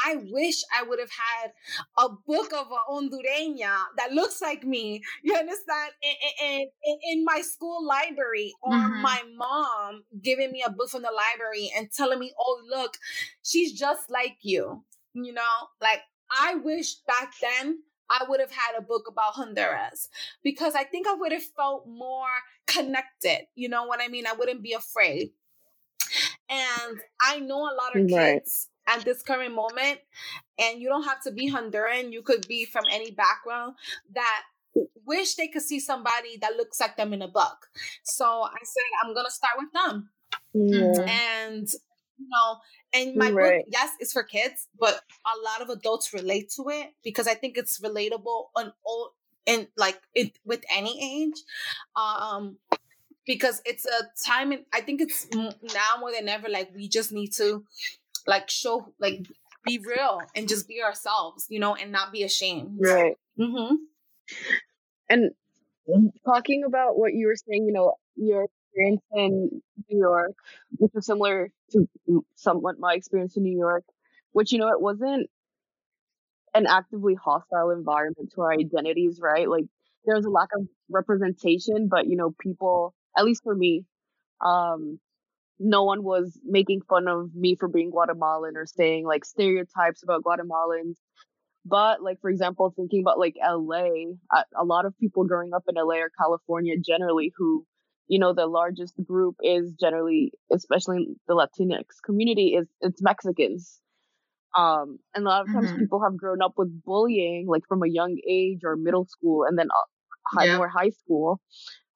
I 0.07 0.17
wish 0.31 0.63
I 0.75 0.83
would 0.83 0.99
have 0.99 1.11
had 1.11 1.53
a 1.99 2.09
book 2.27 2.53
of 2.55 2.69
a 2.71 2.91
Hondureña 2.91 3.77
that 3.99 4.13
looks 4.13 4.41
like 4.41 4.65
me. 4.65 5.03
You 5.23 5.35
understand? 5.35 5.93
In, 6.43 6.61
in, 6.85 6.99
in 7.13 7.25
my 7.25 7.43
school 7.43 7.87
library, 7.87 8.55
or 8.63 8.73
mm-hmm. 8.73 9.03
my 9.03 9.23
mom 9.37 10.05
giving 10.23 10.51
me 10.51 10.65
a 10.67 10.71
book 10.71 10.89
from 10.89 11.03
the 11.03 11.13
library 11.13 11.71
and 11.77 11.91
telling 11.93 12.19
me, 12.19 12.33
"Oh, 12.39 12.63
look, 12.69 12.97
she's 13.43 13.79
just 13.79 14.11
like 14.11 14.39
you." 14.41 14.85
You 15.13 15.35
know, 15.35 15.69
like 15.83 16.01
I 16.31 16.55
wish 16.57 16.95
back 17.07 17.35
then 17.41 17.81
I 18.09 18.25
would 18.29 18.41
have 18.41 18.51
had 18.51 18.77
a 18.77 18.83
book 18.83 19.07
about 19.09 19.35
Honduras 19.35 20.09
because 20.43 20.75
I 20.75 20.85
think 20.85 21.07
I 21.07 21.15
would 21.15 21.33
have 21.33 21.45
felt 21.57 21.87
more 21.87 22.29
connected. 22.67 23.47
You 23.55 23.69
know 23.69 23.85
what 23.85 24.01
I 24.03 24.09
mean? 24.09 24.27
I 24.27 24.33
wouldn't 24.33 24.63
be 24.63 24.73
afraid. 24.73 25.31
And 26.49 27.01
I 27.23 27.39
know 27.39 27.61
a 27.61 27.77
lot 27.77 27.95
of 27.95 28.09
kids 28.09 28.69
right. 28.89 28.99
at 28.99 29.05
this 29.05 29.23
current 29.23 29.55
moment, 29.55 30.01
and 30.59 30.81
you 30.81 30.89
don't 30.89 31.05
have 31.05 31.23
to 31.23 31.31
be 31.31 31.51
Honduran, 31.51 32.13
you 32.13 32.23
could 32.23 32.49
be 32.49 32.65
from 32.65 32.85
any 32.91 33.13
background 33.13 33.77
that 34.15 34.43
wish 35.07 35.37
they 35.37 35.47
could 35.47 35.63
see 35.63 35.79
somebody 35.79 36.37
that 36.41 36.57
looks 36.57 36.81
like 36.81 36.97
them 36.97 37.13
in 37.13 37.23
a 37.23 37.29
book. 37.29 37.69
So 38.03 38.25
I 38.25 38.59
said, 38.65 38.83
I'm 39.05 39.15
going 39.15 39.27
to 39.27 39.33
start 39.33 39.55
with 39.59 39.73
them. 39.73 40.11
Yeah. 40.53 41.05
And 41.47 41.69
you 42.19 42.29
know, 42.29 42.59
and 42.93 43.17
my 43.17 43.31
right. 43.31 43.59
book, 43.59 43.67
yes, 43.71 43.91
it's 44.01 44.13
for 44.13 44.23
kids, 44.23 44.69
but 44.79 45.01
a 45.25 45.37
lot 45.45 45.63
of 45.63 45.69
adults 45.69 46.13
relate 46.13 46.51
to 46.57 46.69
it 46.69 46.89
because 47.03 47.27
I 47.29 47.35
think 47.35 47.57
it's 47.57 47.81
relatable 47.81 48.47
on 48.57 48.73
all 48.85 49.13
in 49.47 49.69
like 49.77 50.01
it, 50.15 50.39
with 50.45 50.65
any 50.75 51.25
age. 51.25 51.41
Um, 51.97 52.59
because 53.27 53.63
it's 53.65 53.87
a 53.87 54.09
time, 54.27 54.51
and 54.51 54.65
I 54.73 54.81
think 54.81 55.01
it's 55.01 55.29
now 55.33 56.01
more 56.01 56.11
than 56.11 56.29
ever. 56.29 56.49
Like 56.49 56.71
we 56.75 56.89
just 56.89 57.13
need 57.13 57.33
to, 57.35 57.65
like, 58.27 58.51
show, 58.51 58.93
like, 58.99 59.27
be 59.65 59.79
real 59.79 60.21
and 60.35 60.49
just 60.49 60.67
be 60.67 60.83
ourselves, 60.83 61.47
you 61.49 61.61
know, 61.61 61.75
and 61.77 61.93
not 61.93 62.13
be 62.13 62.25
ashamed. 62.25 62.79
Right. 62.81 63.17
Mm-hmm. 63.39 63.75
And 65.09 65.31
talking 66.25 66.65
about 66.65 66.99
what 66.99 67.13
you 67.15 67.27
were 67.27 67.37
saying, 67.37 67.67
you 67.67 67.73
know, 67.73 67.95
your 68.17 68.47
experience 68.71 69.03
in 69.13 69.63
New 69.91 69.99
York, 69.99 70.35
which 70.79 70.93
was 70.95 71.07
similar 71.07 71.51
to 71.73 71.89
somewhat 72.37 72.79
my 72.79 72.95
experience 72.95 73.37
in 73.37 73.43
New 73.43 73.57
York, 73.59 73.85
which, 74.33 74.53
you 74.53 74.59
know, 74.59 74.69
it 74.69 74.81
wasn't 74.81 75.29
an 76.55 76.67
actively 76.67 77.15
hostile 77.15 77.71
environment 77.71 78.33
to 78.35 78.41
our 78.43 78.53
identities, 78.53 79.21
right? 79.23 79.49
Like 79.49 79.65
there 80.05 80.17
was 80.17 80.25
a 80.25 80.31
lack 80.31 80.49
of 80.59 80.67
representation, 80.91 81.89
but, 81.89 82.07
you 82.07 82.17
know, 82.17 82.35
people, 82.41 82.95
at 83.17 83.25
least 83.25 83.43
for 83.45 83.55
me, 83.55 83.85
um, 84.45 85.01
no 85.61 85.85
one 85.85 86.05
was 86.05 86.39
making 86.45 86.83
fun 86.89 87.09
of 87.09 87.35
me 87.35 87.57
for 87.57 87.69
being 87.69 87.91
Guatemalan 87.91 88.57
or 88.57 88.67
saying 88.67 89.07
like 89.07 89.25
stereotypes 89.25 90.03
about 90.03 90.25
Guatemalans. 90.25 90.97
But 91.67 92.03
like 92.03 92.21
for 92.21 92.31
example, 92.31 92.73
thinking 92.77 93.03
about 93.03 93.19
like 93.19 93.37
LA, 93.43 94.15
a 94.59 94.65
lot 94.65 94.87
of 94.87 94.99
people 94.99 95.25
growing 95.25 95.55
up 95.55 95.65
in 95.69 95.77
LA 95.77 95.97
or 95.97 96.11
California 96.19 96.75
generally 96.79 97.33
who 97.37 97.67
you 98.11 98.19
know 98.19 98.35
the 98.35 98.47
largest 98.47 98.95
group 99.05 99.37
is 99.41 99.73
generally 99.81 100.33
especially 100.53 101.07
the 101.29 101.35
latinx 101.35 102.03
community 102.05 102.49
is 102.59 102.67
it's 102.81 103.01
mexicans 103.01 103.81
um 104.59 104.99
and 105.15 105.25
a 105.25 105.29
lot 105.29 105.43
of 105.43 105.47
times 105.47 105.69
mm-hmm. 105.69 105.79
people 105.79 106.03
have 106.03 106.17
grown 106.17 106.43
up 106.43 106.55
with 106.57 106.83
bullying 106.85 107.47
like 107.47 107.63
from 107.69 107.83
a 107.85 107.89
young 107.89 108.17
age 108.29 108.61
or 108.65 108.75
middle 108.77 109.07
school 109.07 109.45
and 109.45 109.57
then 109.57 109.69
uh, 109.71 109.87
high 110.27 110.47
yeah. 110.47 110.59
or 110.59 110.69
high 110.69 110.91
school 110.91 111.41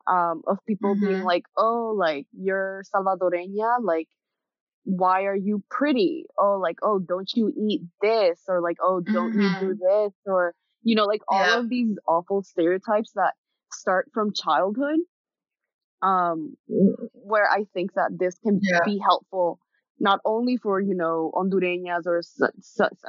um 0.06 0.42
of 0.46 0.58
people 0.68 0.94
mm-hmm. 0.94 1.06
being 1.06 1.24
like 1.24 1.46
oh 1.56 1.92
like 1.98 2.26
you're 2.32 2.84
salvadoreña 2.94 3.78
like 3.82 4.08
why 4.84 5.22
are 5.24 5.36
you 5.36 5.64
pretty 5.68 6.26
oh 6.38 6.60
like 6.62 6.78
oh 6.84 7.00
don't 7.00 7.32
you 7.34 7.52
eat 7.68 7.80
this 8.00 8.38
or 8.46 8.60
like 8.60 8.76
oh 8.80 9.00
don't 9.00 9.32
mm-hmm. 9.32 9.40
you 9.40 9.74
do 9.74 9.74
mm-hmm. 9.74 10.04
this 10.04 10.12
or 10.26 10.54
you 10.84 10.94
know 10.94 11.06
like 11.06 11.22
all 11.26 11.44
yeah. 11.44 11.58
of 11.58 11.68
these 11.68 11.96
awful 12.06 12.42
stereotypes 12.44 13.10
that 13.16 13.32
start 13.72 14.08
from 14.14 14.32
childhood 14.32 15.00
um, 16.04 16.56
where 16.68 17.50
I 17.50 17.64
think 17.72 17.94
that 17.94 18.10
this 18.18 18.38
can 18.38 18.60
yeah. 18.62 18.80
be 18.84 18.98
helpful 18.98 19.58
not 19.98 20.20
only 20.24 20.56
for 20.56 20.80
you 20.80 20.94
know 20.94 21.32
Hondureñas 21.34 22.06
or 22.06 22.20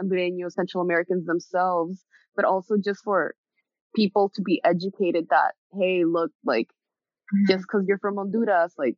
Hondureños, 0.02 0.54
Central 0.54 0.84
Americans 0.84 1.26
themselves, 1.26 2.04
but 2.36 2.46
also 2.46 2.76
just 2.84 3.04
for 3.04 3.36
people 3.96 4.32
to 4.36 4.42
be 4.42 4.62
educated 4.64 5.28
that 5.30 5.54
hey, 5.74 6.04
look, 6.06 6.32
like 6.44 6.68
mm-hmm. 6.68 7.52
just 7.52 7.64
because 7.64 7.86
you're 7.88 8.00
from 8.00 8.16
Honduras, 8.16 8.74
like 8.78 8.96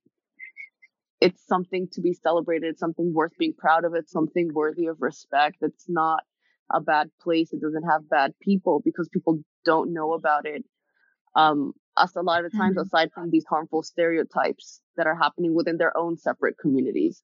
it's 1.19 1.45
something 1.47 1.87
to 1.93 2.01
be 2.01 2.13
celebrated, 2.13 2.77
something 2.77 3.11
worth 3.13 3.35
being 3.39 3.53
proud 3.57 3.85
of, 3.85 3.95
it's 3.95 4.11
something 4.11 4.49
worthy 4.53 4.85
of 4.85 4.97
respect. 4.99 5.57
It's 5.61 5.85
not 5.87 6.23
a 6.71 6.81
bad 6.81 7.09
place. 7.21 7.51
It 7.53 7.61
doesn't 7.61 7.89
have 7.89 8.09
bad 8.09 8.33
people 8.41 8.81
because 8.83 9.09
people 9.11 9.39
don't 9.65 9.93
know 9.93 10.13
about 10.13 10.45
it. 10.45 10.63
Um, 11.35 11.73
us 11.97 12.15
a 12.15 12.21
lot 12.21 12.45
of 12.45 12.51
times 12.51 12.75
mm-hmm. 12.75 12.85
aside 12.85 13.11
from 13.13 13.29
these 13.29 13.45
harmful 13.49 13.83
stereotypes 13.83 14.81
that 14.95 15.07
are 15.07 15.15
happening 15.15 15.53
within 15.53 15.77
their 15.77 15.95
own 15.97 16.17
separate 16.17 16.57
communities. 16.57 17.21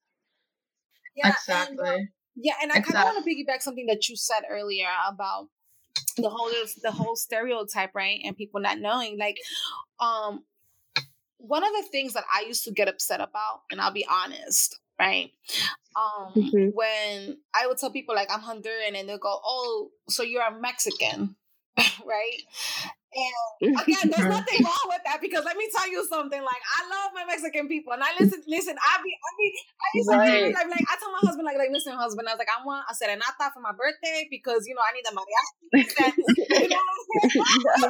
Yeah, 1.15 1.29
exactly. 1.29 1.77
And, 1.79 1.88
uh, 1.88 2.05
yeah, 2.36 2.53
and 2.62 2.71
I 2.71 2.77
exactly. 2.77 2.93
kind 2.93 3.07
of 3.07 3.13
want 3.13 3.25
to 3.25 3.31
piggyback 3.31 3.62
something 3.62 3.86
that 3.88 4.09
you 4.09 4.15
said 4.15 4.41
earlier 4.49 4.88
about 5.07 5.49
the 6.17 6.29
whole 6.29 6.49
the 6.81 6.91
whole 6.91 7.15
stereotype, 7.15 7.91
right? 7.93 8.19
And 8.23 8.36
people 8.36 8.62
not 8.62 8.79
knowing, 8.79 9.17
like, 9.17 9.38
um, 9.99 10.43
one 11.38 11.63
of 11.63 11.71
the 11.73 11.88
things 11.91 12.13
that 12.13 12.23
I 12.33 12.45
used 12.47 12.63
to 12.65 12.71
get 12.71 12.88
upset 12.88 13.19
about, 13.19 13.62
and 13.71 13.81
I'll 13.81 13.91
be 13.91 14.05
honest, 14.09 14.79
right? 14.99 15.31
Um, 15.95 16.33
mm-hmm. 16.33 16.69
when 16.73 17.38
I 17.53 17.67
would 17.67 17.77
tell 17.77 17.91
people 17.91 18.15
like 18.15 18.29
I'm 18.31 18.41
Honduran, 18.41 18.95
and 18.95 19.07
they'll 19.07 19.17
go, 19.17 19.39
"Oh, 19.43 19.91
so 20.09 20.23
you're 20.23 20.41
a 20.41 20.59
Mexican," 20.59 21.36
right? 21.77 22.41
And 23.13 23.78
again, 23.82 24.10
there's 24.10 24.30
nothing 24.30 24.63
wrong 24.63 24.86
with 24.89 25.02
that 25.06 25.21
because 25.21 25.45
let 25.45 25.58
me 25.58 25.69
tell 25.76 25.89
you 25.89 26.06
something. 26.10 26.41
Like 26.41 26.62
I 26.62 26.82
love 26.89 27.12
my 27.13 27.26
Mexican 27.26 27.67
people, 27.67 27.93
and 27.93 28.04
I 28.04 28.10
listen. 28.19 28.41
Listen, 28.47 28.76
I 28.78 29.02
be, 29.04 29.13
I 29.13 29.32
be, 29.38 29.47
I 29.54 29.88
used 29.93 30.10
to 30.10 30.17
right. 30.17 30.43
be 30.47 30.54
like, 30.54 30.67
like, 30.67 30.86
I 30.89 30.95
tell 30.99 31.12
my 31.12 31.21
husband, 31.21 31.45
like, 31.45 31.58
like, 31.58 31.69
listen, 31.71 31.93
husband, 31.93 32.28
I 32.28 32.34
was 32.34 32.39
like, 32.39 32.52
I 32.52 32.65
want 32.65 32.86
a 32.89 32.93
serenata 32.93 33.54
for 33.54 33.62
my 33.62 33.71
birthday 33.71 34.28
because 34.30 34.67
you 34.67 34.76
know 34.76 34.82
I 34.82 34.93
need 34.93 35.06
a 35.06 35.13
mariachi. 35.13 35.63
you 36.62 36.69
know, 36.69 37.89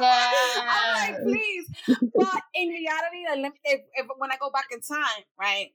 I'm 0.68 1.12
like, 1.12 1.22
please. 1.22 1.66
But 2.14 2.42
in 2.54 2.68
reality, 2.68 3.42
like, 3.42 3.60
if, 3.64 3.80
if 3.94 4.06
when 4.18 4.30
I 4.30 4.36
go 4.40 4.50
back 4.50 4.66
in 4.72 4.80
time, 4.80 5.24
right? 5.38 5.72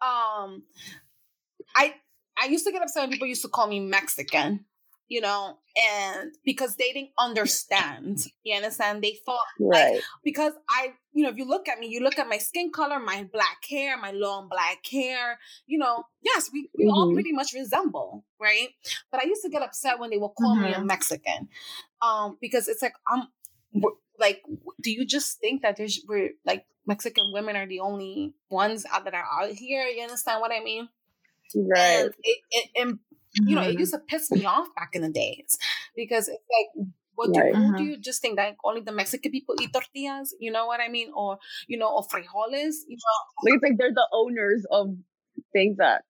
Um, 0.00 0.64
I 1.76 1.94
I 2.40 2.46
used 2.46 2.64
to 2.66 2.72
get 2.72 2.82
upset 2.82 3.04
when 3.04 3.10
people 3.10 3.28
used 3.28 3.42
to 3.42 3.48
call 3.48 3.66
me 3.66 3.80
Mexican 3.80 4.64
you 5.08 5.20
know, 5.20 5.58
and 5.76 6.32
because 6.44 6.76
they 6.76 6.92
didn't 6.92 7.10
understand, 7.18 8.20
you 8.42 8.54
understand? 8.54 9.02
They 9.02 9.18
thought, 9.26 9.40
right. 9.60 9.94
like, 9.94 10.02
because 10.24 10.52
I, 10.70 10.94
you 11.12 11.22
know, 11.22 11.30
if 11.30 11.36
you 11.36 11.46
look 11.46 11.68
at 11.68 11.78
me, 11.78 11.88
you 11.88 12.00
look 12.00 12.18
at 12.18 12.28
my 12.28 12.38
skin 12.38 12.70
color, 12.72 12.98
my 12.98 13.28
black 13.32 13.58
hair, 13.68 13.96
my 13.98 14.12
long 14.12 14.48
black 14.48 14.78
hair, 14.90 15.38
you 15.66 15.78
know, 15.78 16.04
yes, 16.22 16.50
we, 16.52 16.70
we 16.76 16.84
mm-hmm. 16.84 16.94
all 16.94 17.12
pretty 17.12 17.32
much 17.32 17.52
resemble, 17.52 18.24
right? 18.40 18.68
But 19.10 19.22
I 19.22 19.26
used 19.26 19.42
to 19.42 19.50
get 19.50 19.62
upset 19.62 19.98
when 19.98 20.10
they 20.10 20.18
would 20.18 20.30
call 20.38 20.54
mm-hmm. 20.54 20.64
me 20.64 20.72
a 20.72 20.76
mm-hmm. 20.76 20.86
Mexican, 20.86 21.48
um, 22.00 22.38
because 22.40 22.68
it's 22.68 22.82
like, 22.82 22.94
I'm, 23.06 23.28
like, 24.18 24.42
do 24.80 24.90
you 24.90 25.04
just 25.04 25.40
think 25.40 25.62
that 25.62 25.76
there's, 25.76 26.00
we're 26.08 26.30
like, 26.44 26.64
Mexican 26.86 27.32
women 27.32 27.56
are 27.56 27.66
the 27.66 27.80
only 27.80 28.34
ones 28.50 28.84
out 28.92 29.04
that 29.04 29.14
are 29.14 29.24
out 29.40 29.50
here? 29.50 29.84
You 29.84 30.02
understand 30.02 30.40
what 30.40 30.52
I 30.52 30.60
mean? 30.60 30.88
Right. 31.54 31.80
And 31.80 32.14
it, 32.22 32.38
it, 32.50 32.70
it 32.74 32.98
you 33.34 33.54
know, 33.54 33.62
it 33.62 33.70
mm-hmm. 33.70 33.80
used 33.80 33.92
to 33.92 33.98
piss 33.98 34.30
me 34.30 34.44
off 34.44 34.68
back 34.76 34.90
in 34.94 35.02
the 35.02 35.10
days 35.10 35.58
because 35.96 36.28
it's 36.28 36.38
like, 36.38 36.86
what 37.14 37.32
do, 37.32 37.40
right. 37.40 37.54
who 37.54 37.76
do 37.76 37.84
you 37.84 37.96
just 37.98 38.22
think 38.22 38.36
that 38.36 38.56
only 38.64 38.80
the 38.80 38.92
Mexican 38.92 39.30
people 39.30 39.54
eat 39.60 39.72
tortillas? 39.72 40.34
You 40.40 40.50
know 40.50 40.66
what 40.66 40.80
I 40.80 40.88
mean? 40.88 41.10
Or, 41.14 41.38
you 41.66 41.78
know, 41.78 41.88
or 41.88 42.02
frijoles? 42.02 42.74
You 42.88 42.96
know? 42.96 43.44
Like 43.44 43.54
It's 43.54 43.62
like 43.62 43.78
they're 43.78 43.92
the 43.92 44.08
owners 44.12 44.64
of 44.70 44.96
things 45.52 45.76
that, 45.78 46.02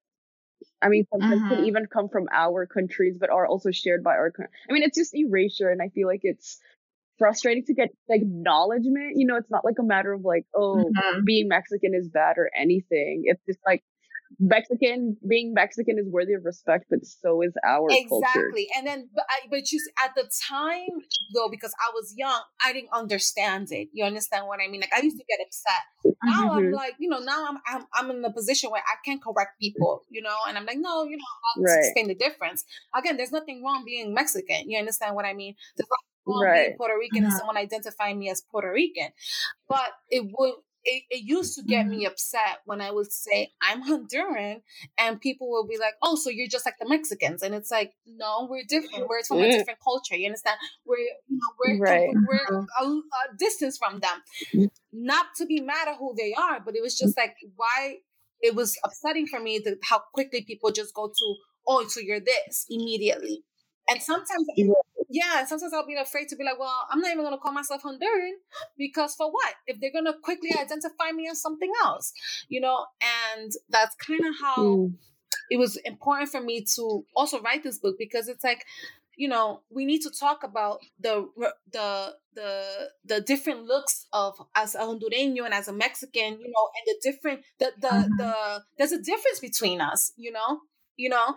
I 0.80 0.88
mean, 0.88 1.04
sometimes 1.10 1.42
can 1.42 1.50
mm-hmm. 1.58 1.64
even 1.64 1.86
come 1.86 2.08
from 2.08 2.28
our 2.32 2.66
countries, 2.66 3.16
but 3.18 3.30
are 3.30 3.46
also 3.46 3.70
shared 3.70 4.02
by 4.02 4.12
our 4.12 4.30
country. 4.30 4.52
I 4.68 4.72
mean, 4.72 4.82
it's 4.82 4.96
just 4.96 5.14
erasure. 5.14 5.70
And 5.70 5.82
I 5.82 5.88
feel 5.88 6.06
like 6.06 6.20
it's, 6.22 6.60
frustrating 7.18 7.64
to 7.64 7.74
get 7.74 7.90
acknowledgement. 8.10 9.12
You 9.14 9.26
know, 9.26 9.36
it's 9.36 9.50
not 9.50 9.64
like 9.64 9.76
a 9.78 9.84
matter 9.84 10.12
of 10.12 10.22
like, 10.24 10.44
oh, 10.56 10.76
mm-hmm. 10.76 11.24
being 11.24 11.46
Mexican 11.46 11.94
is 11.94 12.08
bad 12.08 12.36
or 12.36 12.50
anything. 12.58 13.22
It's 13.26 13.40
just 13.46 13.60
like 13.64 13.84
Mexican 14.38 15.16
being 15.28 15.54
Mexican 15.54 15.98
is 15.98 16.06
worthy 16.08 16.34
of 16.34 16.44
respect, 16.44 16.86
but 16.90 17.04
so 17.04 17.42
is 17.42 17.52
our 17.66 17.86
exactly. 17.88 18.08
culture. 18.08 18.26
Exactly. 18.26 18.68
And 18.76 18.86
then, 18.86 19.08
but, 19.14 19.24
I, 19.28 19.46
but 19.50 19.70
you 19.72 19.80
at 20.04 20.14
the 20.14 20.30
time 20.48 21.02
though, 21.34 21.48
because 21.48 21.72
I 21.80 21.90
was 21.94 22.14
young, 22.16 22.40
I 22.64 22.72
didn't 22.72 22.90
understand 22.92 23.68
it. 23.70 23.88
You 23.92 24.04
understand 24.04 24.46
what 24.46 24.60
I 24.64 24.70
mean? 24.70 24.80
Like 24.80 24.92
I 24.92 25.00
used 25.02 25.18
to 25.18 25.24
get 25.28 25.44
upset. 25.44 26.14
Now 26.24 26.50
mm-hmm. 26.50 26.56
I'm 26.58 26.72
like, 26.72 26.94
you 26.98 27.08
know, 27.08 27.18
now 27.18 27.46
I'm, 27.48 27.58
I'm 27.66 27.86
I'm 27.94 28.10
in 28.10 28.24
a 28.24 28.32
position 28.32 28.70
where 28.70 28.82
I 28.86 28.96
can 29.04 29.18
correct 29.18 29.60
people. 29.60 30.02
You 30.10 30.22
know, 30.22 30.36
and 30.48 30.56
I'm 30.56 30.66
like, 30.66 30.78
no, 30.78 31.04
you 31.04 31.16
know, 31.16 31.24
I'll 31.56 31.62
right. 31.62 31.78
explain 31.78 32.08
the 32.08 32.14
difference. 32.14 32.64
Again, 32.94 33.16
there's 33.16 33.32
nothing 33.32 33.62
wrong 33.64 33.84
being 33.84 34.14
Mexican. 34.14 34.70
You 34.70 34.78
understand 34.78 35.14
what 35.14 35.24
I 35.24 35.34
mean? 35.34 35.54
There's 35.76 35.88
nothing 35.88 36.34
wrong 36.34 36.44
right. 36.44 36.66
being 36.66 36.76
Puerto 36.76 36.94
Rican 36.98 37.22
mm-hmm. 37.22 37.30
and 37.30 37.38
someone 37.38 37.56
identifying 37.56 38.18
me 38.18 38.30
as 38.30 38.42
Puerto 38.50 38.70
Rican, 38.72 39.10
but 39.68 39.90
it 40.10 40.24
would 40.38 40.54
it, 40.84 41.04
it 41.10 41.22
used 41.24 41.56
to 41.56 41.62
get 41.62 41.86
me 41.86 41.98
mm-hmm. 41.98 42.12
upset 42.12 42.60
when 42.64 42.80
I 42.80 42.90
would 42.90 43.12
say 43.12 43.52
I'm 43.62 43.82
Honduran 43.82 44.62
and 44.98 45.20
people 45.20 45.50
will 45.50 45.66
be 45.66 45.78
like, 45.78 45.94
"Oh, 46.02 46.16
so 46.16 46.30
you're 46.30 46.48
just 46.48 46.66
like 46.66 46.78
the 46.80 46.88
Mexicans," 46.88 47.42
and 47.42 47.54
it's 47.54 47.70
like, 47.70 47.92
no, 48.06 48.46
we're 48.50 48.64
different. 48.68 49.08
We're 49.08 49.22
from 49.22 49.38
a 49.38 49.50
different 49.50 49.78
culture. 49.82 50.16
You 50.16 50.26
understand? 50.26 50.58
We're 50.84 50.98
you 50.98 51.38
know 51.38 51.48
we're 51.58 51.78
right. 51.78 52.08
we're 52.12 52.46
mm-hmm. 52.58 52.84
a, 52.84 52.86
a 52.86 53.36
distance 53.38 53.78
from 53.78 54.00
them. 54.00 54.22
Mm. 54.54 54.70
Not 54.92 55.26
to 55.36 55.46
be 55.46 55.60
mad 55.60 55.88
at 55.88 55.96
who 55.98 56.14
they 56.16 56.34
are, 56.34 56.60
but 56.60 56.74
it 56.76 56.82
was 56.82 56.98
just 56.98 57.16
like 57.16 57.36
why 57.56 57.98
it 58.40 58.54
was 58.54 58.76
upsetting 58.84 59.26
for 59.26 59.40
me 59.40 59.60
that 59.64 59.78
how 59.82 60.02
quickly 60.12 60.42
people 60.42 60.72
just 60.72 60.94
go 60.94 61.08
to, 61.08 61.34
"Oh, 61.66 61.86
so 61.86 62.00
you're 62.00 62.20
this" 62.20 62.66
immediately. 62.68 63.44
And 63.88 64.00
sometimes 64.00 64.46
yeah, 65.12 65.44
sometimes 65.44 65.74
I'll 65.74 65.86
be 65.86 65.94
afraid 65.94 66.28
to 66.28 66.36
be 66.36 66.44
like, 66.44 66.58
well, 66.58 66.86
I'm 66.90 67.00
not 67.00 67.10
even 67.10 67.22
going 67.24 67.34
to 67.34 67.38
call 67.38 67.52
myself 67.52 67.82
Honduran 67.82 68.32
because 68.78 69.14
for 69.14 69.30
what? 69.30 69.54
If 69.66 69.78
they're 69.78 69.92
going 69.92 70.06
to 70.06 70.14
quickly 70.22 70.50
identify 70.58 71.12
me 71.14 71.28
as 71.28 71.40
something 71.40 71.70
else, 71.84 72.12
you 72.48 72.60
know? 72.60 72.86
And 73.36 73.52
that's 73.68 73.94
kind 73.96 74.24
of 74.24 74.34
how 74.40 74.56
mm. 74.56 74.94
it 75.50 75.58
was 75.58 75.76
important 75.76 76.30
for 76.30 76.40
me 76.40 76.64
to 76.76 77.04
also 77.14 77.40
write 77.42 77.62
this 77.62 77.78
book 77.78 77.96
because 77.98 78.26
it's 78.26 78.42
like, 78.42 78.64
you 79.14 79.28
know, 79.28 79.60
we 79.70 79.84
need 79.84 80.00
to 80.00 80.10
talk 80.10 80.42
about 80.42 80.80
the 80.98 81.28
the 81.70 82.14
the 82.34 82.88
the 83.04 83.20
different 83.20 83.64
looks 83.64 84.06
of 84.14 84.34
as 84.54 84.74
a 84.74 84.78
Hondureño 84.78 85.44
and 85.44 85.52
as 85.52 85.68
a 85.68 85.72
Mexican, 85.72 86.40
you 86.40 86.50
know, 86.50 86.70
and 86.74 86.86
the 86.86 86.96
different 87.02 87.40
the 87.58 87.72
the 87.78 87.88
mm-hmm. 87.88 88.16
the 88.16 88.62
there's 88.78 88.92
a 88.92 89.02
difference 89.02 89.38
between 89.40 89.82
us, 89.82 90.12
you 90.16 90.32
know, 90.32 90.60
you 90.96 91.10
know, 91.10 91.36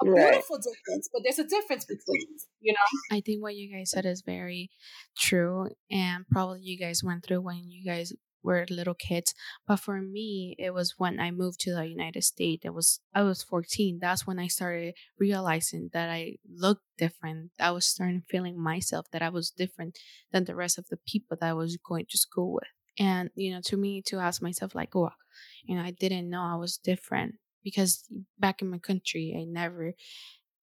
a 0.00 0.10
right. 0.10 0.32
beautiful 0.32 0.56
difference, 0.56 1.08
but 1.12 1.22
there's 1.22 1.38
a 1.38 1.46
difference 1.46 1.84
between, 1.84 2.26
you 2.60 2.72
know? 2.72 3.16
I 3.16 3.20
think 3.20 3.42
what 3.42 3.56
you 3.56 3.74
guys 3.74 3.90
said 3.90 4.06
is 4.06 4.22
very 4.22 4.70
true. 5.16 5.68
And 5.90 6.26
probably 6.30 6.60
you 6.62 6.78
guys 6.78 7.04
went 7.04 7.24
through 7.24 7.42
when 7.42 7.70
you 7.70 7.84
guys 7.84 8.12
were 8.42 8.66
little 8.70 8.94
kids. 8.94 9.34
But 9.66 9.76
for 9.76 10.00
me, 10.00 10.56
it 10.58 10.74
was 10.74 10.94
when 10.98 11.20
I 11.20 11.30
moved 11.30 11.60
to 11.60 11.74
the 11.74 11.86
United 11.86 12.24
States. 12.24 12.64
It 12.64 12.74
was 12.74 13.00
I 13.14 13.22
was 13.22 13.42
14. 13.42 13.98
That's 14.00 14.26
when 14.26 14.38
I 14.38 14.48
started 14.48 14.94
realizing 15.18 15.90
that 15.92 16.10
I 16.10 16.36
looked 16.48 16.82
different. 16.98 17.52
I 17.60 17.70
was 17.70 17.86
starting 17.86 18.22
feeling 18.28 18.60
myself 18.60 19.06
that 19.12 19.22
I 19.22 19.28
was 19.28 19.50
different 19.50 19.98
than 20.32 20.44
the 20.44 20.56
rest 20.56 20.78
of 20.78 20.88
the 20.88 20.98
people 21.06 21.36
that 21.40 21.48
I 21.48 21.54
was 21.54 21.76
going 21.76 22.06
to 22.10 22.18
school 22.18 22.54
with. 22.54 22.68
And 22.98 23.30
you 23.34 23.52
know, 23.52 23.60
to 23.66 23.76
me, 23.76 24.02
to 24.06 24.18
ask 24.18 24.42
myself 24.42 24.74
like, 24.74 24.94
oh, 24.96 25.10
you 25.64 25.76
know, 25.76 25.82
I 25.82 25.92
didn't 25.92 26.28
know 26.28 26.42
I 26.42 26.56
was 26.56 26.76
different 26.76 27.36
because 27.62 28.04
back 28.38 28.62
in 28.62 28.70
my 28.70 28.78
country, 28.78 29.36
I 29.38 29.44
never 29.44 29.94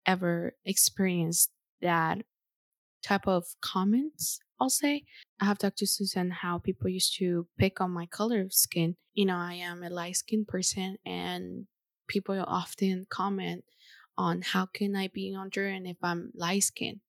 ever 0.06 0.54
experienced 0.64 1.50
that 1.82 2.18
type 3.02 3.28
of 3.28 3.44
comments. 3.60 4.40
I'll 4.60 4.70
say 4.70 5.04
I 5.40 5.44
have 5.44 5.58
talked 5.58 5.78
to 5.78 5.86
Susan 5.86 6.30
how 6.30 6.58
people 6.58 6.88
used 6.88 7.16
to 7.18 7.46
pick 7.58 7.80
on 7.80 7.92
my 7.92 8.06
color 8.06 8.40
of 8.40 8.52
skin. 8.52 8.96
You 9.14 9.26
know, 9.26 9.36
I 9.36 9.54
am 9.54 9.82
a 9.82 9.90
light 9.90 10.16
skinned 10.16 10.48
person, 10.48 10.96
and 11.06 11.66
people 12.08 12.42
often 12.46 13.06
comment 13.08 13.64
on 14.16 14.42
how 14.42 14.66
can 14.66 14.96
I 14.96 15.08
be 15.08 15.32
Honduran 15.36 15.88
if 15.88 15.96
I'm 16.02 16.32
light 16.34 16.64
skinned? 16.64 17.00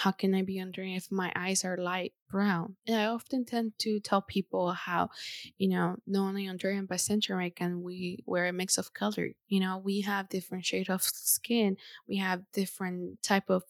How 0.00 0.12
can 0.12 0.34
I 0.34 0.40
be 0.40 0.56
Honduran 0.56 0.96
if 0.96 1.12
my 1.12 1.30
eyes 1.36 1.62
are 1.62 1.76
light 1.76 2.14
brown? 2.30 2.76
And 2.86 2.96
I 2.96 3.04
often 3.04 3.44
tend 3.44 3.72
to 3.80 4.00
tell 4.00 4.22
people 4.22 4.72
how, 4.72 5.10
you 5.58 5.68
know, 5.68 5.96
not 6.06 6.28
only 6.28 6.46
Honduran 6.46 6.88
but 6.88 7.00
Central 7.00 7.36
American, 7.36 7.82
we 7.82 8.24
wear 8.24 8.46
a 8.46 8.52
mix 8.52 8.78
of 8.78 8.94
color. 8.94 9.28
You 9.48 9.60
know, 9.60 9.76
we 9.76 10.00
have 10.00 10.30
different 10.30 10.64
shade 10.64 10.88
of 10.88 11.02
skin, 11.02 11.76
we 12.08 12.16
have 12.16 12.50
different 12.54 13.22
type 13.22 13.50
of 13.50 13.64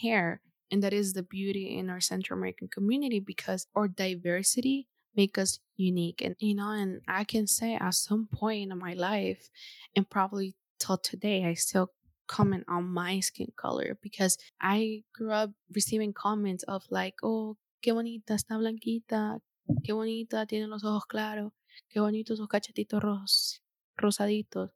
hair, 0.00 0.40
and 0.70 0.82
that 0.82 0.94
is 0.94 1.12
the 1.12 1.22
beauty 1.22 1.76
in 1.76 1.90
our 1.90 2.00
Central 2.00 2.38
American 2.38 2.68
community 2.68 3.20
because 3.20 3.66
our 3.74 3.86
diversity 3.86 4.88
make 5.14 5.36
us 5.36 5.58
unique. 5.76 6.22
And 6.22 6.34
you 6.38 6.54
know, 6.54 6.70
and 6.70 7.02
I 7.06 7.24
can 7.24 7.46
say 7.46 7.74
at 7.74 7.92
some 7.92 8.26
point 8.32 8.72
in 8.72 8.78
my 8.78 8.94
life, 8.94 9.50
and 9.94 10.08
probably 10.08 10.54
till 10.78 10.96
today, 10.96 11.44
I 11.44 11.52
still 11.52 11.90
comment 12.26 12.64
on 12.68 12.84
my 12.84 13.20
skin 13.20 13.52
color 13.56 13.98
because 14.02 14.38
I 14.60 15.02
grew 15.14 15.32
up 15.32 15.50
receiving 15.74 16.12
comments 16.12 16.64
of 16.64 16.84
like, 16.90 17.14
oh, 17.22 17.56
qué 17.82 17.92
bonita 17.92 18.34
está 18.34 18.56
blanquita, 18.58 19.40
qué 19.84 19.92
bonita 19.92 20.46
tiene 20.46 20.66
los 20.68 20.84
ojos 20.84 21.04
claros, 21.06 21.52
qué 21.92 22.00
bonitos 22.00 22.38
sus 22.38 22.48
cachetitos 22.48 23.02
ros 23.02 23.60
rosaditos. 24.00 24.70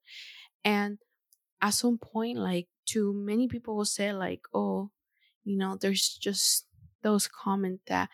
And 0.65 0.99
at 1.61 1.75
some 1.75 1.99
point, 1.99 2.39
like, 2.39 2.69
too 2.87 3.13
many 3.13 3.49
people 3.49 3.77
will 3.77 3.85
say, 3.85 4.13
like, 4.13 4.43
oh, 4.55 4.91
you 5.45 5.57
know, 5.57 5.77
there's 5.81 6.19
just 6.21 6.67
those 7.03 7.29
comments 7.29 7.83
that 7.87 8.09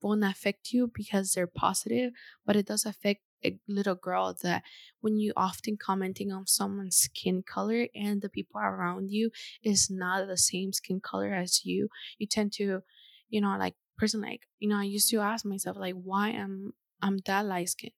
won't 0.00 0.24
affect 0.24 0.72
you 0.72 0.90
because 0.92 1.32
they're 1.32 1.46
positive, 1.46 2.12
but 2.44 2.56
it 2.56 2.66
does 2.66 2.84
affect 2.84 3.22
a 3.46 3.58
little 3.68 3.94
girl 3.94 4.34
that 4.42 4.62
when 5.00 5.18
you 5.18 5.32
often 5.36 5.76
commenting 5.76 6.32
on 6.32 6.46
someone's 6.46 6.96
skin 6.96 7.42
color 7.42 7.88
and 7.94 8.22
the 8.22 8.28
people 8.28 8.60
around 8.60 9.10
you 9.10 9.30
is 9.62 9.88
not 9.90 10.26
the 10.26 10.36
same 10.36 10.72
skin 10.72 11.00
color 11.00 11.32
as 11.32 11.64
you, 11.64 11.88
you 12.18 12.26
tend 12.26 12.52
to, 12.54 12.82
you 13.28 13.40
know, 13.40 13.56
like 13.58 13.74
person 13.98 14.20
like, 14.20 14.42
you 14.58 14.68
know, 14.68 14.76
I 14.78 14.84
used 14.84 15.10
to 15.10 15.18
ask 15.20 15.44
myself 15.44 15.76
like 15.76 15.94
why 15.94 16.30
am 16.30 16.72
I'm 17.02 17.18
that 17.26 17.46
light 17.46 17.68
skin? 17.70 17.90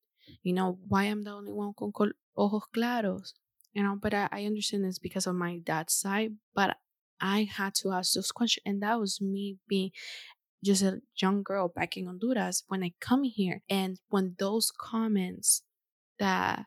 You 0.43 0.53
know, 0.53 0.79
why 0.89 1.05
I'm 1.05 1.23
the 1.23 1.33
only 1.33 1.53
one 1.53 1.73
con 1.79 1.93
col- 1.93 2.13
ojos 2.37 2.65
claros? 2.75 3.33
You 3.73 3.83
know, 3.83 3.97
but 4.01 4.15
I, 4.15 4.29
I 4.31 4.45
understand 4.45 4.85
it's 4.87 4.99
because 4.99 5.27
of 5.27 5.35
my 5.37 5.59
dad's 5.59 5.95
side, 5.95 6.33
but 6.55 6.77
I 7.21 7.45
had 7.45 7.75
to 7.77 7.93
ask 7.93 8.15
those 8.15 8.33
questions 8.33 8.63
and 8.67 8.83
that 8.83 8.99
was 9.01 9.21
me 9.21 9.59
being 9.69 9.91
just 10.65 10.83
a 10.83 11.01
young 11.17 11.43
girl 11.43 11.69
back 11.69 11.97
in 11.97 12.07
Honduras 12.07 12.65
when 12.69 12.83
I 12.83 12.93
come 13.01 13.25
here. 13.25 13.63
And 13.69 13.99
when 14.09 14.35
those 14.39 14.71
comments 14.71 15.63
that 16.19 16.67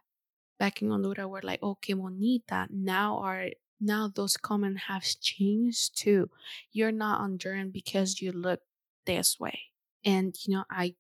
back 0.60 0.82
in 0.82 0.90
Honduras 0.90 1.28
were 1.28 1.42
like, 1.44 1.60
oh, 1.62 1.76
que 1.82 1.96
bonita, 1.96 2.68
now 2.70 3.18
are 3.18 3.50
now 3.80 4.12
those 4.14 4.38
comments 4.38 4.84
have 4.88 5.04
changed 5.04 5.98
too. 5.98 6.30
You're 6.72 6.92
not 6.92 7.22
Honduran 7.22 7.74
because 7.74 8.22
you 8.22 8.32
look 8.32 8.62
this 9.06 9.40
way. 9.40 9.60
And 10.06 10.36
you 10.46 10.56
know, 10.56 10.66
I 10.70 10.96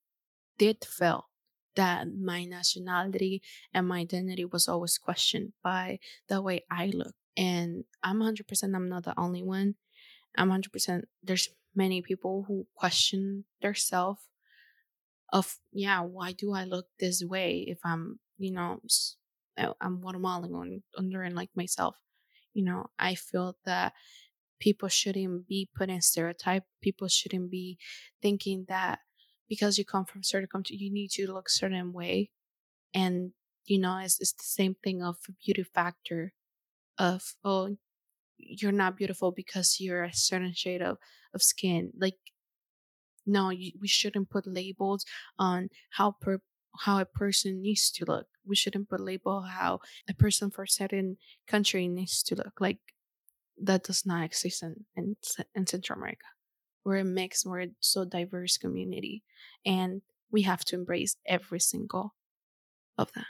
did 0.57 0.83
feel 0.83 1.27
that 1.75 2.07
my 2.13 2.43
nationality 2.43 3.41
and 3.73 3.87
my 3.87 3.99
identity 3.99 4.45
was 4.45 4.67
always 4.67 4.97
questioned 4.97 5.53
by 5.63 5.99
the 6.27 6.41
way 6.41 6.65
I 6.69 6.87
look. 6.87 7.15
And 7.37 7.85
I'm 8.03 8.19
100% 8.19 8.75
I'm 8.75 8.89
not 8.89 9.03
the 9.03 9.17
only 9.17 9.43
one. 9.43 9.75
I'm 10.35 10.49
100% 10.49 11.03
there's 11.23 11.49
many 11.75 12.01
people 12.01 12.45
who 12.47 12.67
question 12.75 13.45
their 13.61 13.73
self 13.73 14.27
of 15.31 15.57
yeah 15.71 16.01
why 16.01 16.33
do 16.33 16.53
i 16.53 16.63
look 16.63 16.87
this 16.99 17.23
way 17.23 17.63
if 17.67 17.79
i'm 17.85 18.19
you 18.37 18.51
know 18.51 18.81
uh, 19.57 19.73
i'm 19.79 20.01
guatemalan 20.01 20.83
honduran 20.97 21.33
like 21.33 21.49
myself? 21.55 21.95
You 22.53 22.65
know 22.65 22.87
i 22.99 23.15
feel 23.15 23.55
that 23.65 23.93
people 24.61 24.87
shouldn't 24.87 25.47
be 25.47 25.67
put 25.75 25.89
in 25.89 25.99
stereotype. 26.01 26.63
People 26.81 27.09
shouldn't 27.09 27.49
be 27.51 27.77
thinking 28.21 28.65
that 28.69 28.99
because 29.49 29.77
you 29.77 29.83
come 29.83 30.05
from 30.05 30.23
certain 30.23 30.47
country 30.47 30.77
you 30.77 30.93
need 30.93 31.09
to 31.09 31.27
look 31.27 31.49
certain 31.49 31.91
way. 31.91 32.29
And 32.93 33.31
you 33.65 33.79
know 33.79 33.97
it's, 33.97 34.21
it's 34.21 34.33
the 34.33 34.43
same 34.45 34.75
thing 34.81 35.03
of 35.03 35.17
beauty 35.43 35.63
factor 35.63 36.33
of 36.97 37.33
oh 37.43 37.75
you're 38.41 38.71
not 38.71 38.97
beautiful 38.97 39.31
because 39.31 39.77
you're 39.79 40.03
a 40.03 40.13
certain 40.13 40.53
shade 40.53 40.81
of 40.81 40.97
of 41.33 41.41
skin 41.41 41.91
like 41.97 42.17
no 43.25 43.49
you, 43.49 43.71
we 43.79 43.87
shouldn't 43.87 44.29
put 44.29 44.47
labels 44.47 45.05
on 45.39 45.69
how 45.91 46.11
per 46.11 46.39
how 46.79 46.99
a 46.99 47.05
person 47.05 47.61
needs 47.61 47.91
to 47.91 48.05
look. 48.05 48.27
We 48.45 48.55
shouldn't 48.55 48.89
put 48.89 49.01
label 49.01 49.41
how 49.41 49.79
a 50.09 50.13
person 50.13 50.49
for 50.49 50.63
a 50.63 50.67
certain 50.67 51.17
country 51.47 51.87
needs 51.87 52.23
to 52.23 52.35
look 52.35 52.59
like 52.59 52.79
that 53.61 53.83
does 53.83 54.05
not 54.05 54.23
exist 54.23 54.63
in, 54.63 54.85
in, 54.95 55.15
in 55.53 55.67
central 55.67 55.99
america. 55.99 56.25
We're 56.83 56.97
a 56.97 57.03
mix 57.03 57.45
we're 57.45 57.61
a 57.61 57.67
so 57.79 58.05
diverse 58.05 58.57
community 58.57 59.23
and 59.65 60.01
we 60.31 60.43
have 60.43 60.63
to 60.65 60.75
embrace 60.75 61.17
every 61.27 61.59
single 61.59 62.15
of 62.97 63.11
that 63.13 63.27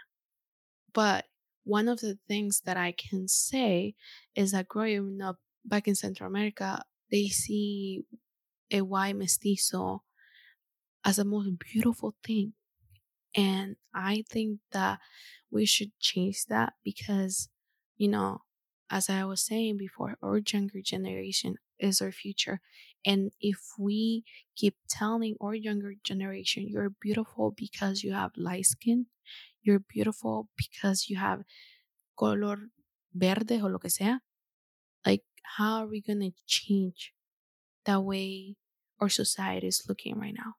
but 0.94 1.26
one 1.64 1.88
of 1.88 2.00
the 2.00 2.18
things 2.28 2.62
that 2.66 2.78
I 2.78 2.92
can 2.92 3.28
say 3.28 3.96
is 4.36 4.52
that 4.52 4.68
growing 4.68 5.22
up 5.22 5.38
back 5.66 5.88
in 5.88 5.96
Central 5.96 6.30
America, 6.30 6.84
they 7.12 7.28
see 7.28 8.04
a 8.72 8.82
white 8.82 9.16
mestizo 9.16 10.04
as 11.04 11.18
the 11.18 11.26
most 11.26 11.50
beautiful 11.60 12.16
thing. 12.24 12.54
And 13.36 13.78
I 13.94 14.24
think 14.30 14.60
that 14.72 15.00
we 15.52 15.66
should 15.66 15.92
change 16.00 16.46
that 16.48 16.74
because, 16.84 17.50
you 17.98 18.08
know, 18.10 18.42
as 18.90 19.10
I 19.10 19.24
was 19.26 19.46
saying 19.46 19.78
before, 19.78 20.18
our 20.22 20.40
younger 20.40 20.82
generation 20.82 21.56
is 21.80 22.02
our 22.02 22.12
future. 22.12 22.60
And 23.06 23.32
if 23.40 23.60
we 23.80 24.26
keep 24.56 24.76
telling 24.90 25.36
our 25.42 25.56
younger 25.56 25.94
generation, 26.04 26.68
you're 26.68 26.90
beautiful 26.90 27.52
because 27.52 28.04
you 28.04 28.14
have 28.14 28.32
light 28.38 28.66
skin, 28.66 29.08
you're 29.64 29.80
beautiful 29.80 30.48
because 30.58 31.10
you 31.10 31.18
have 31.18 31.42
color 32.18 32.70
verde 33.14 33.62
o 33.62 33.68
lo 33.68 33.80
que 33.80 33.90
sea. 33.90 34.20
Like, 35.06 35.24
how 35.58 35.82
are 35.82 35.88
we 35.88 36.02
going 36.02 36.22
to 36.22 36.32
change 36.46 37.14
the 37.86 38.00
way 38.00 38.56
our 39.00 39.10
society 39.10 39.68
is 39.68 39.86
looking 39.88 40.20
right 40.20 40.36
now? 40.36 40.54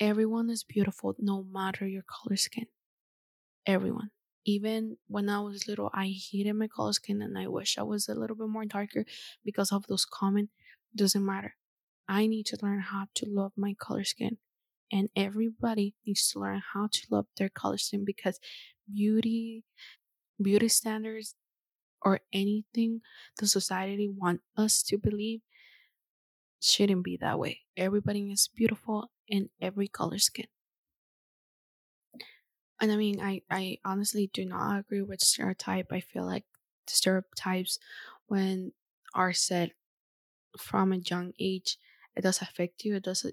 Everyone 0.00 0.48
is 0.50 0.62
beautiful 0.62 1.14
no 1.18 1.42
matter 1.42 1.86
your 1.86 2.04
color 2.04 2.36
skin. 2.36 2.66
Everyone. 3.66 4.10
Even 4.44 4.96
when 5.08 5.28
I 5.28 5.40
was 5.40 5.68
little, 5.68 5.90
I 5.92 6.06
hated 6.06 6.54
my 6.54 6.68
color 6.68 6.92
skin 6.92 7.20
and 7.20 7.36
I 7.36 7.48
wish 7.48 7.76
I 7.76 7.82
was 7.82 8.08
a 8.08 8.14
little 8.14 8.36
bit 8.36 8.48
more 8.48 8.64
darker 8.64 9.04
because 9.44 9.72
of 9.72 9.86
those 9.88 10.06
comments. 10.06 10.52
Doesn't 10.94 11.24
matter. 11.24 11.56
I 12.08 12.26
need 12.26 12.46
to 12.46 12.58
learn 12.62 12.80
how 12.80 13.08
to 13.16 13.26
love 13.28 13.52
my 13.56 13.74
color 13.78 14.04
skin 14.04 14.38
and 14.92 15.10
everybody 15.16 15.94
needs 16.06 16.30
to 16.30 16.40
learn 16.40 16.62
how 16.74 16.88
to 16.92 17.06
love 17.10 17.26
their 17.36 17.48
color 17.48 17.78
skin 17.78 18.04
because 18.04 18.40
beauty 18.92 19.64
beauty 20.42 20.68
standards 20.68 21.36
or 22.02 22.20
anything 22.32 23.02
the 23.38 23.46
society 23.48 24.08
want 24.08 24.42
us 24.56 24.82
to 24.82 24.98
believe 24.98 25.42
shouldn't 26.60 27.02
be 27.02 27.16
that 27.16 27.36
way. 27.38 27.66
Everybody 27.76 28.30
is 28.30 28.46
beautiful 28.46 29.10
in 29.26 29.50
every 29.60 29.88
color 29.88 30.18
skin 30.18 30.46
and 32.80 32.92
i 32.92 32.96
mean 32.96 33.20
i 33.20 33.42
i 33.50 33.78
honestly 33.84 34.30
do 34.32 34.44
not 34.44 34.78
agree 34.78 35.02
with 35.02 35.20
stereotype. 35.20 35.92
I 35.92 36.00
feel 36.00 36.24
like 36.24 36.44
stereotypes 36.86 37.78
when 38.26 38.72
are 39.14 39.32
said 39.32 39.72
from 40.58 40.92
a 40.92 40.98
young 40.98 41.34
age 41.40 41.78
it 42.16 42.22
does 42.22 42.42
affect 42.42 42.84
you. 42.84 42.96
It 42.96 43.04
does 43.04 43.24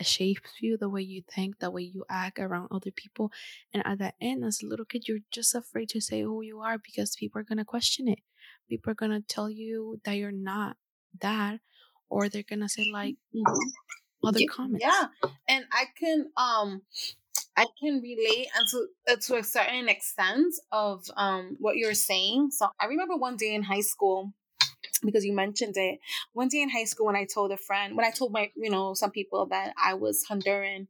shapes 0.00 0.50
you, 0.60 0.76
the 0.76 0.88
way 0.88 1.02
you 1.02 1.22
think, 1.34 1.58
the 1.58 1.70
way 1.70 1.82
you 1.82 2.04
act 2.08 2.38
around 2.38 2.68
other 2.70 2.90
people. 2.90 3.30
And 3.72 3.86
at 3.86 3.98
the 3.98 4.12
end, 4.20 4.44
as 4.44 4.62
a 4.62 4.66
little 4.66 4.84
kid, 4.84 5.06
you're 5.06 5.18
just 5.30 5.54
afraid 5.54 5.88
to 5.90 6.00
say 6.00 6.22
who 6.22 6.42
you 6.42 6.60
are 6.60 6.78
because 6.78 7.14
people 7.16 7.40
are 7.40 7.44
going 7.44 7.58
to 7.58 7.64
question 7.64 8.08
it. 8.08 8.20
People 8.68 8.92
are 8.92 8.94
going 8.94 9.12
to 9.12 9.20
tell 9.20 9.50
you 9.50 10.00
that 10.04 10.14
you're 10.14 10.32
not 10.32 10.76
that, 11.20 11.60
or 12.08 12.28
they're 12.28 12.42
going 12.42 12.60
to 12.60 12.68
say, 12.68 12.90
like, 12.92 13.16
mm-hmm. 13.34 14.26
other 14.26 14.40
yeah, 14.40 14.46
comments. 14.50 14.84
Yeah. 14.84 15.30
And 15.48 15.64
I 15.72 15.84
can, 15.98 16.30
um, 16.36 16.82
I 17.56 17.66
can 17.80 18.00
relate 18.00 18.48
and 18.56 18.68
to, 18.70 18.86
uh, 19.10 19.16
to 19.16 19.36
a 19.36 19.44
certain 19.44 19.88
extent 19.88 20.54
of 20.70 21.04
um 21.16 21.56
what 21.58 21.76
you're 21.76 21.94
saying. 21.94 22.50
So 22.50 22.68
I 22.80 22.86
remember 22.86 23.16
one 23.16 23.36
day 23.36 23.54
in 23.54 23.62
high 23.62 23.80
school, 23.80 24.32
because 25.04 25.24
you 25.24 25.34
mentioned 25.34 25.74
it. 25.76 25.98
One 26.32 26.48
day 26.48 26.62
in 26.62 26.70
high 26.70 26.84
school 26.84 27.06
when 27.06 27.16
i 27.16 27.24
told 27.24 27.52
a 27.52 27.56
friend 27.56 27.96
when 27.96 28.06
i 28.06 28.10
told 28.10 28.32
my 28.32 28.50
you 28.56 28.70
know 28.70 28.94
some 28.94 29.10
people 29.10 29.46
that 29.46 29.72
i 29.82 29.94
was 29.94 30.24
honduran 30.28 30.86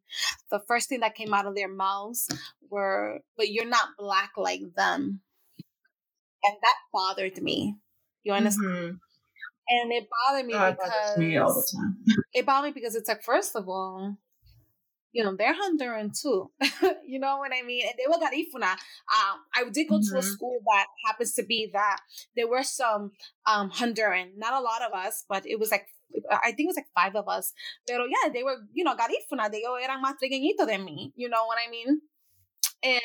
the 0.50 0.60
first 0.66 0.88
thing 0.88 1.00
that 1.00 1.14
came 1.14 1.32
out 1.34 1.46
of 1.46 1.54
their 1.54 1.68
mouths 1.68 2.28
were 2.70 3.20
but 3.36 3.48
you're 3.48 3.66
not 3.66 3.88
black 3.98 4.32
like 4.36 4.62
them. 4.76 5.20
And 6.44 6.56
that 6.60 6.76
bothered 6.92 7.42
me 7.42 7.76
you 8.24 8.32
understand? 8.32 8.68
Mm-hmm. 8.68 8.94
and 9.68 9.92
it 9.92 10.08
bothered 10.26 10.46
me 10.46 10.54
oh, 10.54 10.70
because 10.70 11.16
it 11.16 11.20
me 11.20 11.36
all 11.36 11.54
the 11.54 11.68
time. 11.76 11.96
it 12.32 12.46
bothered 12.46 12.74
me 12.74 12.80
because 12.80 12.94
it's 12.94 13.08
like 13.08 13.22
first 13.22 13.56
of 13.56 13.68
all 13.68 14.16
you 15.12 15.22
know, 15.22 15.36
they're 15.36 15.54
Honduran 15.54 16.18
too. 16.18 16.50
you 17.06 17.18
know 17.18 17.36
what 17.38 17.52
I 17.54 17.62
mean? 17.62 17.86
And 17.86 17.94
they 17.98 18.06
were 18.08 18.18
Garifuna. 18.18 18.72
Um, 18.72 19.38
I 19.54 19.64
did 19.70 19.88
go 19.88 19.96
mm-hmm. 19.96 20.12
to 20.12 20.18
a 20.18 20.22
mm-hmm. 20.22 20.30
school 20.30 20.58
that 20.66 20.86
happens 21.06 21.34
to 21.34 21.42
be 21.42 21.70
that. 21.72 22.00
There 22.34 22.48
were 22.48 22.62
some 22.62 23.12
um, 23.46 23.70
Honduran, 23.70 24.36
not 24.36 24.54
a 24.54 24.60
lot 24.60 24.82
of 24.82 24.92
us, 24.92 25.24
but 25.28 25.46
it 25.46 25.60
was 25.60 25.70
like 25.70 25.86
I 26.30 26.52
think 26.52 26.66
it 26.66 26.66
was 26.66 26.76
like 26.76 26.92
five 26.94 27.16
of 27.16 27.28
us. 27.28 27.52
Pero 27.88 28.04
yeah, 28.04 28.32
they 28.32 28.42
were, 28.42 28.56
you 28.72 28.84
know, 28.84 28.94
Garifuna. 28.94 29.50
They 29.50 29.62
eran 29.62 30.02
más 30.02 30.16
trigueñitos 30.22 30.66
than 30.66 30.84
me. 30.84 31.12
You 31.16 31.28
know 31.28 31.44
what 31.46 31.58
I 31.66 31.70
mean? 31.70 32.00
And 32.82 33.00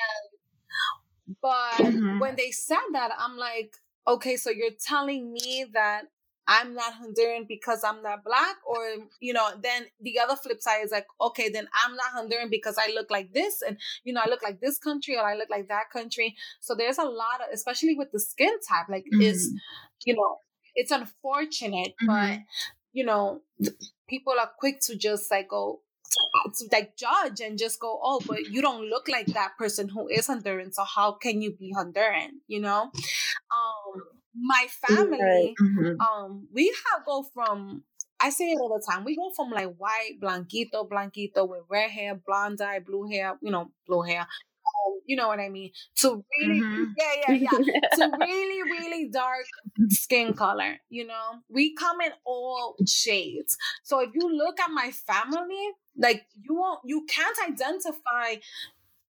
but 1.42 1.86
mm-hmm. 1.86 2.20
when 2.20 2.36
they 2.36 2.52
said 2.52 2.84
that, 2.94 3.12
I'm 3.18 3.38
like, 3.38 3.76
okay, 4.08 4.38
so 4.38 4.50
you're 4.50 4.78
telling 4.86 5.32
me 5.34 5.66
that 5.74 6.06
I'm 6.48 6.74
not 6.74 6.94
Honduran 6.94 7.48
because 7.48 7.84
I'm 7.84 8.02
not 8.02 8.24
black, 8.24 8.56
or 8.66 8.78
you 9.20 9.34
know, 9.34 9.50
then 9.62 9.86
the 10.00 10.20
other 10.20 10.36
flip 10.36 10.62
side 10.62 10.84
is 10.84 10.92
like, 10.92 11.06
okay, 11.20 11.50
then 11.50 11.68
I'm 11.74 11.96
not 11.96 12.14
Honduran 12.16 12.50
because 12.50 12.78
I 12.78 12.92
look 12.94 13.12
like 13.12 13.34
this, 13.34 13.62
and 13.62 13.78
you 14.04 14.14
know, 14.14 14.22
I 14.26 14.30
look 14.30 14.44
like 14.44 14.60
this 14.62 14.78
country 14.78 15.18
or 15.18 15.24
I 15.24 15.36
look 15.36 15.50
like 15.50 15.68
that 15.68 15.90
country. 15.92 16.36
So 16.60 16.76
there's 16.76 16.98
a 16.98 17.04
lot 17.04 17.42
of, 17.42 17.54
especially 17.54 17.96
with 17.96 18.12
the 18.12 18.20
skin 18.20 18.54
type, 18.68 18.88
like 18.90 19.04
mm-hmm. 19.04 19.22
is, 19.22 19.54
you 20.06 20.16
know, 20.16 20.38
it's 20.76 20.92
unfortunate, 20.92 21.94
mm-hmm. 22.02 22.08
but 22.08 22.40
you 22.94 23.06
know, 23.06 23.42
people 24.08 24.34
are 24.40 24.52
quick 24.58 24.80
to 24.82 24.96
just 24.96 25.30
like 25.30 25.50
go 25.50 25.82
to 26.56 26.66
like 26.72 26.96
judge 26.96 27.42
and 27.42 27.60
just 27.60 27.80
go, 27.80 28.00
oh, 28.02 28.22
but 28.26 28.48
you 28.50 28.62
don't 28.62 28.90
look 28.90 29.08
like 29.10 29.28
that 29.28 29.52
person 29.58 29.90
who 29.90 30.08
is 30.08 30.28
Honduran, 30.28 30.74
so 30.74 30.84
how 30.84 31.12
can 31.12 31.42
you 31.42 31.52
be 31.52 31.74
Honduran? 31.78 32.30
You 32.48 32.62
know, 32.62 32.84
um, 33.52 34.02
my 34.40 34.68
family, 34.88 35.56
mm-hmm. 35.60 36.00
um, 36.00 36.48
we 36.54 36.74
have 36.92 37.06
go 37.06 37.24
from 37.34 37.84
I 38.20 38.30
say 38.30 38.46
it 38.46 38.60
all 38.60 38.70
the 38.70 38.84
time. 38.90 39.04
We 39.04 39.16
go 39.16 39.32
from 39.36 39.52
like 39.52 39.76
white, 39.78 40.20
blanquito, 40.20 40.88
blanquito 40.90 41.46
with 41.46 41.62
red 41.70 41.92
hair, 41.92 42.16
blonde 42.16 42.62
eye, 42.62 42.80
blue 42.80 43.08
hair, 43.08 43.38
you 43.42 43.52
know, 43.52 43.72
blue 43.86 44.02
hair. 44.02 44.22
Um, 44.22 45.00
you 45.06 45.16
know 45.16 45.28
what 45.28 45.40
I 45.40 45.50
mean? 45.50 45.72
To 45.98 46.24
really, 46.40 46.62
mm-hmm. 46.62 46.84
yeah, 46.98 47.34
yeah, 47.36 47.50
yeah. 47.52 47.90
to 47.96 48.18
really, 48.20 48.64
really 48.64 49.10
dark 49.10 49.46
skin 49.90 50.34
color. 50.34 50.78
You 50.90 51.08
know, 51.08 51.42
we 51.50 51.76
come 51.76 52.02
in 52.02 52.12
all 52.26 52.76
shades. 52.88 53.56
So 53.84 54.00
if 54.00 54.10
you 54.14 54.36
look 54.36 54.60
at 54.60 54.72
my 54.72 54.92
family, 54.92 55.70
like 55.96 56.26
you 56.36 56.56
won't, 56.56 56.80
you 56.86 57.06
can't 57.08 57.38
identify 57.48 58.42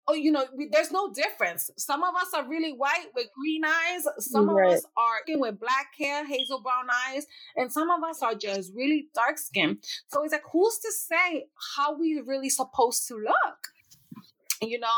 oh, 0.07 0.15
you 0.15 0.31
know, 0.31 0.45
we, 0.57 0.69
there's 0.71 0.93
no 0.93 1.13
difference. 1.13 1.71
Some 1.77 2.03
of 2.03 2.15
us 2.15 2.29
are 2.35 2.49
really 2.49 2.73
white 2.73 3.09
with 3.15 3.27
green 3.37 3.63
eyes. 3.65 4.05
Some 4.19 4.51
right. 4.51 4.69
of 4.69 4.75
us 4.75 4.87
are 4.97 5.39
with 5.39 5.61
black 5.61 5.89
hair, 5.99 6.27
hazel 6.27 6.61
brown 6.61 6.87
eyes, 7.09 7.27
and 7.57 7.73
some 7.73 7.91
of 7.91 8.03
us 8.03 8.23
are 8.23 8.35
just 8.35 8.73
really 8.75 9.09
dark 9.15 9.39
skin. 9.39 9.79
So 10.09 10.23
it's 10.23 10.33
like, 10.33 10.43
who's 10.53 10.79
to 10.79 10.93
say 10.93 11.47
how 11.77 11.99
we 11.99 12.23
really 12.25 12.51
supposed 12.51 13.09
to 13.09 13.15
look? 13.15 14.29
You 14.61 14.81
know. 14.81 14.89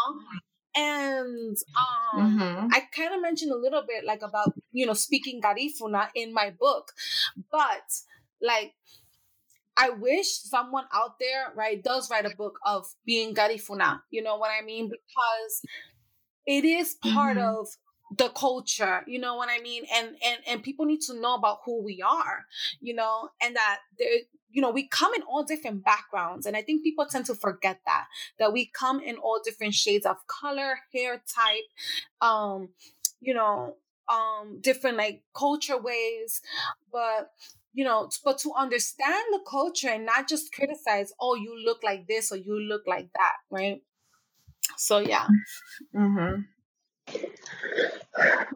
And 0.78 1.56
um, 2.14 2.38
mm-hmm. 2.38 2.68
I 2.70 2.82
kind 2.94 3.14
of 3.14 3.22
mentioned 3.22 3.50
a 3.50 3.56
little 3.56 3.82
bit 3.88 4.04
like 4.04 4.20
about 4.20 4.52
you 4.72 4.84
know 4.84 4.92
speaking 4.92 5.40
Garifuna 5.40 6.08
in 6.14 6.34
my 6.34 6.50
book, 6.50 6.92
but 7.50 7.80
like 8.42 8.74
I 9.76 9.90
wish 9.90 10.28
someone 10.28 10.84
out 10.92 11.18
there, 11.18 11.52
right, 11.54 11.82
does 11.82 12.10
write 12.10 12.26
a 12.26 12.34
book 12.36 12.58
of 12.64 12.86
being 13.04 13.34
Garifuna. 13.34 14.00
You 14.10 14.22
know 14.22 14.36
what 14.36 14.50
I 14.50 14.64
mean? 14.64 14.88
Because 14.88 15.62
it 16.46 16.64
is 16.64 16.96
part 17.02 17.36
mm-hmm. 17.36 17.60
of 17.60 17.68
the 18.18 18.28
culture 18.28 19.02
you 19.08 19.18
know 19.18 19.34
what 19.34 19.48
i 19.50 19.60
mean 19.60 19.82
and 19.92 20.10
and 20.24 20.38
and 20.46 20.62
people 20.62 20.86
need 20.86 21.00
to 21.00 21.20
know 21.20 21.34
about 21.34 21.58
who 21.64 21.82
we 21.82 22.00
are 22.02 22.44
you 22.80 22.94
know 22.94 23.28
and 23.42 23.56
that 23.56 23.78
there 23.98 24.08
you 24.50 24.62
know 24.62 24.70
we 24.70 24.86
come 24.86 25.12
in 25.14 25.22
all 25.22 25.42
different 25.42 25.84
backgrounds 25.84 26.46
and 26.46 26.56
i 26.56 26.62
think 26.62 26.84
people 26.84 27.04
tend 27.04 27.26
to 27.26 27.34
forget 27.34 27.80
that 27.84 28.06
that 28.38 28.52
we 28.52 28.70
come 28.78 29.00
in 29.00 29.16
all 29.16 29.40
different 29.44 29.74
shades 29.74 30.06
of 30.06 30.16
color 30.28 30.78
hair 30.94 31.20
type 31.34 31.64
um 32.20 32.68
you 33.20 33.34
know 33.34 33.74
um 34.08 34.58
different 34.60 34.96
like 34.96 35.22
culture 35.36 35.76
ways 35.76 36.40
but 36.92 37.30
you 37.76 37.84
know, 37.84 38.08
but 38.24 38.38
to 38.38 38.52
understand 38.56 39.22
the 39.32 39.40
culture 39.46 39.90
and 39.90 40.06
not 40.06 40.26
just 40.26 40.50
criticize, 40.50 41.12
oh, 41.20 41.34
you 41.34 41.54
look 41.62 41.82
like 41.84 42.06
this 42.08 42.32
or 42.32 42.36
you 42.38 42.58
look 42.58 42.84
like 42.86 43.10
that, 43.12 43.34
right? 43.50 43.82
So 44.78 44.98
yeah. 44.98 45.26
Mm-hmm. 45.94 46.40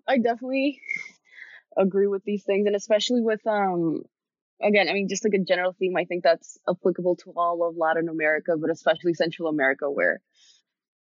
I 0.08 0.16
definitely 0.16 0.80
agree 1.76 2.06
with 2.06 2.24
these 2.24 2.44
things, 2.44 2.66
and 2.66 2.74
especially 2.74 3.20
with 3.20 3.46
um, 3.46 4.00
again, 4.62 4.88
I 4.88 4.94
mean, 4.94 5.06
just 5.06 5.22
like 5.22 5.34
a 5.34 5.44
general 5.44 5.76
theme, 5.78 5.96
I 5.98 6.06
think 6.06 6.24
that's 6.24 6.58
applicable 6.66 7.16
to 7.16 7.34
all 7.36 7.68
of 7.68 7.76
Latin 7.76 8.08
America, 8.08 8.54
but 8.58 8.70
especially 8.70 9.12
Central 9.12 9.50
America, 9.50 9.90
where 9.90 10.22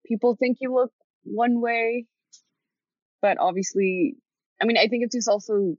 people 0.06 0.36
think 0.36 0.58
you 0.60 0.76
look 0.76 0.92
one 1.24 1.62
way, 1.62 2.06
but 3.22 3.38
obviously, 3.40 4.18
I 4.62 4.66
mean, 4.66 4.78
I 4.78 4.88
think 4.88 5.06
it's 5.06 5.16
just 5.16 5.30
also 5.30 5.78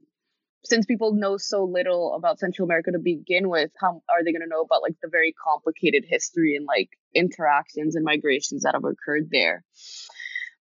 since 0.63 0.85
people 0.85 1.13
know 1.13 1.37
so 1.37 1.63
little 1.63 2.13
about 2.15 2.39
Central 2.39 2.65
America 2.65 2.91
to 2.91 2.99
begin 2.99 3.49
with, 3.49 3.71
how 3.79 4.01
are 4.09 4.23
they 4.23 4.31
going 4.31 4.43
to 4.43 4.47
know 4.47 4.61
about 4.61 4.81
like 4.81 4.95
the 5.01 5.09
very 5.09 5.33
complicated 5.33 6.05
history 6.07 6.55
and 6.55 6.65
like 6.65 6.89
interactions 7.15 7.95
and 7.95 8.05
migrations 8.05 8.63
that 8.63 8.75
have 8.75 8.85
occurred 8.85 9.29
there? 9.31 9.63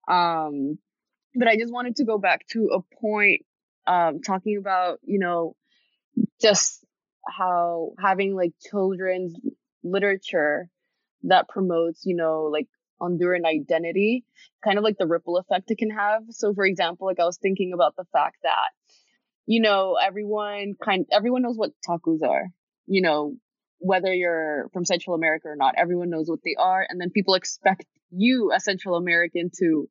Um, 0.07 0.77
but 1.35 1.47
I 1.47 1.57
just 1.57 1.73
wanted 1.73 1.97
to 1.97 2.05
go 2.05 2.17
back 2.17 2.47
to 2.49 2.69
a 2.73 2.95
point 3.01 3.41
um, 3.87 4.21
talking 4.21 4.57
about, 4.57 4.99
you 5.03 5.19
know, 5.19 5.55
just 6.41 6.85
how 7.27 7.93
having 7.99 8.35
like 8.35 8.53
children's 8.69 9.35
literature 9.83 10.69
that 11.23 11.49
promotes, 11.49 12.05
you 12.05 12.15
know, 12.15 12.49
like 12.51 12.67
Honduran 13.01 13.45
identity, 13.45 14.25
kind 14.63 14.77
of 14.77 14.83
like 14.83 14.97
the 14.97 15.07
ripple 15.07 15.37
effect 15.37 15.71
it 15.71 15.77
can 15.77 15.91
have. 15.91 16.23
So, 16.29 16.53
for 16.53 16.65
example, 16.65 17.07
like 17.07 17.19
I 17.19 17.25
was 17.25 17.37
thinking 17.37 17.73
about 17.73 17.95
the 17.95 18.05
fact 18.11 18.37
that 18.43 18.69
you 19.47 19.61
know, 19.61 19.95
everyone 19.95 20.75
kind 20.83 21.05
everyone 21.11 21.41
knows 21.41 21.57
what 21.57 21.71
tacos 21.87 22.21
are. 22.21 22.47
You 22.85 23.01
know, 23.01 23.35
whether 23.79 24.13
you're 24.13 24.69
from 24.73 24.85
Central 24.85 25.15
America 25.15 25.47
or 25.47 25.55
not, 25.55 25.75
everyone 25.77 26.09
knows 26.09 26.27
what 26.29 26.39
they 26.43 26.55
are, 26.59 26.85
and 26.87 27.01
then 27.01 27.09
people 27.09 27.33
expect 27.33 27.85
you, 28.11 28.51
a 28.53 28.59
Central 28.59 28.95
American, 28.95 29.49
to 29.59 29.89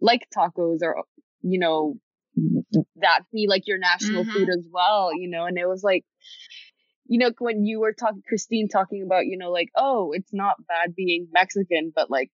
like 0.00 0.26
tacos 0.36 0.78
or 0.82 1.04
you 1.42 1.60
know 1.60 1.94
that 2.96 3.20
be 3.32 3.46
like 3.48 3.66
your 3.66 3.78
national 3.78 4.24
mm-hmm. 4.24 4.32
food 4.32 4.48
as 4.48 4.66
well. 4.72 5.10
You 5.14 5.28
know, 5.30 5.44
and 5.44 5.58
it 5.58 5.68
was 5.68 5.84
like 5.84 6.04
you 7.06 7.18
know, 7.18 7.30
when 7.38 7.66
you 7.66 7.80
were 7.80 7.92
talking, 7.92 8.22
Christine 8.26 8.68
talking 8.68 9.02
about, 9.02 9.26
you 9.26 9.36
know, 9.36 9.50
like, 9.50 9.68
oh, 9.76 10.12
it's 10.12 10.32
not 10.32 10.56
bad 10.66 10.94
being 10.94 11.28
Mexican, 11.32 11.92
but 11.94 12.10
like, 12.10 12.30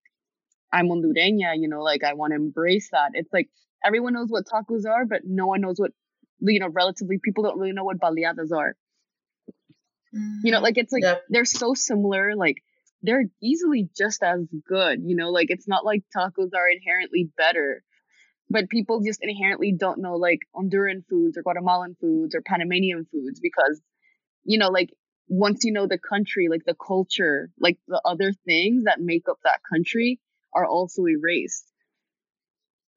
I'm 0.73 0.87
Hondureña, 0.87 1.55
you 1.57 1.69
know, 1.69 1.83
like, 1.83 2.05
I 2.05 2.15
want 2.15 2.31
to 2.33 2.37
embrace 2.37 2.91
that. 2.93 3.11
It's 3.15 3.33
like, 3.33 3.49
everyone 3.85 4.13
knows 4.13 4.29
what 4.29 4.45
tacos 4.47 4.89
are, 4.89 5.05
but 5.07 5.23
no 5.25 5.47
one 5.47 5.61
knows 5.61 5.79
what 5.79 5.91
you 6.41 6.61
know, 6.61 6.69
relatively 6.69 7.19
people 7.23 7.45
don't 7.45 7.59
really 7.59 7.73
know 7.73 7.85
what 7.85 7.99
baleadas 7.99 8.53
are. 8.53 8.77
Mm-hmm. 10.15 10.47
You 10.47 10.53
know, 10.53 10.61
like 10.61 10.79
it's 10.79 10.93
like 10.93 11.03
yeah. 11.03 11.17
they're 11.29 11.45
so 11.45 11.75
similar, 11.75 12.35
like 12.35 12.57
they're 13.03 13.25
easily 13.43 13.89
just 13.97 14.23
as 14.23 14.41
good, 14.69 15.01
you 15.05 15.17
know, 15.17 15.31
like 15.31 15.51
it's 15.51 15.69
not 15.69 15.85
like 15.85 16.03
tacos 16.17 16.51
are 16.55 16.69
inherently 16.69 17.31
better. 17.37 17.83
But 18.53 18.69
people 18.69 19.01
just 19.01 19.21
inherently 19.23 19.73
don't 19.79 20.01
know 20.01 20.17
like 20.17 20.41
Honduran 20.55 21.05
foods 21.09 21.39
or 21.39 21.43
Guatemalan 21.43 21.97
foods 22.01 22.35
or 22.35 22.43
Panamanian 22.43 23.07
foods 23.13 23.39
because, 23.39 23.81
you 24.45 24.59
know, 24.59 24.69
like 24.69 24.91
once 25.29 25.65
you 25.65 25.73
know 25.73 25.87
the 25.87 25.99
country, 25.99 26.49
like 26.51 26.65
the 26.67 26.75
culture, 26.75 27.51
like 27.61 27.79
the 27.87 28.03
other 28.05 28.33
things 28.45 28.85
that 28.85 29.01
make 29.01 29.29
up 29.29 29.39
that 29.45 29.61
country 29.73 30.19
are 30.53 30.67
also 30.67 31.07
erased. 31.07 31.65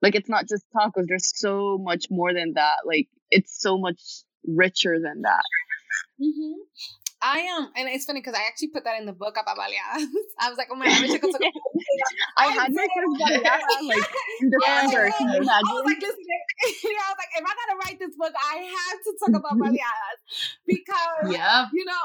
Like 0.02 0.16
it's 0.16 0.28
not 0.28 0.50
just 0.50 0.66
tacos. 0.76 1.06
There's 1.08 1.32
so 1.40 1.78
much 1.80 2.08
more 2.10 2.34
than 2.34 2.54
that. 2.56 2.78
Like 2.86 3.08
it's 3.34 3.60
so 3.60 3.78
much 3.78 4.02
richer 4.46 5.00
than 5.00 5.22
that. 5.24 5.44
Mm-hmm. 6.22 6.54
I 7.24 7.40
am, 7.56 7.64
um, 7.64 7.72
and 7.78 7.88
it's 7.88 8.04
funny 8.04 8.20
because 8.20 8.36
I 8.36 8.44
actually 8.48 8.68
put 8.76 8.84
that 8.84 9.00
in 9.00 9.06
the 9.06 9.14
book 9.14 9.38
about 9.40 9.56
baleadas. 9.56 10.12
I 10.40 10.50
was 10.50 10.58
like, 10.58 10.68
oh 10.70 10.76
my 10.76 10.86
god, 10.86 11.00
I 11.00 11.08
I 11.08 11.18
talk 11.18 11.40
about 11.40 11.40
I 12.38 12.46
had 12.52 12.74
my 12.74 12.84
first 12.84 13.16
baleada 13.16 13.88
like 13.88 14.10
in 14.42 14.50
December. 14.52 15.10
Can 15.16 15.30
you 15.30 15.38
imagine? 15.40 15.48
I 15.48 15.72
was 15.72 15.86
like, 15.88 16.02
listen, 16.04 16.20
yeah, 16.84 17.00
I 17.00 17.12
was 17.16 17.20
like, 17.24 17.32
if 17.40 17.46
I 17.48 17.54
gotta 17.56 17.78
write 17.80 18.00
this 18.00 18.16
book, 18.20 18.34
I 18.36 18.56
have 18.68 19.00
to 19.08 19.12
talk 19.24 19.34
about 19.40 19.56
baleadas 19.56 20.20
because, 20.68 21.32
yeah, 21.32 21.68
you 21.72 21.86
know, 21.86 22.04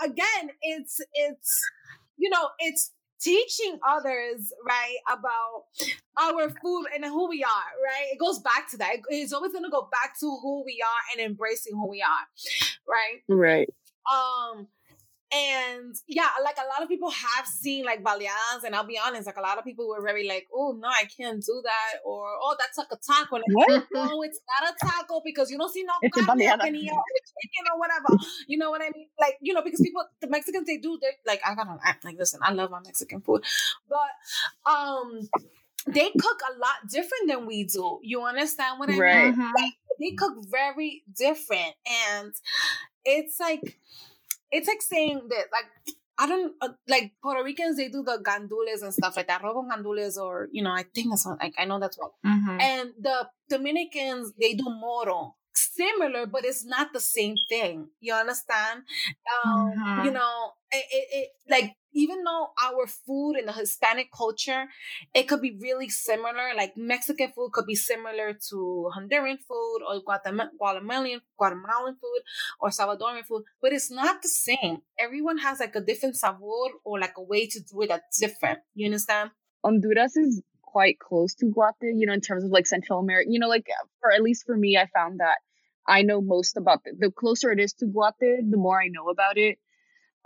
again, 0.00 0.50
it's 0.62 0.98
it's 1.12 1.60
you 2.16 2.30
know, 2.30 2.48
it's 2.58 2.92
teaching 3.24 3.78
others, 3.88 4.52
right, 4.66 4.96
about 5.10 5.64
our 6.20 6.50
food 6.62 6.86
and 6.94 7.04
who 7.04 7.28
we 7.28 7.42
are, 7.42 7.48
right? 7.82 8.12
It 8.12 8.18
goes 8.18 8.38
back 8.40 8.70
to 8.72 8.76
that. 8.78 8.96
It's 9.08 9.32
always 9.32 9.52
going 9.52 9.64
to 9.64 9.70
go 9.70 9.88
back 9.90 10.18
to 10.20 10.26
who 10.26 10.62
we 10.64 10.82
are 10.82 11.18
and 11.18 11.30
embracing 11.30 11.72
who 11.72 11.88
we 11.88 12.02
are, 12.02 12.26
right? 12.86 13.22
Right. 13.28 13.68
Um, 14.12 14.68
and 15.34 15.94
yeah, 16.06 16.28
like 16.44 16.56
a 16.58 16.66
lot 16.68 16.82
of 16.82 16.88
people 16.88 17.10
have 17.10 17.46
seen 17.46 17.84
like 17.84 18.02
baleadas, 18.04 18.62
and 18.64 18.74
I'll 18.74 18.86
be 18.86 18.98
honest, 19.04 19.26
like 19.26 19.36
a 19.36 19.40
lot 19.40 19.58
of 19.58 19.64
people 19.64 19.88
were 19.88 20.02
very 20.02 20.28
like, 20.28 20.46
oh 20.54 20.76
no, 20.78 20.88
I 20.88 21.04
can't 21.06 21.42
do 21.44 21.60
that, 21.64 22.00
or 22.04 22.26
oh 22.40 22.54
that's 22.58 22.78
like 22.78 22.86
a 22.92 22.96
taco. 22.96 23.36
Like, 23.36 23.44
What? 23.52 23.86
no, 23.92 24.22
it's 24.22 24.40
not 24.60 24.70
a 24.72 24.86
taco 24.86 25.20
because 25.24 25.50
you 25.50 25.58
don't 25.58 25.72
see 25.72 25.82
no 25.82 25.94
carne 26.10 26.40
or 26.40 26.46
chicken 26.46 27.64
or 27.72 27.78
whatever. 27.78 28.16
You 28.46 28.58
know 28.58 28.70
what 28.70 28.82
I 28.82 28.90
mean? 28.94 29.08
Like, 29.18 29.38
you 29.40 29.54
know, 29.54 29.62
because 29.62 29.80
people 29.80 30.04
the 30.20 30.28
Mexicans 30.28 30.66
they 30.66 30.78
do 30.78 30.98
they 31.00 31.08
like 31.26 31.40
I 31.46 31.54
gotta 31.54 31.78
act 31.84 32.04
like 32.04 32.16
listen, 32.18 32.40
I 32.42 32.52
love 32.52 32.70
my 32.70 32.80
Mexican 32.84 33.20
food. 33.20 33.44
But 33.88 34.70
um 34.70 35.28
they 35.86 36.10
cook 36.10 36.40
a 36.54 36.58
lot 36.58 36.88
different 36.90 37.28
than 37.28 37.46
we 37.46 37.64
do. 37.64 37.98
You 38.02 38.22
understand 38.22 38.78
what 38.78 38.88
I 38.88 38.92
mean? 38.92 39.00
Right. 39.00 39.34
Mhm. 39.34 39.52
they 40.00 40.10
cook 40.12 40.44
very 40.50 41.04
different 41.16 41.74
and 42.10 42.32
it's 43.04 43.38
like 43.38 43.78
it's 44.54 44.68
like 44.68 44.82
saying 44.82 45.20
that 45.28 45.44
like 45.52 45.68
I 46.16 46.28
don't 46.28 46.52
uh, 46.60 46.68
like 46.88 47.12
Puerto 47.22 47.42
Ricans. 47.42 47.76
They 47.76 47.88
do 47.88 48.02
the 48.02 48.18
gandules 48.22 48.82
and 48.82 48.94
stuff 48.94 49.16
like 49.16 49.26
that. 49.26 49.42
Robo 49.42 49.62
gandules, 49.68 50.16
or 50.16 50.48
you 50.52 50.62
know, 50.62 50.70
I 50.70 50.84
think 50.94 51.10
that's 51.10 51.26
what 51.26 51.38
like 51.40 51.54
I 51.58 51.64
know 51.64 51.80
that's 51.80 51.98
what. 51.98 52.12
Mhm. 52.24 52.60
And 52.62 52.92
the 53.00 53.28
Dominicans 53.48 54.32
they 54.40 54.54
do 54.54 54.64
moro, 54.64 55.34
similar, 55.76 56.26
but 56.26 56.44
it's 56.44 56.64
not 56.64 56.92
the 56.92 57.00
same 57.00 57.34
thing. 57.48 57.88
You 58.00 58.14
understand? 58.14 58.82
Um, 59.44 59.72
Mhm. 59.74 60.04
You 60.04 60.10
know, 60.12 60.52
it, 60.72 60.84
it, 60.90 61.06
it 61.18 61.28
like 61.48 61.76
even 61.92 62.24
though 62.24 62.48
our 62.60 62.86
food 62.86 63.34
in 63.38 63.46
the 63.46 63.52
Hispanic 63.52 64.08
culture, 64.12 64.66
it 65.14 65.24
could 65.28 65.40
be 65.40 65.56
really 65.60 65.88
similar. 65.88 66.54
Like 66.56 66.76
Mexican 66.76 67.30
food 67.32 67.52
could 67.52 67.66
be 67.66 67.74
similar 67.76 68.32
to 68.50 68.90
Honduran 68.96 69.38
food 69.48 69.78
or 69.86 70.02
Guatem- 70.02 70.50
Guatemalan 70.58 71.20
Guatemalan 71.38 71.94
food 72.00 72.22
or 72.60 72.70
Salvadoran 72.70 73.24
food, 73.24 73.44
but 73.62 73.72
it's 73.72 73.90
not 73.90 74.22
the 74.22 74.28
same. 74.28 74.82
Everyone 74.98 75.38
has 75.38 75.60
like 75.60 75.76
a 75.76 75.80
different 75.80 76.16
sabor 76.16 76.74
or 76.84 76.98
like 76.98 77.14
a 77.16 77.22
way 77.22 77.46
to 77.46 77.60
do 77.60 77.82
it 77.82 77.88
that's 77.88 78.18
different. 78.20 78.58
You 78.74 78.86
understand? 78.86 79.30
Honduras 79.64 80.16
is 80.16 80.42
quite 80.62 80.98
close 80.98 81.34
to 81.36 81.46
Guate, 81.46 81.74
you 81.94 82.06
know, 82.06 82.12
in 82.12 82.20
terms 82.20 82.44
of 82.44 82.50
like 82.50 82.66
Central 82.66 82.98
America. 82.98 83.30
You 83.30 83.38
know, 83.38 83.48
like 83.48 83.66
for 84.00 84.10
at 84.12 84.22
least 84.22 84.44
for 84.46 84.56
me, 84.56 84.76
I 84.76 84.86
found 84.92 85.20
that 85.20 85.38
I 85.86 86.02
know 86.02 86.20
most 86.20 86.56
about 86.56 86.84
the, 86.84 86.92
the 86.98 87.10
closer 87.10 87.50
it 87.50 87.60
is 87.60 87.74
to 87.74 87.86
Guate, 87.86 88.50
the 88.50 88.56
more 88.56 88.80
I 88.80 88.88
know 88.88 89.08
about 89.08 89.36
it. 89.36 89.58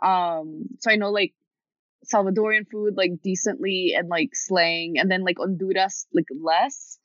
Um, 0.02 0.64
so 0.78 0.90
I 0.90 0.96
know 0.96 1.10
like 1.10 1.34
Salvadorian 2.12 2.68
food 2.70 2.94
like 2.96 3.20
decently 3.22 3.94
and 3.96 4.08
like 4.08 4.30
slang, 4.34 4.94
and 4.98 5.10
then 5.10 5.24
like 5.24 5.38
Honduras 5.38 6.06
like 6.14 6.26
less, 6.30 6.98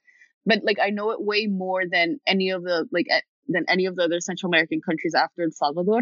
but 0.46 0.60
like 0.64 0.78
I 0.82 0.92
know 0.92 1.12
it 1.12 1.24
way 1.24 1.48
more 1.48 1.84
than 1.90 2.20
any 2.28 2.52
of 2.52 2.64
the 2.64 2.88
like 2.92 3.08
eh, 3.10 3.22
than 3.48 3.66
any 3.68 3.86
of 3.88 3.96
the 3.96 4.04
other 4.04 4.20
Central 4.20 4.50
American 4.50 4.82
countries 4.82 5.16
after 5.16 5.44
El 5.44 5.52
Salvador. 5.52 6.02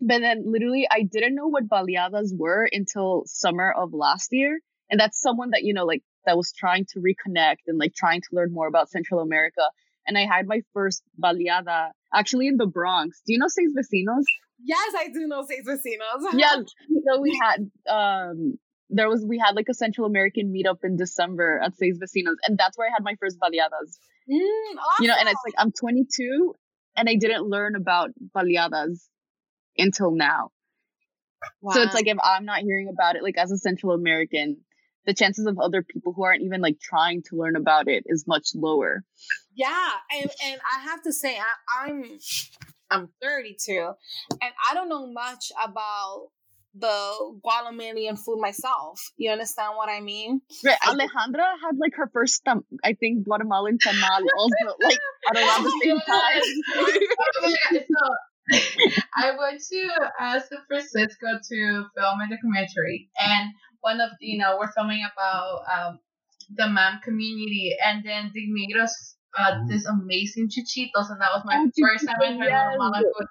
But 0.00 0.20
then 0.20 0.44
literally 0.46 0.88
I 0.90 1.02
didn't 1.02 1.34
know 1.34 1.46
what 1.48 1.68
baleadas 1.68 2.32
were 2.36 2.68
until 2.72 3.22
summer 3.26 3.72
of 3.72 3.92
last 3.92 4.28
year. 4.32 4.58
And 4.90 4.98
that's 5.00 5.20
someone 5.20 5.50
that, 5.50 5.62
you 5.62 5.74
know, 5.74 5.84
like 5.84 6.02
that 6.26 6.36
was 6.36 6.52
trying 6.52 6.86
to 6.90 7.00
reconnect 7.00 7.64
and 7.66 7.78
like 7.78 7.94
trying 7.94 8.20
to 8.20 8.28
learn 8.32 8.52
more 8.52 8.66
about 8.66 8.90
Central 8.90 9.20
America. 9.20 9.62
And 10.06 10.18
I 10.18 10.26
had 10.26 10.46
my 10.46 10.62
first 10.74 11.02
baleada 11.22 11.90
actually 12.14 12.48
in 12.48 12.56
the 12.56 12.66
Bronx. 12.66 13.22
Do 13.26 13.32
you 13.32 13.38
know 13.38 13.48
Seis 13.48 13.70
Vecinos? 13.76 14.24
Yes, 14.64 14.94
I 14.96 15.08
do 15.08 15.26
know 15.26 15.44
seis 15.48 15.64
vecinos. 15.66 16.22
yeah. 16.34 16.54
So 16.54 17.20
we 17.20 17.38
had 17.42 17.70
um 17.92 18.54
there 18.90 19.08
was 19.08 19.24
we 19.26 19.38
had 19.38 19.56
like 19.56 19.66
a 19.68 19.74
Central 19.74 20.06
American 20.06 20.52
meetup 20.52 20.84
in 20.84 20.96
December 20.96 21.60
at 21.64 21.76
Seis 21.76 21.98
Vecinos, 21.98 22.36
and 22.46 22.56
that's 22.58 22.76
where 22.78 22.86
I 22.86 22.92
had 22.92 23.02
my 23.02 23.14
first 23.18 23.38
baleadas. 23.40 23.98
Mm, 24.30 24.76
You 25.00 25.08
know, 25.08 25.16
and 25.18 25.28
it's 25.28 25.40
like 25.44 25.54
I'm 25.58 25.72
22 25.72 26.54
and 26.96 27.08
I 27.08 27.16
didn't 27.16 27.44
learn 27.44 27.74
about 27.74 28.10
baleadas 28.36 29.00
until 29.76 30.12
now. 30.12 30.50
So 31.72 31.82
it's 31.82 31.94
like 31.94 32.06
if 32.06 32.18
I'm 32.22 32.44
not 32.44 32.60
hearing 32.60 32.88
about 32.88 33.16
it, 33.16 33.22
like 33.24 33.36
as 33.36 33.50
a 33.50 33.58
Central 33.58 33.94
American, 33.94 34.58
the 35.06 35.14
chances 35.14 35.46
of 35.46 35.58
other 35.58 35.82
people 35.82 36.12
who 36.12 36.24
aren't 36.24 36.42
even 36.42 36.60
like 36.60 36.78
trying 36.80 37.22
to 37.28 37.36
learn 37.36 37.56
about 37.56 37.88
it 37.88 38.04
is 38.06 38.24
much 38.26 38.48
lower. 38.54 39.04
Yeah, 39.54 39.90
and 40.14 40.30
and 40.44 40.60
I 40.76 40.80
have 40.82 41.02
to 41.02 41.12
say 41.12 41.38
I, 41.38 41.86
I'm 41.88 42.18
I'm 42.90 43.08
32, 43.22 43.92
and 44.30 44.52
I 44.70 44.74
don't 44.74 44.88
know 44.88 45.06
much 45.06 45.50
about 45.62 46.28
the 46.74 47.38
Guatemalan 47.42 48.16
food 48.16 48.40
myself. 48.40 49.00
You 49.16 49.30
understand 49.30 49.76
what 49.76 49.88
I 49.88 50.00
mean? 50.00 50.40
Right. 50.64 50.78
Alejandra 50.84 51.44
had 51.62 51.76
like 51.78 51.94
her 51.96 52.08
first, 52.12 52.42
tam- 52.44 52.64
I 52.82 52.94
think, 52.94 53.24
Guatemalan 53.26 53.78
tamal 53.78 54.22
also 54.38 54.76
like 54.82 54.98
at 55.30 55.36
around 55.36 55.64
the 55.64 55.80
same 55.82 56.00
time. 56.00 56.42
so 57.88 58.04
I 59.16 59.36
went 59.36 59.62
to 59.70 59.90
uh, 60.20 60.40
San 60.40 60.58
Francisco 60.66 61.26
to 61.48 61.84
film 61.96 62.20
a 62.20 62.28
documentary, 62.28 63.10
and 63.20 63.50
one 63.82 64.00
of 64.00 64.10
you 64.20 64.38
know 64.38 64.56
we're 64.58 64.72
filming 64.72 65.04
about 65.12 65.62
um, 65.72 66.00
the 66.56 66.68
MAM 66.68 67.00
community, 67.04 67.76
and 67.84 68.04
then 68.04 68.32
they 68.34 68.46
made 68.48 68.76
us 68.80 69.16
uh, 69.38 69.60
this 69.68 69.86
amazing 69.86 70.48
chuchitos, 70.48 71.10
and 71.10 71.20
that 71.20 71.32
was 71.34 71.42
my 71.44 71.58
Oh, 71.58 71.70
first 71.80 72.06
time 72.06 72.16
I 72.20 72.32
chuchitos, 72.32 72.36
tried 72.36 72.48
yes. 72.48 72.76
Food. 73.02 73.28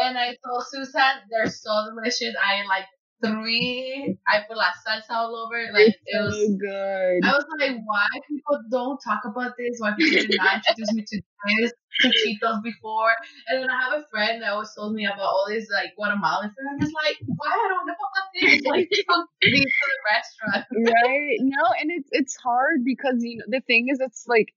And 0.00 0.18
I 0.18 0.36
told 0.44 0.64
Susan 0.68 1.14
they're 1.30 1.50
so 1.50 1.70
delicious. 1.90 2.34
I 2.42 2.64
like 2.66 2.86
three. 3.24 4.16
I 4.26 4.40
put 4.48 4.56
la 4.56 4.70
salsa 4.86 5.10
all 5.10 5.34
over. 5.36 5.58
Like 5.72 5.88
It's 5.88 5.98
it 6.06 6.22
was 6.22 6.34
so 6.36 6.56
good. 6.56 7.20
I 7.24 7.32
was 7.32 7.44
like, 7.58 7.76
why 7.84 8.06
people 8.28 8.60
don't 8.70 8.98
talk 9.04 9.20
about 9.24 9.52
this? 9.58 9.76
Why 9.78 9.92
people 9.98 10.20
did 10.22 10.36
not 10.36 10.56
introduce 10.56 10.92
me 10.94 11.04
to 11.06 11.20
this 11.58 11.72
chuchitos 12.02 12.62
before? 12.62 13.12
And 13.48 13.62
then 13.62 13.70
I 13.70 13.80
have 13.82 14.00
a 14.00 14.04
friend 14.10 14.42
that 14.42 14.52
always 14.52 14.70
told 14.76 14.94
me 14.94 15.06
about 15.06 15.20
all 15.20 15.46
this 15.48 15.68
like 15.70 15.94
Guatemalan 15.96 16.50
food. 16.50 16.66
I'm 16.70 16.80
just 16.80 16.94
like, 16.94 17.16
why 17.26 17.50
I 17.50 17.68
don't 17.68 17.86
know 17.86 17.94
about 17.94 18.28
this? 18.34 18.60
Like, 18.68 18.88
me 19.42 19.60
to 19.60 19.86
the 19.92 19.98
restaurant. 20.14 20.66
right? 20.94 21.36
No, 21.40 21.64
and 21.80 21.90
it's 21.90 22.08
it's 22.12 22.36
hard 22.36 22.84
because 22.84 23.16
you 23.20 23.38
know 23.38 23.44
the 23.48 23.60
thing 23.66 23.86
is 23.90 23.98
it's 24.00 24.24
like 24.28 24.48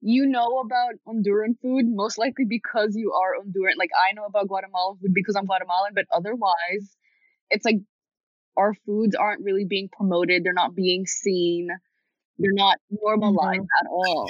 you 0.00 0.26
know 0.26 0.60
about 0.60 0.94
Honduran 1.08 1.58
food 1.62 1.86
most 1.88 2.18
likely 2.18 2.44
because 2.44 2.94
you 2.96 3.12
are 3.12 3.40
Honduran. 3.40 3.76
Like 3.78 3.90
I 4.08 4.12
know 4.12 4.24
about 4.26 4.48
Guatemalan 4.48 4.98
food 5.00 5.14
because 5.14 5.36
I'm 5.36 5.46
Guatemalan, 5.46 5.92
but 5.94 6.04
otherwise 6.12 6.96
it's 7.50 7.64
like 7.64 7.80
our 8.56 8.74
foods 8.86 9.14
aren't 9.14 9.42
really 9.42 9.64
being 9.64 9.88
promoted. 9.90 10.44
They're 10.44 10.52
not 10.52 10.74
being 10.74 11.06
seen. 11.06 11.68
They're 12.38 12.52
not 12.52 12.78
normalized 12.90 13.60
mm-hmm. 13.60 13.86
at 13.86 13.90
all. 13.90 14.26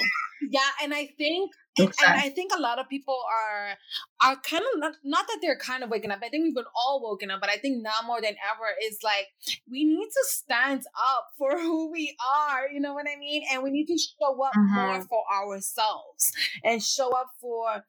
Yeah, 0.49 0.69
and 0.83 0.93
I 0.93 1.07
think 1.17 1.51
and 1.77 1.91
I 2.01 2.29
think 2.29 2.51
a 2.55 2.59
lot 2.59 2.79
of 2.79 2.87
people 2.87 3.17
are 3.27 4.29
are 4.29 4.35
kind 4.41 4.63
of 4.63 4.79
not, 4.79 4.93
not 5.03 5.27
that 5.27 5.39
they're 5.41 5.57
kind 5.57 5.83
of 5.83 5.89
waking 5.89 6.11
up. 6.11 6.19
I 6.23 6.29
think 6.29 6.43
we've 6.43 6.55
been 6.55 6.65
all 6.75 7.01
woken 7.01 7.31
up, 7.31 7.41
but 7.41 7.49
I 7.49 7.57
think 7.57 7.83
now 7.83 8.05
more 8.05 8.21
than 8.21 8.35
ever 8.51 8.67
is 8.83 8.99
like 9.03 9.27
we 9.69 9.83
need 9.85 10.07
to 10.07 10.23
stand 10.27 10.83
up 11.15 11.27
for 11.37 11.51
who 11.59 11.91
we 11.91 12.15
are. 12.49 12.69
You 12.69 12.79
know 12.79 12.93
what 12.93 13.07
I 13.11 13.17
mean? 13.19 13.43
And 13.51 13.63
we 13.63 13.71
need 13.71 13.87
to 13.87 13.97
show 13.97 14.41
up 14.43 14.53
more 14.55 14.99
mm-hmm. 14.99 15.03
for 15.03 15.23
ourselves 15.33 16.31
and 16.63 16.81
show 16.81 17.11
up 17.11 17.31
for 17.41 17.83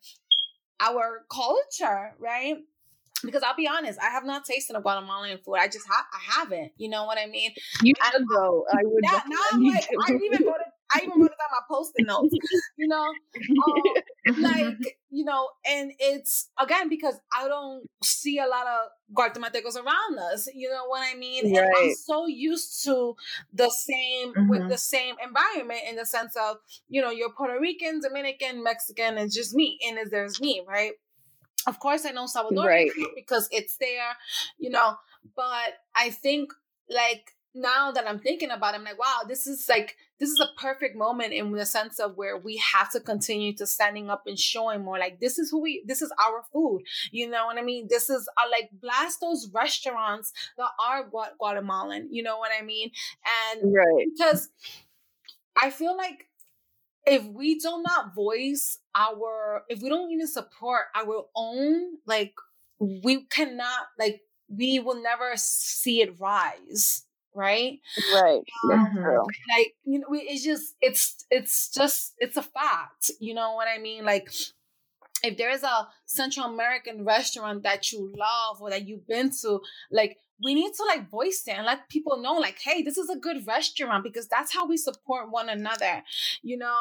our 0.81 1.25
culture, 1.31 2.15
right? 2.19 2.57
Because 3.25 3.43
I'll 3.43 3.57
be 3.57 3.69
honest, 3.69 3.99
I 4.01 4.11
have 4.11 4.25
not 4.25 4.45
tasted 4.45 4.77
a 4.77 4.81
Guatemalan 4.81 5.39
food. 5.45 5.57
I 5.57 5.67
just 5.69 5.87
ha- 5.89 6.07
I 6.13 6.41
haven't. 6.41 6.73
You 6.77 6.89
know 6.89 7.05
what 7.05 7.19
I 7.19 7.27
mean? 7.27 7.53
You 7.83 7.95
I- 8.01 8.11
should 8.11 8.27
go. 8.29 8.65
I 8.73 8.81
would. 8.85 9.03
Yeah, 9.03 9.21
now 9.29 9.39
I'm 9.53 9.65
like, 9.65 9.89
to. 9.89 9.97
I 10.07 10.13
even 10.13 10.47
wrote 10.47 10.57
it. 10.61 10.73
I 10.93 11.01
even 11.03 11.21
wrote 11.21 11.31
it 11.33 11.39
on 11.43 11.51
my 11.51 11.61
post-it 11.69 12.07
notes. 12.07 12.35
You 12.79 12.89
know, 12.89 13.07
um, 14.29 14.43
like 14.43 14.99
you 15.11 15.25
know, 15.25 15.49
and 15.67 15.93
it's 15.99 16.51
again 16.61 16.89
because 16.91 17.19
I 17.37 17.49
don't 17.49 17.89
see 18.05 18.39
a 18.39 18.47
lot 18.47 18.67
of 18.67 18.89
Guatemaltecos 19.17 19.77
around 19.77 20.19
us. 20.33 20.47
You 20.55 20.69
know 20.71 20.85
what 20.87 21.03
I 21.03 21.17
mean? 21.19 21.47
And 21.57 21.67
I'm 21.75 21.95
so 21.95 22.27
used 22.27 22.85
to 22.85 23.17
the 23.53 23.71
same 23.71 24.35
with 24.49 24.69
the 24.69 24.77
same 24.79 25.15
environment 25.27 25.81
in 25.89 25.97
the 25.97 26.05
sense 26.05 26.37
of 26.37 26.59
you 26.89 27.01
know 27.01 27.11
you're 27.11 27.33
Puerto 27.33 27.59
Rican, 27.59 28.01
Dominican, 28.01 28.63
Mexican, 28.63 29.17
and 29.17 29.33
just 29.33 29.55
me, 29.55 29.79
and 29.89 29.99
is 29.99 30.11
there's 30.11 30.39
me, 30.41 30.63
right? 30.69 30.93
Of 31.67 31.79
course, 31.81 32.05
I 32.07 32.11
know 32.11 32.27
Salvadorian 32.27 32.67
Right. 32.67 32.93
food 32.93 33.11
because 33.15 33.49
it's 33.51 33.77
there, 33.79 34.17
you 34.59 34.71
know. 34.71 34.97
But 35.35 35.75
I 35.95 36.11
think 36.11 36.53
like 36.89 37.33
now 37.55 37.91
that 37.91 38.07
I'm 38.09 38.19
thinking 38.21 38.51
about 38.51 38.75
it, 38.75 38.79
I'm 38.79 38.85
like, 38.85 38.99
wow, 38.99 39.21
this 39.27 39.47
is 39.47 39.69
like 39.69 39.97
this 40.21 40.31
is 40.31 40.41
a 40.41 40.61
perfect 40.61 40.97
moment 40.97 41.33
in 41.33 41.51
the 41.53 41.67
sense 41.67 41.99
of 41.99 42.17
where 42.17 42.39
we 42.39 42.57
have 42.75 42.91
to 42.93 43.01
continue 43.01 43.53
to 43.55 43.67
standing 43.67 44.09
up 44.11 44.23
and 44.27 44.39
showing 44.39 44.83
more 44.83 44.99
like 44.99 45.21
this 45.21 45.39
is 45.39 45.51
who 45.51 45.61
we 45.61 45.83
this 45.87 46.03
is 46.03 46.13
our 46.25 46.45
food. 46.53 46.83
You 47.11 47.29
know 47.29 47.47
what 47.47 47.59
I 47.59 47.63
mean? 47.63 47.89
This 47.91 48.09
is 48.11 48.29
uh, 48.39 48.49
like 48.51 48.71
blast 48.73 49.21
those 49.21 49.51
restaurants 49.53 50.33
that 50.57 50.69
are 50.87 51.05
Gua- 51.05 51.33
Guatemalan. 51.39 52.09
You 52.13 52.23
know 52.23 52.39
what 52.39 52.51
I 52.59 52.63
mean? 52.65 52.91
And 53.53 53.75
right. 53.75 54.07
because 54.17 54.51
I 55.61 55.71
feel 55.71 55.97
like 55.97 56.27
if 57.07 57.25
we 57.25 57.59
do 57.59 57.83
not 57.87 58.15
voice 58.15 58.79
our, 58.97 59.63
if 59.69 59.83
we 59.83 59.89
don't 59.91 60.11
even 60.13 60.27
support 60.29 60.83
our 60.95 61.27
own, 61.37 61.99
like 62.07 62.35
we 62.81 63.25
cannot, 63.27 63.89
like 63.99 64.23
we 64.49 64.79
will 64.81 65.03
never 65.03 65.33
see 65.37 66.03
it 66.03 66.19
rise, 66.21 67.05
right? 67.35 67.81
Right. 68.11 68.43
Mhm. 68.65 69.27
Like 69.57 69.75
you 69.85 69.99
know, 70.01 70.07
we- 70.11 70.21
it's 70.23 70.45
just, 70.45 70.75
it's, 70.81 71.25
it's 71.31 71.71
just, 71.71 72.15
it's 72.19 72.37
a 72.37 72.43
fact. 72.43 73.11
You 73.21 73.35
know 73.35 73.55
what 73.55 73.69
I 73.69 73.79
mean? 73.79 74.05
Like 74.05 74.31
if 75.25 75.37
there 75.39 75.51
is 75.51 75.63
a 75.63 75.89
Central 76.07 76.47
American 76.47 77.05
restaurant 77.05 77.63
that 77.63 77.91
you 77.93 78.13
love 78.17 78.61
or 78.61 78.71
that 78.71 78.87
you've 78.87 79.07
been 79.07 79.31
to, 79.43 79.61
like 79.91 80.19
we 80.45 80.55
need 80.55 80.73
to 80.75 80.85
like 80.85 81.09
voice 81.09 81.45
it 81.47 81.53
and 81.57 81.65
let 81.65 81.89
people 81.89 82.19
know 82.19 82.35
like 82.35 82.59
hey 82.59 82.83
this 82.83 82.99
is 82.99 83.09
a 83.09 83.17
good 83.17 83.47
restaurant 83.47 84.05
because 84.05 84.29
that's 84.29 84.53
how 84.53 84.67
we 84.67 84.77
support 84.77 85.31
one 85.31 85.49
another 85.49 86.03
you 86.43 86.59
know 86.59 86.77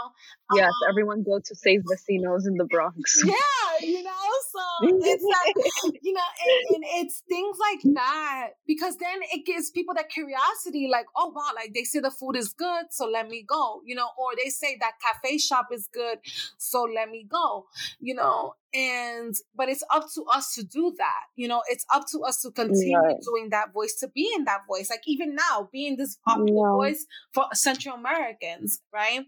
yes 0.54 0.68
um, 0.68 0.90
everyone 0.90 1.24
go 1.24 1.40
to 1.40 1.56
seis 1.56 1.82
vecinos 1.84 2.48
in 2.48 2.56
the 2.56 2.66
bronx 2.66 3.24
yeah 3.26 3.34
you 3.82 4.04
know 4.04 4.12
so 4.52 4.62
it's 4.82 5.24
like 5.24 5.96
you 6.02 6.14
know 6.14 6.22
and, 6.22 6.76
and, 6.76 6.84
it's 6.98 7.24
things 7.28 7.58
like 7.60 7.94
that 7.96 8.50
because 8.68 8.98
then 8.98 9.20
it 9.34 9.46
gives 9.46 9.70
people 9.72 9.94
that 9.94 10.10
curiosity 10.10 10.88
like 10.92 11.06
oh 11.16 11.32
wow 11.36 11.50
like 11.56 11.74
they 11.74 11.84
say 11.84 12.00
the 12.00 12.12
food 12.12 12.36
is 12.36 12.54
good 12.54 12.86
so 12.90 13.06
let 13.06 13.28
me 13.28 13.44
go 13.48 13.82
you 13.86 13.96
know 13.96 14.08
or 14.18 14.30
they 14.42 14.50
say 14.50 14.78
that 14.80 14.94
cafe 15.02 15.38
shop 15.38 15.68
is 15.72 15.88
good 15.94 16.20
so 16.58 16.84
let 16.84 17.10
me 17.10 17.26
go 17.30 17.66
you 18.00 18.14
know 18.14 18.54
and 18.76 19.36
but 19.56 19.70
it's 19.70 19.84
up 19.94 20.06
to 20.14 20.24
us 20.34 20.54
to 20.54 20.64
do 20.64 20.94
that 20.98 21.24
you 21.36 21.48
know 21.48 21.62
it's 21.70 21.86
up 21.94 22.04
to 22.12 22.20
us 22.20 22.42
to 22.42 22.52
continue 22.52 22.98
right. 22.98 23.16
doing 23.26 23.50
that 23.50 23.74
voice 23.74 23.96
to 23.96 24.08
be 24.10 24.30
in 24.36 24.44
that 24.44 24.62
voice 24.68 24.90
like 24.90 25.04
even 25.08 25.34
now 25.34 25.70
being 25.72 25.96
this 25.96 26.18
popular 26.28 26.68
yeah. 26.68 26.74
voice 26.74 27.06
for 27.34 27.46
central 27.54 27.96
americans 27.96 28.82
right 28.94 29.22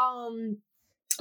um 0.00 0.53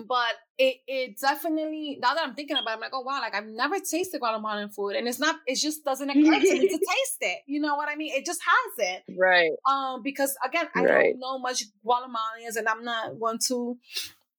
but 0.08 0.34
it 0.58 0.78
it 0.88 1.20
definitely 1.20 1.98
now 2.02 2.14
that 2.14 2.26
I'm 2.26 2.36
thinking 2.36 2.58
about 2.58 2.72
it, 2.72 2.74
I'm 2.76 2.80
like, 2.82 2.92
oh 2.94 3.02
wow, 3.02 3.20
like 3.20 3.36
I've 3.36 3.48
never 3.48 3.80
tasted 3.80 4.20
Guatemalan 4.20 4.70
food. 4.70 4.96
And 4.96 5.08
it's 5.08 5.20
not 5.20 5.36
it 5.46 5.56
just 5.56 5.84
doesn't 5.84 6.10
occur 6.10 6.22
to 6.22 6.54
me 6.54 6.68
to 6.68 6.78
taste 6.78 7.18
it. 7.22 7.40
You 7.48 7.60
know 7.60 7.76
what 7.76 7.90
I 7.90 7.96
mean? 7.96 8.14
It 8.14 8.26
just 8.26 8.42
hasn't. 8.44 9.04
Right. 9.18 9.52
Um, 9.70 10.02
because 10.04 10.36
again, 10.46 10.68
I 10.76 10.84
right. 10.84 11.14
don't 11.14 11.20
know 11.20 11.40
much 11.40 11.64
Guatemalans 11.86 12.56
and 12.58 12.68
I'm 12.68 12.84
not 12.84 13.16
one 13.16 13.40
to 13.48 13.78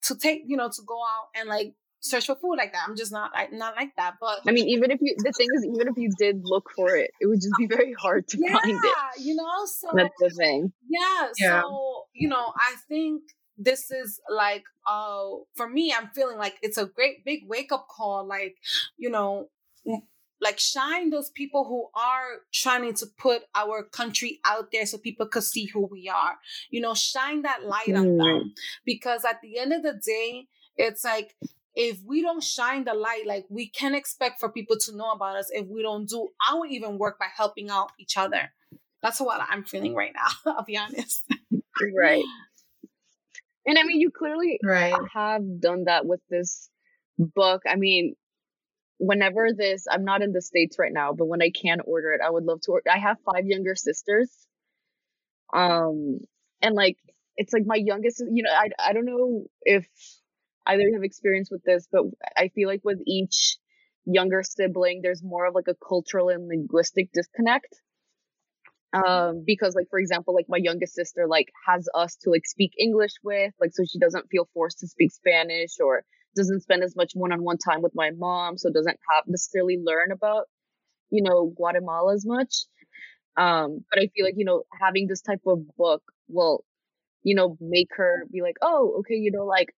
to 0.03 0.17
take, 0.17 0.43
you 0.47 0.57
know, 0.57 0.69
to 0.69 0.83
go 0.87 0.97
out 0.97 1.29
and 1.35 1.49
like 1.49 1.75
search 2.01 2.27
for 2.27 2.37
food 2.37 2.57
like 2.57 2.73
that. 2.73 2.85
I'm 2.87 2.97
just 2.97 3.13
not 3.13 3.33
I, 3.35 3.49
not 3.51 3.75
like 3.77 3.91
that. 3.97 4.15
But 4.21 4.41
I 4.47 4.53
mean, 4.53 4.69
even 4.69 4.91
if 4.91 5.01
you 5.01 5.15
the 5.19 5.33
thing 5.33 5.49
is, 5.57 5.65
even 5.65 5.89
if 5.89 5.97
you 5.97 6.11
did 6.19 6.41
look 6.45 6.71
for 6.77 6.95
it, 6.95 7.11
it 7.21 7.27
would 7.27 7.41
just 7.41 7.55
be 7.59 7.67
very 7.67 7.95
hard 7.95 8.29
to 8.29 8.39
yeah, 8.41 8.53
find 8.53 8.73
it. 8.73 8.81
Yeah, 8.85 9.23
you 9.23 9.35
know, 9.35 9.67
so 9.67 9.89
that's 9.95 10.15
the 10.19 10.31
thing. 10.31 10.73
Yeah, 10.89 11.29
yeah. 11.39 11.63
So 11.63 12.05
you 12.15 12.29
know, 12.29 12.53
I 12.57 12.75
think 12.89 13.23
this 13.57 13.91
is 13.91 14.21
like 14.29 14.65
uh 14.87 15.25
for 15.55 15.69
me 15.69 15.95
i'm 15.97 16.09
feeling 16.09 16.39
like 16.39 16.57
it's 16.63 16.79
a 16.79 16.87
great 16.87 17.25
big 17.25 17.41
wake 17.47 17.71
up 17.73 17.87
call 17.89 18.27
like 18.27 18.57
you 18.97 19.11
know 19.11 19.49
like 20.45 20.59
shine 20.59 21.11
those 21.11 21.31
people 21.31 21.65
who 21.65 21.89
are 21.99 22.43
trying 22.53 22.95
to 22.95 23.07
put 23.19 23.43
our 23.55 23.83
country 23.83 24.41
out 24.45 24.69
there 24.73 24.87
so 24.87 24.99
people 24.99 25.27
could 25.27 25.43
see 25.43 25.67
who 25.67 25.87
we 25.91 26.09
are. 26.09 26.37
You 26.71 26.83
know 26.83 26.95
shine 26.95 27.43
that 27.43 27.65
light 27.65 27.89
mm. 27.89 27.99
on 27.99 28.17
them 28.19 28.55
because 28.85 29.25
at 29.25 29.41
the 29.43 29.59
end 29.59 29.73
of 29.73 29.83
the 29.83 29.99
day 30.05 30.47
it's 30.77 31.03
like 31.05 31.35
if 31.75 31.99
we 32.07 32.23
don't 32.23 32.43
shine 32.43 32.85
the 32.85 32.95
light 32.95 33.25
like 33.27 33.47
we 33.49 33.69
can 33.69 33.95
expect 33.95 34.39
for 34.39 34.49
people 34.49 34.77
to 34.79 34.97
know 34.97 35.11
about 35.13 35.37
us 35.37 35.49
if 35.51 35.67
we 35.67 35.83
don't 35.83 36.09
do 36.09 36.29
our 36.51 36.67
even 36.67 36.99
work 36.99 37.19
by 37.19 37.29
helping 37.35 37.71
out 37.71 37.91
each 37.99 38.17
other. 38.17 38.53
That's 39.03 39.21
what 39.21 39.41
i'm 39.51 39.65
feeling 39.65 39.95
right 39.95 40.13
now 40.15 40.53
i'll 40.57 40.65
be 40.65 40.77
honest. 40.77 41.25
Right 41.97 42.25
and 43.67 43.79
I 43.79 43.85
mean, 43.85 44.01
you 44.01 44.11
clearly 44.11 44.59
right. 44.63 44.95
have 45.13 45.61
done 45.61 45.85
that 45.85 46.07
with 46.07 46.21
this 46.29 46.69
book. 47.19 47.63
I 47.69 47.77
mean, 47.77 48.15
whenever 48.99 49.49
this, 49.57 49.87
I'm 49.91 50.05
not 50.05 50.23
in 50.23 50.33
the 50.33 50.43
States 50.43 50.79
right 50.79 50.93
now, 50.93 51.13
but 51.13 51.27
when 51.27 51.43
I 51.43 51.51
can 51.51 51.81
order 51.85 52.13
it, 52.13 52.21
I 52.25 52.31
would 52.31 52.45
love 52.45 52.61
to 52.63 52.73
order. 52.73 52.91
I 52.91 52.99
have 52.99 53.17
five 53.25 53.47
younger 53.47 53.75
sisters. 53.75 54.31
Um, 55.53 56.19
and 56.61 56.75
like, 56.75 56.99
it's 57.37 57.53
like 57.53 57.65
my 57.67 57.77
youngest, 57.77 58.23
you 58.31 58.43
know, 58.43 58.51
I, 58.51 58.71
I 58.79 58.93
don't 58.93 59.07
know 59.07 59.45
if 59.63 59.87
either 60.67 60.83
you 60.83 60.95
have 60.95 61.05
experience 61.05 61.51
with 61.51 61.63
this, 61.65 61.89
but 61.91 62.03
I 62.37 62.49
feel 62.49 62.69
like 62.69 62.83
with 62.85 63.01
each 63.07 63.59
younger 64.05 64.43
sibling, 64.43 65.01
there's 65.03 65.23
more 65.23 65.47
of 65.47 65.55
like 65.55 65.69
a 65.69 65.75
cultural 65.75 66.29
and 66.29 66.49
linguistic 66.49 67.11
disconnect 67.13 67.81
um 68.95 69.43
because 69.47 69.75
like 69.75 69.89
for 69.91 69.99
example 69.99 70.35
like 70.35 70.47
my 70.49 70.59
youngest 70.59 70.95
sister 70.95 71.27
like 71.29 71.49
has 71.67 71.89
us 71.95 72.17
to 72.17 72.31
like 72.31 72.47
speak 72.47 72.73
english 72.79 73.13
with 73.25 73.53
like 73.61 73.71
so 73.73 73.83
she 73.91 73.99
doesn't 73.99 74.27
feel 74.31 74.49
forced 74.55 74.79
to 74.79 74.87
speak 74.87 75.11
spanish 75.13 75.73
or 75.85 76.05
doesn't 76.37 76.63
spend 76.63 76.83
as 76.83 76.97
much 76.97 77.13
one-on-one 77.15 77.59
time 77.59 77.83
with 77.83 77.93
my 77.95 78.11
mom 78.17 78.57
so 78.59 78.71
doesn't 78.71 78.99
have 79.11 79.25
necessarily 79.27 79.79
learn 79.85 80.13
about 80.13 80.47
you 81.11 81.23
know 81.23 81.53
guatemala 81.57 82.15
as 82.15 82.25
much. 82.27 82.65
Um 83.37 83.85
but 83.91 84.03
i 84.03 84.09
feel 84.15 84.25
like 84.25 84.35
you 84.37 84.45
know 84.45 84.63
having 84.81 85.09
this 85.09 85.23
type 85.23 85.43
of 85.47 85.61
book 85.77 86.03
will 86.29 86.65
you 87.23 87.35
know 87.35 87.57
make 87.61 87.89
her 87.97 88.27
be 88.33 88.43
like 88.43 88.57
oh 88.63 88.97
okay 89.01 89.15
you 89.17 89.33
know 89.33 89.45
like 89.45 89.75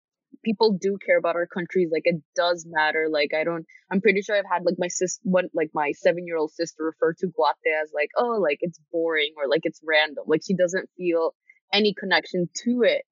people 0.46 0.78
do 0.80 0.98
care 1.04 1.18
about 1.18 1.36
our 1.36 1.48
countries. 1.48 1.89
Like 1.91 2.04
it 2.06 2.22
does 2.36 2.66
matter. 2.70 3.08
Like 3.12 3.32
I 3.34 3.43
don't. 3.43 3.66
I'm 3.91 4.00
pretty 4.00 4.22
sure 4.22 4.38
I've 4.38 4.50
had 4.50 4.64
like 4.64 4.76
my 4.78 4.88
sis, 4.88 5.20
one 5.24 5.50
like 5.54 5.72
my 5.74 5.91
seven 5.91 6.26
year 6.26 6.38
old 6.38 6.52
sister 6.52 6.84
refer 6.84 7.14
to 7.14 7.28
Guate 7.28 7.84
as 7.84 7.91
like 7.93 8.12
oh 8.18 8.38
like 8.41 8.60
it's 8.62 8.80
boring 8.91 9.34
or 9.38 9.50
like 9.50 9.62
it's 9.64 9.82
random. 9.84 10.24
Like 10.28 10.41
she 10.46 10.56
doesn't 10.56 10.89
feel 10.96 11.34
any 11.74 11.93
connection 12.00 12.48
to 12.64 12.84
it. 12.84 13.04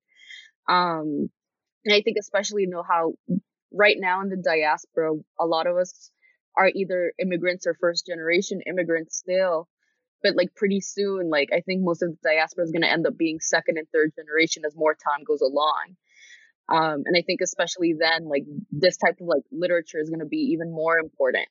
Um, 0.70 1.30
and 1.84 1.94
I 1.94 2.02
think 2.02 2.18
especially 2.20 2.62
you 2.62 2.70
know 2.70 2.84
how 2.88 3.14
right 3.74 3.98
now 4.00 4.22
in 4.22 4.30
the 4.30 4.38
diaspora, 4.38 5.14
a 5.40 5.46
lot 5.46 5.68
of 5.68 5.76
us 5.76 6.12
are 6.56 6.70
either 6.74 7.14
immigrants 7.20 7.66
or 7.66 7.76
first 7.82 8.06
generation 8.06 8.62
immigrants 8.68 9.18
still. 9.18 9.68
But 10.22 10.38
like 10.38 10.56
pretty 10.56 10.80
soon, 10.80 11.30
like 11.30 11.50
I 11.52 11.60
think 11.60 11.82
most 11.84 12.02
of 12.02 12.12
the 12.12 12.18
diaspora 12.24 12.64
is 12.64 12.72
going 12.72 12.84
to 12.84 12.92
end 12.92 13.06
up 13.06 13.18
being 13.18 13.40
second 13.42 13.78
and 13.78 13.88
third 13.92 14.14
generation 14.16 14.64
as 14.66 14.74
more 14.76 14.94
time 14.94 15.26
goes 15.28 15.42
along. 15.42 15.98
Um, 16.70 17.04
and 17.06 17.16
I 17.18 17.22
think 17.22 17.42
especially 17.42 17.94
then, 18.00 18.28
like 18.30 18.44
this 18.72 18.98
type 18.98 19.20
of 19.20 19.28
like 19.28 19.44
literature 19.52 20.00
is 20.00 20.10
going 20.10 20.22
to 20.22 20.26
be 20.26 20.54
even 20.54 20.72
more 20.72 20.98
important. 20.98 21.48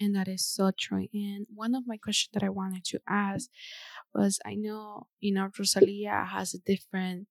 And 0.00 0.14
that 0.16 0.26
is 0.26 0.44
so 0.44 0.72
true. 0.76 1.06
And 1.14 1.46
one 1.54 1.74
of 1.74 1.84
my 1.86 1.96
questions 1.96 2.30
that 2.34 2.42
I 2.42 2.48
wanted 2.48 2.84
to 2.86 3.00
ask 3.08 3.48
was 4.12 4.40
I 4.44 4.54
know, 4.54 5.06
you 5.20 5.32
know, 5.32 5.48
Rosalia 5.56 6.26
has 6.30 6.52
a 6.54 6.58
different 6.58 7.28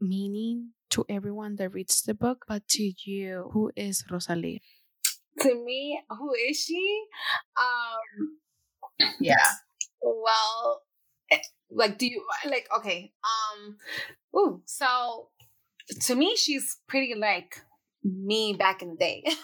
meaning 0.00 0.72
to 0.90 1.06
everyone 1.08 1.56
that 1.56 1.70
reads 1.70 2.02
the 2.02 2.12
book, 2.12 2.44
but 2.46 2.68
to 2.68 2.92
you, 3.04 3.48
who 3.52 3.72
is 3.76 4.04
Rosalia? 4.10 4.58
To 5.40 5.64
me, 5.64 5.98
who 6.10 6.34
is 6.34 6.58
she? 6.60 7.04
Um, 7.56 9.16
yeah. 9.20 9.52
Well, 10.02 10.82
eh, 11.30 11.38
like, 11.70 11.96
do 11.96 12.06
you 12.06 12.22
like? 12.44 12.68
Okay. 12.76 13.12
Um. 13.24 13.76
Ooh. 14.36 14.62
So 14.66 15.28
to 16.00 16.14
me, 16.14 16.36
she's 16.36 16.78
pretty 16.88 17.14
like 17.14 17.60
me 18.04 18.54
back 18.54 18.82
in 18.82 18.90
the 18.90 18.96
day. 18.96 19.22
you 19.26 19.34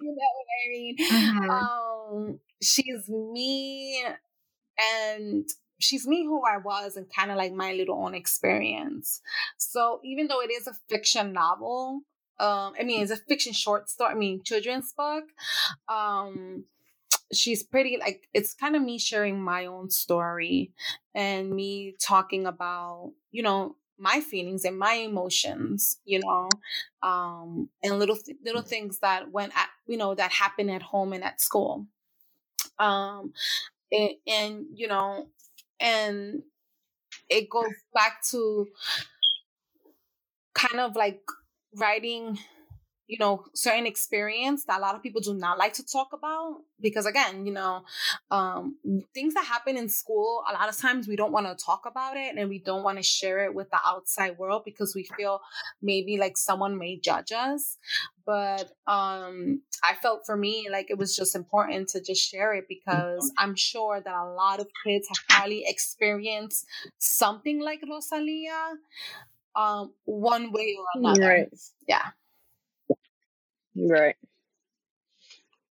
know 0.00 0.14
what 0.14 0.46
I 0.64 0.70
mean? 0.70 0.96
Mm-hmm. 0.98 1.50
Um, 1.50 2.40
she's 2.62 3.08
me 3.08 4.04
and 4.78 5.48
she's 5.78 6.06
me 6.06 6.24
who 6.24 6.42
I 6.44 6.58
was 6.58 6.96
and 6.96 7.06
kind 7.12 7.30
of 7.30 7.36
like 7.36 7.52
my 7.52 7.72
little 7.72 8.02
own 8.02 8.14
experience. 8.14 9.20
So 9.58 10.00
even 10.04 10.28
though 10.28 10.40
it 10.40 10.50
is 10.50 10.66
a 10.66 10.74
fiction 10.88 11.32
novel, 11.32 12.00
um, 12.40 12.74
I 12.78 12.82
mean 12.84 13.02
it's 13.02 13.10
a 13.10 13.16
fiction 13.16 13.52
short 13.52 13.88
story, 13.88 14.12
I 14.12 14.14
mean 14.14 14.42
children's 14.44 14.92
book, 14.92 15.24
um, 15.88 16.64
she's 17.32 17.62
pretty 17.62 17.96
like 17.98 18.28
it's 18.32 18.54
kind 18.54 18.76
of 18.76 18.82
me 18.82 18.98
sharing 18.98 19.40
my 19.40 19.66
own 19.66 19.90
story 19.90 20.72
and 21.14 21.50
me 21.50 21.94
talking 22.00 22.46
about, 22.46 23.12
you 23.30 23.42
know, 23.42 23.76
my 23.98 24.20
feelings 24.20 24.64
and 24.64 24.78
my 24.78 24.94
emotions 24.94 25.98
you 26.04 26.20
know 26.20 26.48
um 27.02 27.68
and 27.82 27.98
little 27.98 28.16
th- 28.16 28.38
little 28.44 28.62
mm. 28.62 28.68
things 28.68 28.98
that 29.00 29.30
went 29.30 29.56
at 29.56 29.68
you 29.86 29.96
know 29.96 30.14
that 30.14 30.32
happen 30.32 30.68
at 30.68 30.82
home 30.82 31.12
and 31.12 31.24
at 31.24 31.40
school 31.40 31.86
um 32.78 33.32
and, 33.92 34.10
and 34.26 34.66
you 34.74 34.88
know 34.88 35.28
and 35.80 36.42
it 37.28 37.48
goes 37.48 37.72
back 37.94 38.22
to 38.30 38.66
kind 40.54 40.80
of 40.80 40.96
like 40.96 41.20
writing 41.76 42.38
you 43.06 43.18
know 43.18 43.44
certain 43.54 43.86
experience 43.86 44.64
that 44.64 44.78
a 44.78 44.80
lot 44.80 44.94
of 44.94 45.02
people 45.02 45.20
do 45.20 45.34
not 45.34 45.58
like 45.58 45.74
to 45.74 45.84
talk 45.84 46.08
about 46.12 46.60
because 46.80 47.06
again 47.06 47.44
you 47.44 47.52
know 47.52 47.82
um, 48.30 48.76
things 49.12 49.34
that 49.34 49.44
happen 49.44 49.76
in 49.76 49.88
school 49.88 50.42
a 50.50 50.52
lot 50.54 50.68
of 50.68 50.76
times 50.76 51.06
we 51.06 51.16
don't 51.16 51.32
want 51.32 51.46
to 51.46 51.64
talk 51.64 51.82
about 51.86 52.16
it 52.16 52.36
and 52.36 52.48
we 52.48 52.58
don't 52.58 52.82
want 52.82 52.96
to 52.96 53.02
share 53.02 53.44
it 53.44 53.54
with 53.54 53.70
the 53.70 53.78
outside 53.86 54.38
world 54.38 54.62
because 54.64 54.94
we 54.94 55.04
feel 55.16 55.40
maybe 55.82 56.16
like 56.16 56.36
someone 56.36 56.78
may 56.78 56.96
judge 56.96 57.30
us 57.32 57.76
but 58.24 58.72
um 58.86 59.60
i 59.82 59.94
felt 59.94 60.24
for 60.24 60.36
me 60.36 60.68
like 60.70 60.90
it 60.90 60.96
was 60.96 61.14
just 61.14 61.34
important 61.34 61.88
to 61.88 62.00
just 62.00 62.26
share 62.30 62.54
it 62.54 62.66
because 62.68 63.24
mm-hmm. 63.24 63.44
i'm 63.44 63.54
sure 63.54 64.00
that 64.00 64.14
a 64.14 64.32
lot 64.32 64.60
of 64.60 64.68
kids 64.84 65.08
have 65.08 65.18
probably 65.28 65.64
experienced 65.66 66.66
something 66.98 67.60
like 67.60 67.82
rosalia 67.88 68.72
um 69.56 69.92
one 70.04 70.52
way 70.52 70.74
or 70.78 70.86
another 70.94 71.28
right. 71.28 71.48
yeah 71.86 72.06
Right. 73.76 74.16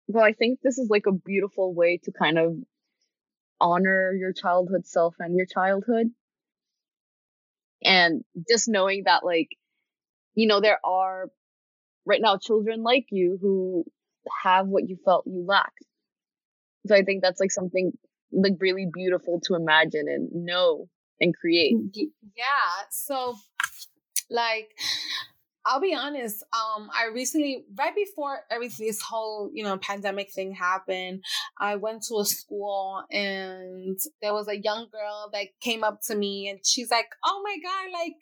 Well, 0.07 0.23
I 0.23 0.33
think 0.33 0.59
this 0.61 0.77
is 0.77 0.89
like 0.89 1.05
a 1.07 1.11
beautiful 1.11 1.73
way 1.73 1.97
to 2.03 2.11
kind 2.11 2.37
of 2.37 2.55
honor 3.59 4.11
your 4.13 4.33
childhood 4.33 4.85
self 4.85 5.15
and 5.19 5.35
your 5.35 5.45
childhood. 5.45 6.07
And 7.83 8.23
just 8.49 8.67
knowing 8.67 9.03
that, 9.05 9.23
like, 9.23 9.49
you 10.35 10.47
know, 10.47 10.59
there 10.59 10.79
are 10.83 11.29
right 12.05 12.21
now 12.21 12.37
children 12.37 12.83
like 12.83 13.05
you 13.09 13.37
who 13.41 13.85
have 14.43 14.67
what 14.67 14.87
you 14.87 14.97
felt 15.03 15.25
you 15.27 15.43
lacked. 15.45 15.85
So 16.87 16.95
I 16.95 17.03
think 17.03 17.21
that's 17.21 17.39
like 17.39 17.51
something 17.51 17.91
like 18.31 18.53
really 18.59 18.87
beautiful 18.91 19.39
to 19.45 19.55
imagine 19.55 20.07
and 20.07 20.29
know 20.45 20.87
and 21.19 21.35
create. 21.35 21.75
Yeah. 22.35 22.43
So 22.89 23.35
like 24.29 24.71
I'll 25.65 25.79
be 25.79 25.93
honest. 25.93 26.43
Um, 26.53 26.89
I 26.91 27.09
recently, 27.13 27.65
right 27.77 27.95
before 27.95 28.39
everything, 28.49 28.87
this 28.87 29.01
whole 29.01 29.49
you 29.53 29.63
know 29.63 29.77
pandemic 29.77 30.31
thing 30.31 30.53
happened, 30.53 31.23
I 31.57 31.75
went 31.75 32.03
to 32.03 32.19
a 32.19 32.25
school 32.25 33.03
and 33.11 33.99
there 34.21 34.33
was 34.33 34.47
a 34.47 34.57
young 34.57 34.87
girl 34.91 35.29
that 35.33 35.47
came 35.61 35.83
up 35.83 36.01
to 36.07 36.15
me 36.15 36.49
and 36.49 36.59
she's 36.65 36.89
like, 36.89 37.09
"Oh 37.23 37.41
my 37.43 37.57
god, 37.63 37.91
like, 37.93 38.15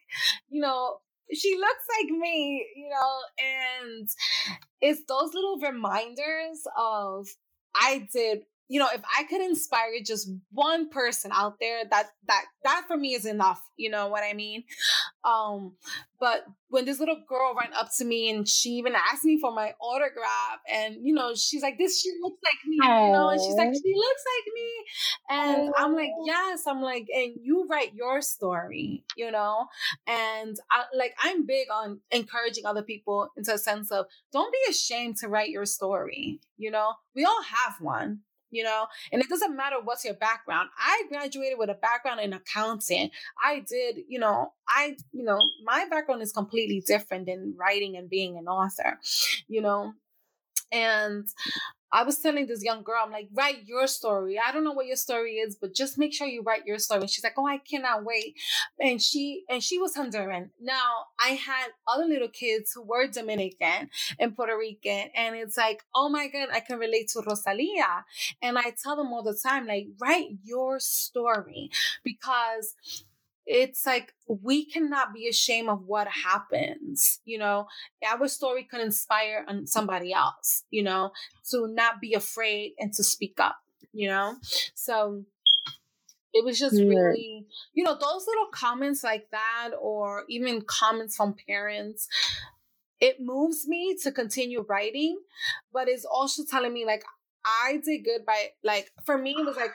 you 0.49 0.61
know, 0.61 0.97
she 1.33 1.57
looks 1.57 1.85
like 2.01 2.11
me, 2.11 2.65
you 2.75 2.89
know, 2.89 3.19
and 3.39 4.09
it's 4.81 5.03
those 5.07 5.33
little 5.33 5.59
reminders 5.59 6.63
of 6.77 7.27
I 7.75 8.07
did 8.13 8.41
you 8.69 8.79
know, 8.79 8.87
if 8.93 9.01
I 9.17 9.23
could 9.23 9.41
inspire 9.41 9.93
just 10.05 10.29
one 10.51 10.89
person 10.89 11.31
out 11.33 11.55
there, 11.59 11.81
that 11.89 12.11
that 12.27 12.45
that 12.63 12.83
for 12.87 12.95
me 12.95 13.15
is 13.15 13.25
enough. 13.25 13.59
You 13.77 13.89
know 13.89 14.09
what 14.09 14.23
I 14.23 14.33
mean? 14.33 14.63
Um, 15.23 15.73
but 16.19 16.45
when 16.67 16.85
this 16.85 16.99
little 16.99 17.19
girl 17.27 17.55
ran 17.59 17.73
up 17.73 17.89
to 17.97 18.05
me 18.05 18.29
and 18.29 18.47
she 18.47 18.69
even 18.73 18.93
asked 18.93 19.25
me 19.25 19.39
for 19.41 19.51
my 19.51 19.73
autograph, 19.81 20.59
and 20.71 20.97
you 21.01 21.15
know, 21.15 21.33
she's 21.33 21.63
like, 21.63 21.79
"This 21.79 21.99
she 21.99 22.11
looks 22.21 22.37
like 22.43 22.67
me," 22.67 22.77
Aww. 22.83 23.07
you 23.07 23.11
know, 23.11 23.29
and 23.29 23.41
she's 23.41 23.55
like, 23.55 23.73
"She 23.73 23.93
looks 23.95 24.23
like 24.35 24.53
me," 24.53 24.71
and 25.29 25.69
Aww. 25.69 25.73
I'm 25.77 25.95
like, 25.95 26.11
"Yes," 26.25 26.67
I'm 26.67 26.83
like, 26.83 27.07
and 27.11 27.33
you 27.41 27.65
write 27.67 27.95
your 27.95 28.21
story, 28.21 29.03
you 29.17 29.31
know, 29.31 29.65
and 30.05 30.55
I 30.69 30.83
like 30.95 31.15
I'm 31.23 31.47
big 31.47 31.69
on 31.73 32.01
encouraging 32.11 32.67
other 32.67 32.83
people 32.83 33.29
into 33.35 33.51
a 33.51 33.57
sense 33.57 33.91
of 33.91 34.05
don't 34.31 34.53
be 34.53 34.59
ashamed 34.69 35.17
to 35.17 35.27
write 35.27 35.49
your 35.49 35.65
story. 35.65 36.39
You 36.57 36.69
know, 36.69 36.93
we 37.15 37.25
all 37.25 37.41
have 37.41 37.81
one 37.81 38.19
you 38.51 38.63
know? 38.63 38.87
And 39.11 39.21
it 39.21 39.29
doesn't 39.29 39.55
matter 39.55 39.77
what's 39.83 40.05
your 40.05 40.15
background. 40.15 40.69
I 40.77 41.03
graduated 41.09 41.57
with 41.57 41.69
a 41.69 41.75
background 41.75 42.19
in 42.21 42.33
accounting. 42.33 43.11
I 43.43 43.63
did 43.67 43.99
you 44.07 44.19
know 44.19 44.53
i 44.67 44.95
you 45.11 45.23
know 45.23 45.39
my 45.63 45.85
background 45.89 46.21
is 46.21 46.31
completely 46.31 46.83
different 46.85 47.25
than 47.25 47.55
writing 47.57 47.97
and 47.97 48.09
being 48.09 48.37
an 48.37 48.47
author 48.47 48.99
you 49.47 49.61
know? 49.61 49.93
And 50.71 51.27
I 51.91 52.03
was 52.03 52.19
telling 52.19 52.47
this 52.47 52.63
young 52.63 52.83
girl, 52.83 53.01
I'm 53.03 53.11
like, 53.11 53.29
write 53.33 53.65
your 53.65 53.87
story. 53.87 54.39
I 54.39 54.51
don't 54.51 54.63
know 54.63 54.73
what 54.73 54.85
your 54.85 54.95
story 54.95 55.35
is, 55.35 55.55
but 55.55 55.73
just 55.73 55.97
make 55.97 56.13
sure 56.13 56.27
you 56.27 56.43
write 56.43 56.65
your 56.65 56.79
story. 56.79 57.01
And 57.01 57.09
she's 57.09 57.23
like, 57.23 57.33
oh, 57.37 57.47
I 57.47 57.57
cannot 57.57 58.03
wait. 58.03 58.35
And 58.79 59.01
she 59.01 59.43
and 59.49 59.63
she 59.63 59.77
was 59.79 59.95
Honduran. 59.95 60.49
Now 60.61 61.05
I 61.19 61.29
had 61.29 61.67
other 61.87 62.05
little 62.05 62.27
kids 62.29 62.71
who 62.73 62.83
were 62.83 63.07
Dominican 63.07 63.89
and 64.19 64.35
Puerto 64.35 64.57
Rican, 64.57 65.09
and 65.15 65.35
it's 65.35 65.57
like, 65.57 65.83
oh 65.95 66.09
my 66.09 66.27
god, 66.27 66.49
I 66.51 66.59
can 66.59 66.79
relate 66.79 67.09
to 67.09 67.23
Rosalia. 67.25 68.05
And 68.41 68.57
I 68.57 68.73
tell 68.81 68.95
them 68.95 69.13
all 69.13 69.23
the 69.23 69.37
time, 69.41 69.67
like, 69.67 69.87
write 69.99 70.29
your 70.43 70.79
story 70.79 71.69
because 72.03 72.75
it's 73.51 73.85
like 73.85 74.13
we 74.27 74.63
cannot 74.63 75.11
be 75.11 75.27
ashamed 75.27 75.69
of 75.69 75.81
what 75.85 76.07
happens 76.07 77.19
you 77.25 77.37
know? 77.37 77.67
Our 78.07 78.27
story 78.27 78.67
can 78.69 78.79
inspire 78.79 79.45
somebody 79.65 80.13
else 80.13 80.63
you 80.69 80.83
know? 80.83 81.11
To 81.51 81.67
not 81.67 81.99
be 81.99 82.13
afraid 82.13 82.73
and 82.79 82.93
to 82.93 83.03
speak 83.03 83.39
up 83.39 83.57
you 83.91 84.07
know? 84.07 84.35
So 84.75 85.25
it 86.33 86.45
was 86.45 86.59
just 86.59 86.75
really 86.75 87.45
you 87.73 87.83
know 87.83 87.93
those 87.93 88.27
little 88.27 88.47
comments 88.53 89.03
like 89.03 89.29
that 89.31 89.71
or 89.81 90.25
even 90.29 90.61
comments 90.61 91.15
from 91.15 91.35
parents 91.47 92.07
it 92.99 93.17
moves 93.19 93.67
me 93.67 93.95
to 94.03 94.11
continue 94.11 94.63
writing 94.69 95.19
but 95.73 95.87
it's 95.87 96.05
also 96.05 96.43
telling 96.49 96.71
me 96.71 96.85
like 96.85 97.03
i 97.45 97.79
did 97.83 98.03
good 98.03 98.25
by 98.25 98.49
like 98.63 98.91
for 99.05 99.17
me 99.17 99.31
it 99.31 99.45
was 99.45 99.55
like 99.55 99.71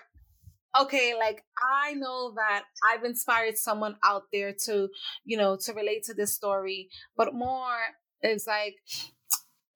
okay, 0.80 1.14
like 1.18 1.44
I 1.58 1.94
know 1.94 2.32
that 2.36 2.64
I've 2.90 3.04
inspired 3.04 3.58
someone 3.58 3.96
out 4.04 4.24
there 4.32 4.54
to, 4.64 4.88
you 5.24 5.36
know, 5.36 5.56
to 5.64 5.72
relate 5.72 6.04
to 6.04 6.14
this 6.14 6.34
story, 6.34 6.88
but 7.16 7.34
more 7.34 7.76
is 8.22 8.46
like, 8.46 8.76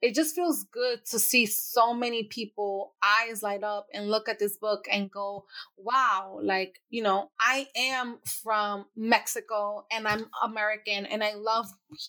it 0.01 0.14
just 0.14 0.34
feels 0.34 0.64
good 0.64 1.05
to 1.07 1.18
see 1.18 1.46
so 1.46 1.92
many 1.92 2.24
people 2.24 2.94
eyes 3.03 3.42
light 3.42 3.62
up 3.62 3.86
and 3.92 4.11
look 4.11 4.28
at 4.28 4.38
this 4.38 4.57
book 4.57 4.86
and 4.90 5.11
go 5.11 5.44
wow 5.76 6.38
like 6.42 6.80
you 6.90 7.03
know 7.03 7.30
i 7.40 7.66
am 7.76 8.18
from 8.24 8.84
mexico 8.96 9.84
and 9.90 10.07
i'm 10.07 10.26
american 10.42 11.07
and 11.07 11.22
i 11.22 11.34
love 11.34 11.66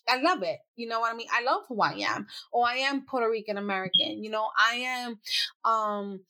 i 0.08 0.20
love 0.20 0.42
it. 0.42 0.58
You 0.76 0.88
know 0.88 1.00
what 1.00 1.12
i 1.12 1.16
mean? 1.16 1.28
I 1.32 1.42
love 1.42 1.62
who 1.68 1.80
i 1.80 1.92
am 1.92 2.26
or 2.52 2.66
i 2.66 2.76
am 2.76 3.04
puerto 3.06 3.28
rican 3.28 3.58
american. 3.58 4.22
You 4.22 4.30
know 4.30 4.48
i 4.56 4.74
am 4.74 5.18
um 5.64 6.20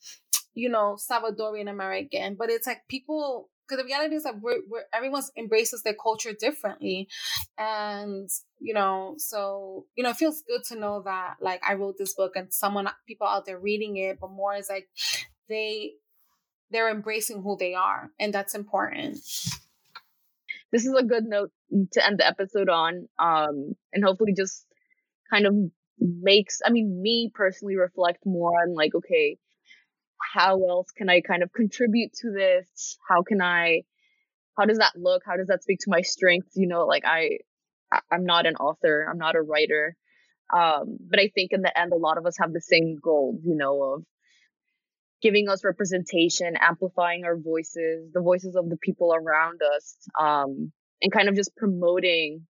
you 0.53 0.69
know, 0.69 0.97
Salvadorian 0.99 1.69
American, 1.69 2.35
but 2.35 2.49
it's 2.49 2.67
like 2.67 2.87
people 2.87 3.49
because 3.71 3.83
the 3.83 3.87
reality 3.87 4.15
is 4.15 4.23
that 4.23 4.41
we're, 4.41 4.61
we're 4.67 4.83
everyone's 4.93 5.31
embraces 5.37 5.83
their 5.83 5.95
culture 5.95 6.33
differently. 6.37 7.07
And 7.57 8.29
you 8.59 8.73
know 8.73 9.15
so 9.17 9.85
you 9.95 10.03
know 10.03 10.11
it 10.11 10.17
feels 10.17 10.43
good 10.47 10.63
to 10.65 10.79
know 10.79 11.01
that 11.03 11.37
like 11.41 11.59
i 11.67 11.73
wrote 11.73 11.95
this 11.97 12.13
book 12.13 12.33
and 12.35 12.53
someone 12.53 12.87
people 13.07 13.25
out 13.25 13.45
there 13.45 13.57
reading 13.57 13.97
it 13.97 14.19
but 14.21 14.29
more 14.29 14.53
is 14.53 14.69
like 14.69 14.87
they 15.49 15.93
they're 16.69 16.91
embracing 16.91 17.41
who 17.41 17.57
they 17.59 17.73
are 17.73 18.11
and 18.19 18.33
that's 18.33 18.55
important. 18.55 19.17
This 20.71 20.85
is 20.85 20.93
a 20.97 21.03
good 21.03 21.25
note 21.25 21.51
to 21.93 22.05
end 22.05 22.19
the 22.19 22.27
episode 22.27 22.69
on 22.69 23.07
um 23.19 23.75
and 23.93 24.03
hopefully 24.03 24.33
just 24.35 24.65
kind 25.29 25.45
of 25.45 25.55
makes 25.99 26.59
i 26.65 26.69
mean 26.69 27.01
me 27.01 27.31
personally 27.33 27.77
reflect 27.77 28.19
more 28.25 28.51
on 28.61 28.73
like 28.73 28.95
okay 28.95 29.37
how 30.33 30.61
else 30.67 30.87
can 30.95 31.09
I 31.09 31.21
kind 31.21 31.43
of 31.43 31.51
contribute 31.53 32.13
to 32.21 32.31
this? 32.31 32.97
How 33.07 33.23
can 33.23 33.41
I, 33.41 33.83
how 34.57 34.65
does 34.65 34.79
that 34.79 34.93
look? 34.95 35.23
How 35.25 35.37
does 35.37 35.47
that 35.47 35.63
speak 35.63 35.79
to 35.81 35.89
my 35.89 36.01
strengths? 36.01 36.55
You 36.55 36.67
know, 36.67 36.85
like 36.85 37.03
I, 37.05 37.39
I'm 38.11 38.25
not 38.25 38.45
an 38.45 38.55
author, 38.55 39.07
I'm 39.09 39.17
not 39.17 39.35
a 39.35 39.41
writer. 39.41 39.95
Um, 40.53 40.97
but 41.09 41.19
I 41.19 41.31
think 41.33 41.51
in 41.53 41.61
the 41.61 41.77
end, 41.77 41.93
a 41.93 41.97
lot 41.97 42.17
of 42.17 42.25
us 42.25 42.35
have 42.39 42.51
the 42.51 42.61
same 42.61 42.97
goals, 43.01 43.39
you 43.45 43.55
know, 43.55 43.81
of 43.93 44.03
giving 45.21 45.47
us 45.47 45.63
representation, 45.63 46.55
amplifying 46.59 47.23
our 47.23 47.37
voices, 47.37 48.11
the 48.13 48.21
voices 48.21 48.55
of 48.55 48.69
the 48.69 48.77
people 48.77 49.13
around 49.13 49.61
us, 49.75 49.95
um, 50.19 50.71
and 51.01 51.11
kind 51.11 51.29
of 51.29 51.35
just 51.35 51.55
promoting 51.55 52.45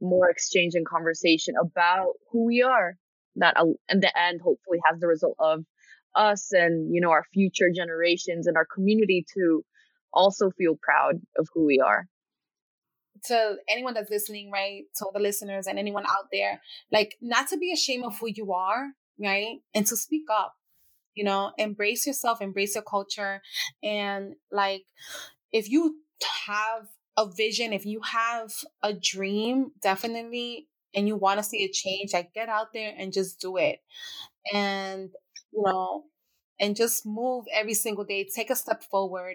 more 0.00 0.28
exchange 0.28 0.74
and 0.74 0.86
conversation 0.86 1.54
about 1.60 2.14
who 2.30 2.44
we 2.44 2.62
are. 2.62 2.96
That 3.36 3.56
uh, 3.56 3.64
in 3.88 4.00
the 4.00 4.12
end, 4.16 4.40
hopefully, 4.42 4.78
has 4.88 5.00
the 5.00 5.06
result 5.06 5.36
of 5.38 5.64
us 6.14 6.52
and 6.52 6.94
you 6.94 7.00
know 7.00 7.10
our 7.10 7.24
future 7.32 7.70
generations 7.74 8.46
and 8.46 8.56
our 8.56 8.66
community 8.66 9.24
to 9.34 9.64
also 10.12 10.50
feel 10.50 10.76
proud 10.80 11.16
of 11.38 11.48
who 11.54 11.64
we 11.64 11.80
are. 11.80 12.06
To 13.26 13.56
anyone 13.68 13.94
that's 13.94 14.10
listening 14.10 14.50
right 14.50 14.82
to 14.96 15.04
all 15.04 15.12
the 15.12 15.20
listeners 15.20 15.66
and 15.66 15.78
anyone 15.78 16.04
out 16.06 16.28
there 16.32 16.60
like 16.90 17.16
not 17.20 17.48
to 17.48 17.56
be 17.56 17.72
ashamed 17.72 18.04
of 18.04 18.18
who 18.18 18.28
you 18.28 18.52
are 18.52 18.88
right 19.22 19.58
and 19.74 19.86
to 19.86 19.96
speak 19.96 20.24
up 20.28 20.54
you 21.14 21.22
know 21.22 21.52
embrace 21.56 22.04
yourself 22.04 22.42
embrace 22.42 22.74
your 22.74 22.82
culture 22.82 23.40
and 23.80 24.34
like 24.50 24.82
if 25.52 25.70
you 25.70 25.98
have 26.48 26.88
a 27.16 27.28
vision 27.30 27.72
if 27.72 27.86
you 27.86 28.00
have 28.00 28.50
a 28.82 28.92
dream 28.92 29.70
definitely 29.80 30.66
and 30.94 31.08
you 31.08 31.16
want 31.16 31.38
to 31.38 31.44
see 31.44 31.64
a 31.64 31.70
change 31.70 32.12
like 32.12 32.34
get 32.34 32.48
out 32.48 32.72
there 32.72 32.92
and 32.96 33.12
just 33.12 33.40
do 33.40 33.56
it. 33.56 33.80
And 34.52 35.10
you 35.52 35.62
know, 35.64 36.04
and 36.60 36.76
just 36.76 37.04
move 37.04 37.44
every 37.52 37.74
single 37.74 38.04
day. 38.04 38.26
Take 38.34 38.50
a 38.50 38.56
step 38.56 38.82
forward. 38.84 39.34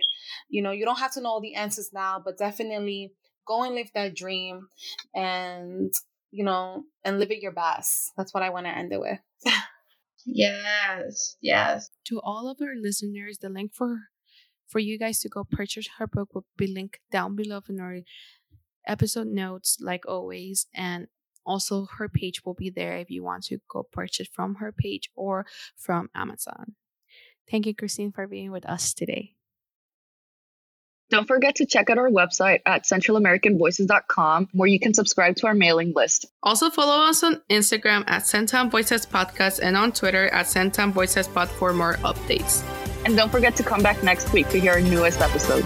You 0.49 0.61
know, 0.61 0.71
you 0.71 0.85
don't 0.85 0.99
have 0.99 1.13
to 1.13 1.21
know 1.21 1.29
all 1.29 1.41
the 1.41 1.55
answers 1.55 1.89
now, 1.93 2.21
but 2.23 2.37
definitely 2.37 3.13
go 3.47 3.63
and 3.63 3.75
live 3.75 3.89
that 3.93 4.15
dream 4.15 4.67
and, 5.15 5.93
you 6.31 6.43
know, 6.43 6.83
and 7.03 7.19
live 7.19 7.31
it 7.31 7.41
your 7.41 7.53
best. 7.53 8.11
That's 8.17 8.33
what 8.33 8.43
I 8.43 8.49
want 8.49 8.65
to 8.65 8.77
end 8.77 8.93
it 8.93 8.99
with. 8.99 9.19
yes, 10.25 11.37
yes. 11.41 11.89
To 12.07 12.19
all 12.21 12.49
of 12.49 12.57
our 12.61 12.75
listeners, 12.75 13.39
the 13.39 13.49
link 13.49 13.73
for 13.73 13.97
for 14.67 14.79
you 14.79 14.99
guys 14.99 15.19
to 15.19 15.29
go 15.29 15.45
purchase 15.49 15.87
her 15.97 16.07
book 16.07 16.35
will 16.35 16.45
be 16.57 16.67
linked 16.67 16.99
down 17.09 17.37
below 17.37 17.61
in 17.69 17.79
our 17.79 17.99
episode 18.85 19.27
notes, 19.27 19.77
like 19.79 20.05
always. 20.07 20.67
And 20.73 21.07
also, 21.47 21.87
her 21.97 22.09
page 22.09 22.43
will 22.45 22.53
be 22.53 22.69
there 22.69 22.97
if 22.97 23.09
you 23.09 23.23
want 23.23 23.45
to 23.45 23.59
go 23.69 23.83
purchase 23.83 24.27
from 24.27 24.55
her 24.55 24.71
page 24.71 25.09
or 25.15 25.45
from 25.77 26.09
Amazon. 26.13 26.75
Thank 27.49 27.65
you, 27.65 27.73
Christine, 27.73 28.11
for 28.11 28.27
being 28.27 28.51
with 28.51 28.65
us 28.65 28.93
today. 28.93 29.33
Don't 31.09 31.25
forget 31.25 31.55
to 31.55 31.65
check 31.65 31.89
out 31.89 31.97
our 31.97 32.09
website 32.09 32.59
at 32.65 32.83
centralamericanvoices.com 32.83 34.49
where 34.51 34.67
you 34.67 34.77
can 34.77 34.93
subscribe 34.93 35.37
to 35.37 35.47
our 35.47 35.53
mailing 35.53 35.93
list. 35.95 36.25
Also 36.43 36.69
follow 36.69 37.07
us 37.07 37.23
on 37.23 37.41
Instagram 37.49 38.03
at 38.07 38.23
Centam 38.23 38.69
Voices 38.69 39.05
Podcast 39.05 39.61
and 39.63 39.77
on 39.77 39.93
Twitter 39.93 40.27
at 40.29 40.47
Centam 40.47 40.91
Voices 40.91 41.29
Pod 41.29 41.47
for 41.47 41.71
more 41.71 41.93
updates. 41.97 42.61
And 43.05 43.15
don't 43.15 43.31
forget 43.31 43.55
to 43.55 43.63
come 43.63 43.81
back 43.81 44.03
next 44.03 44.33
week 44.33 44.49
to 44.49 44.59
hear 44.59 44.73
our 44.73 44.81
newest 44.81 45.21
episode. 45.21 45.63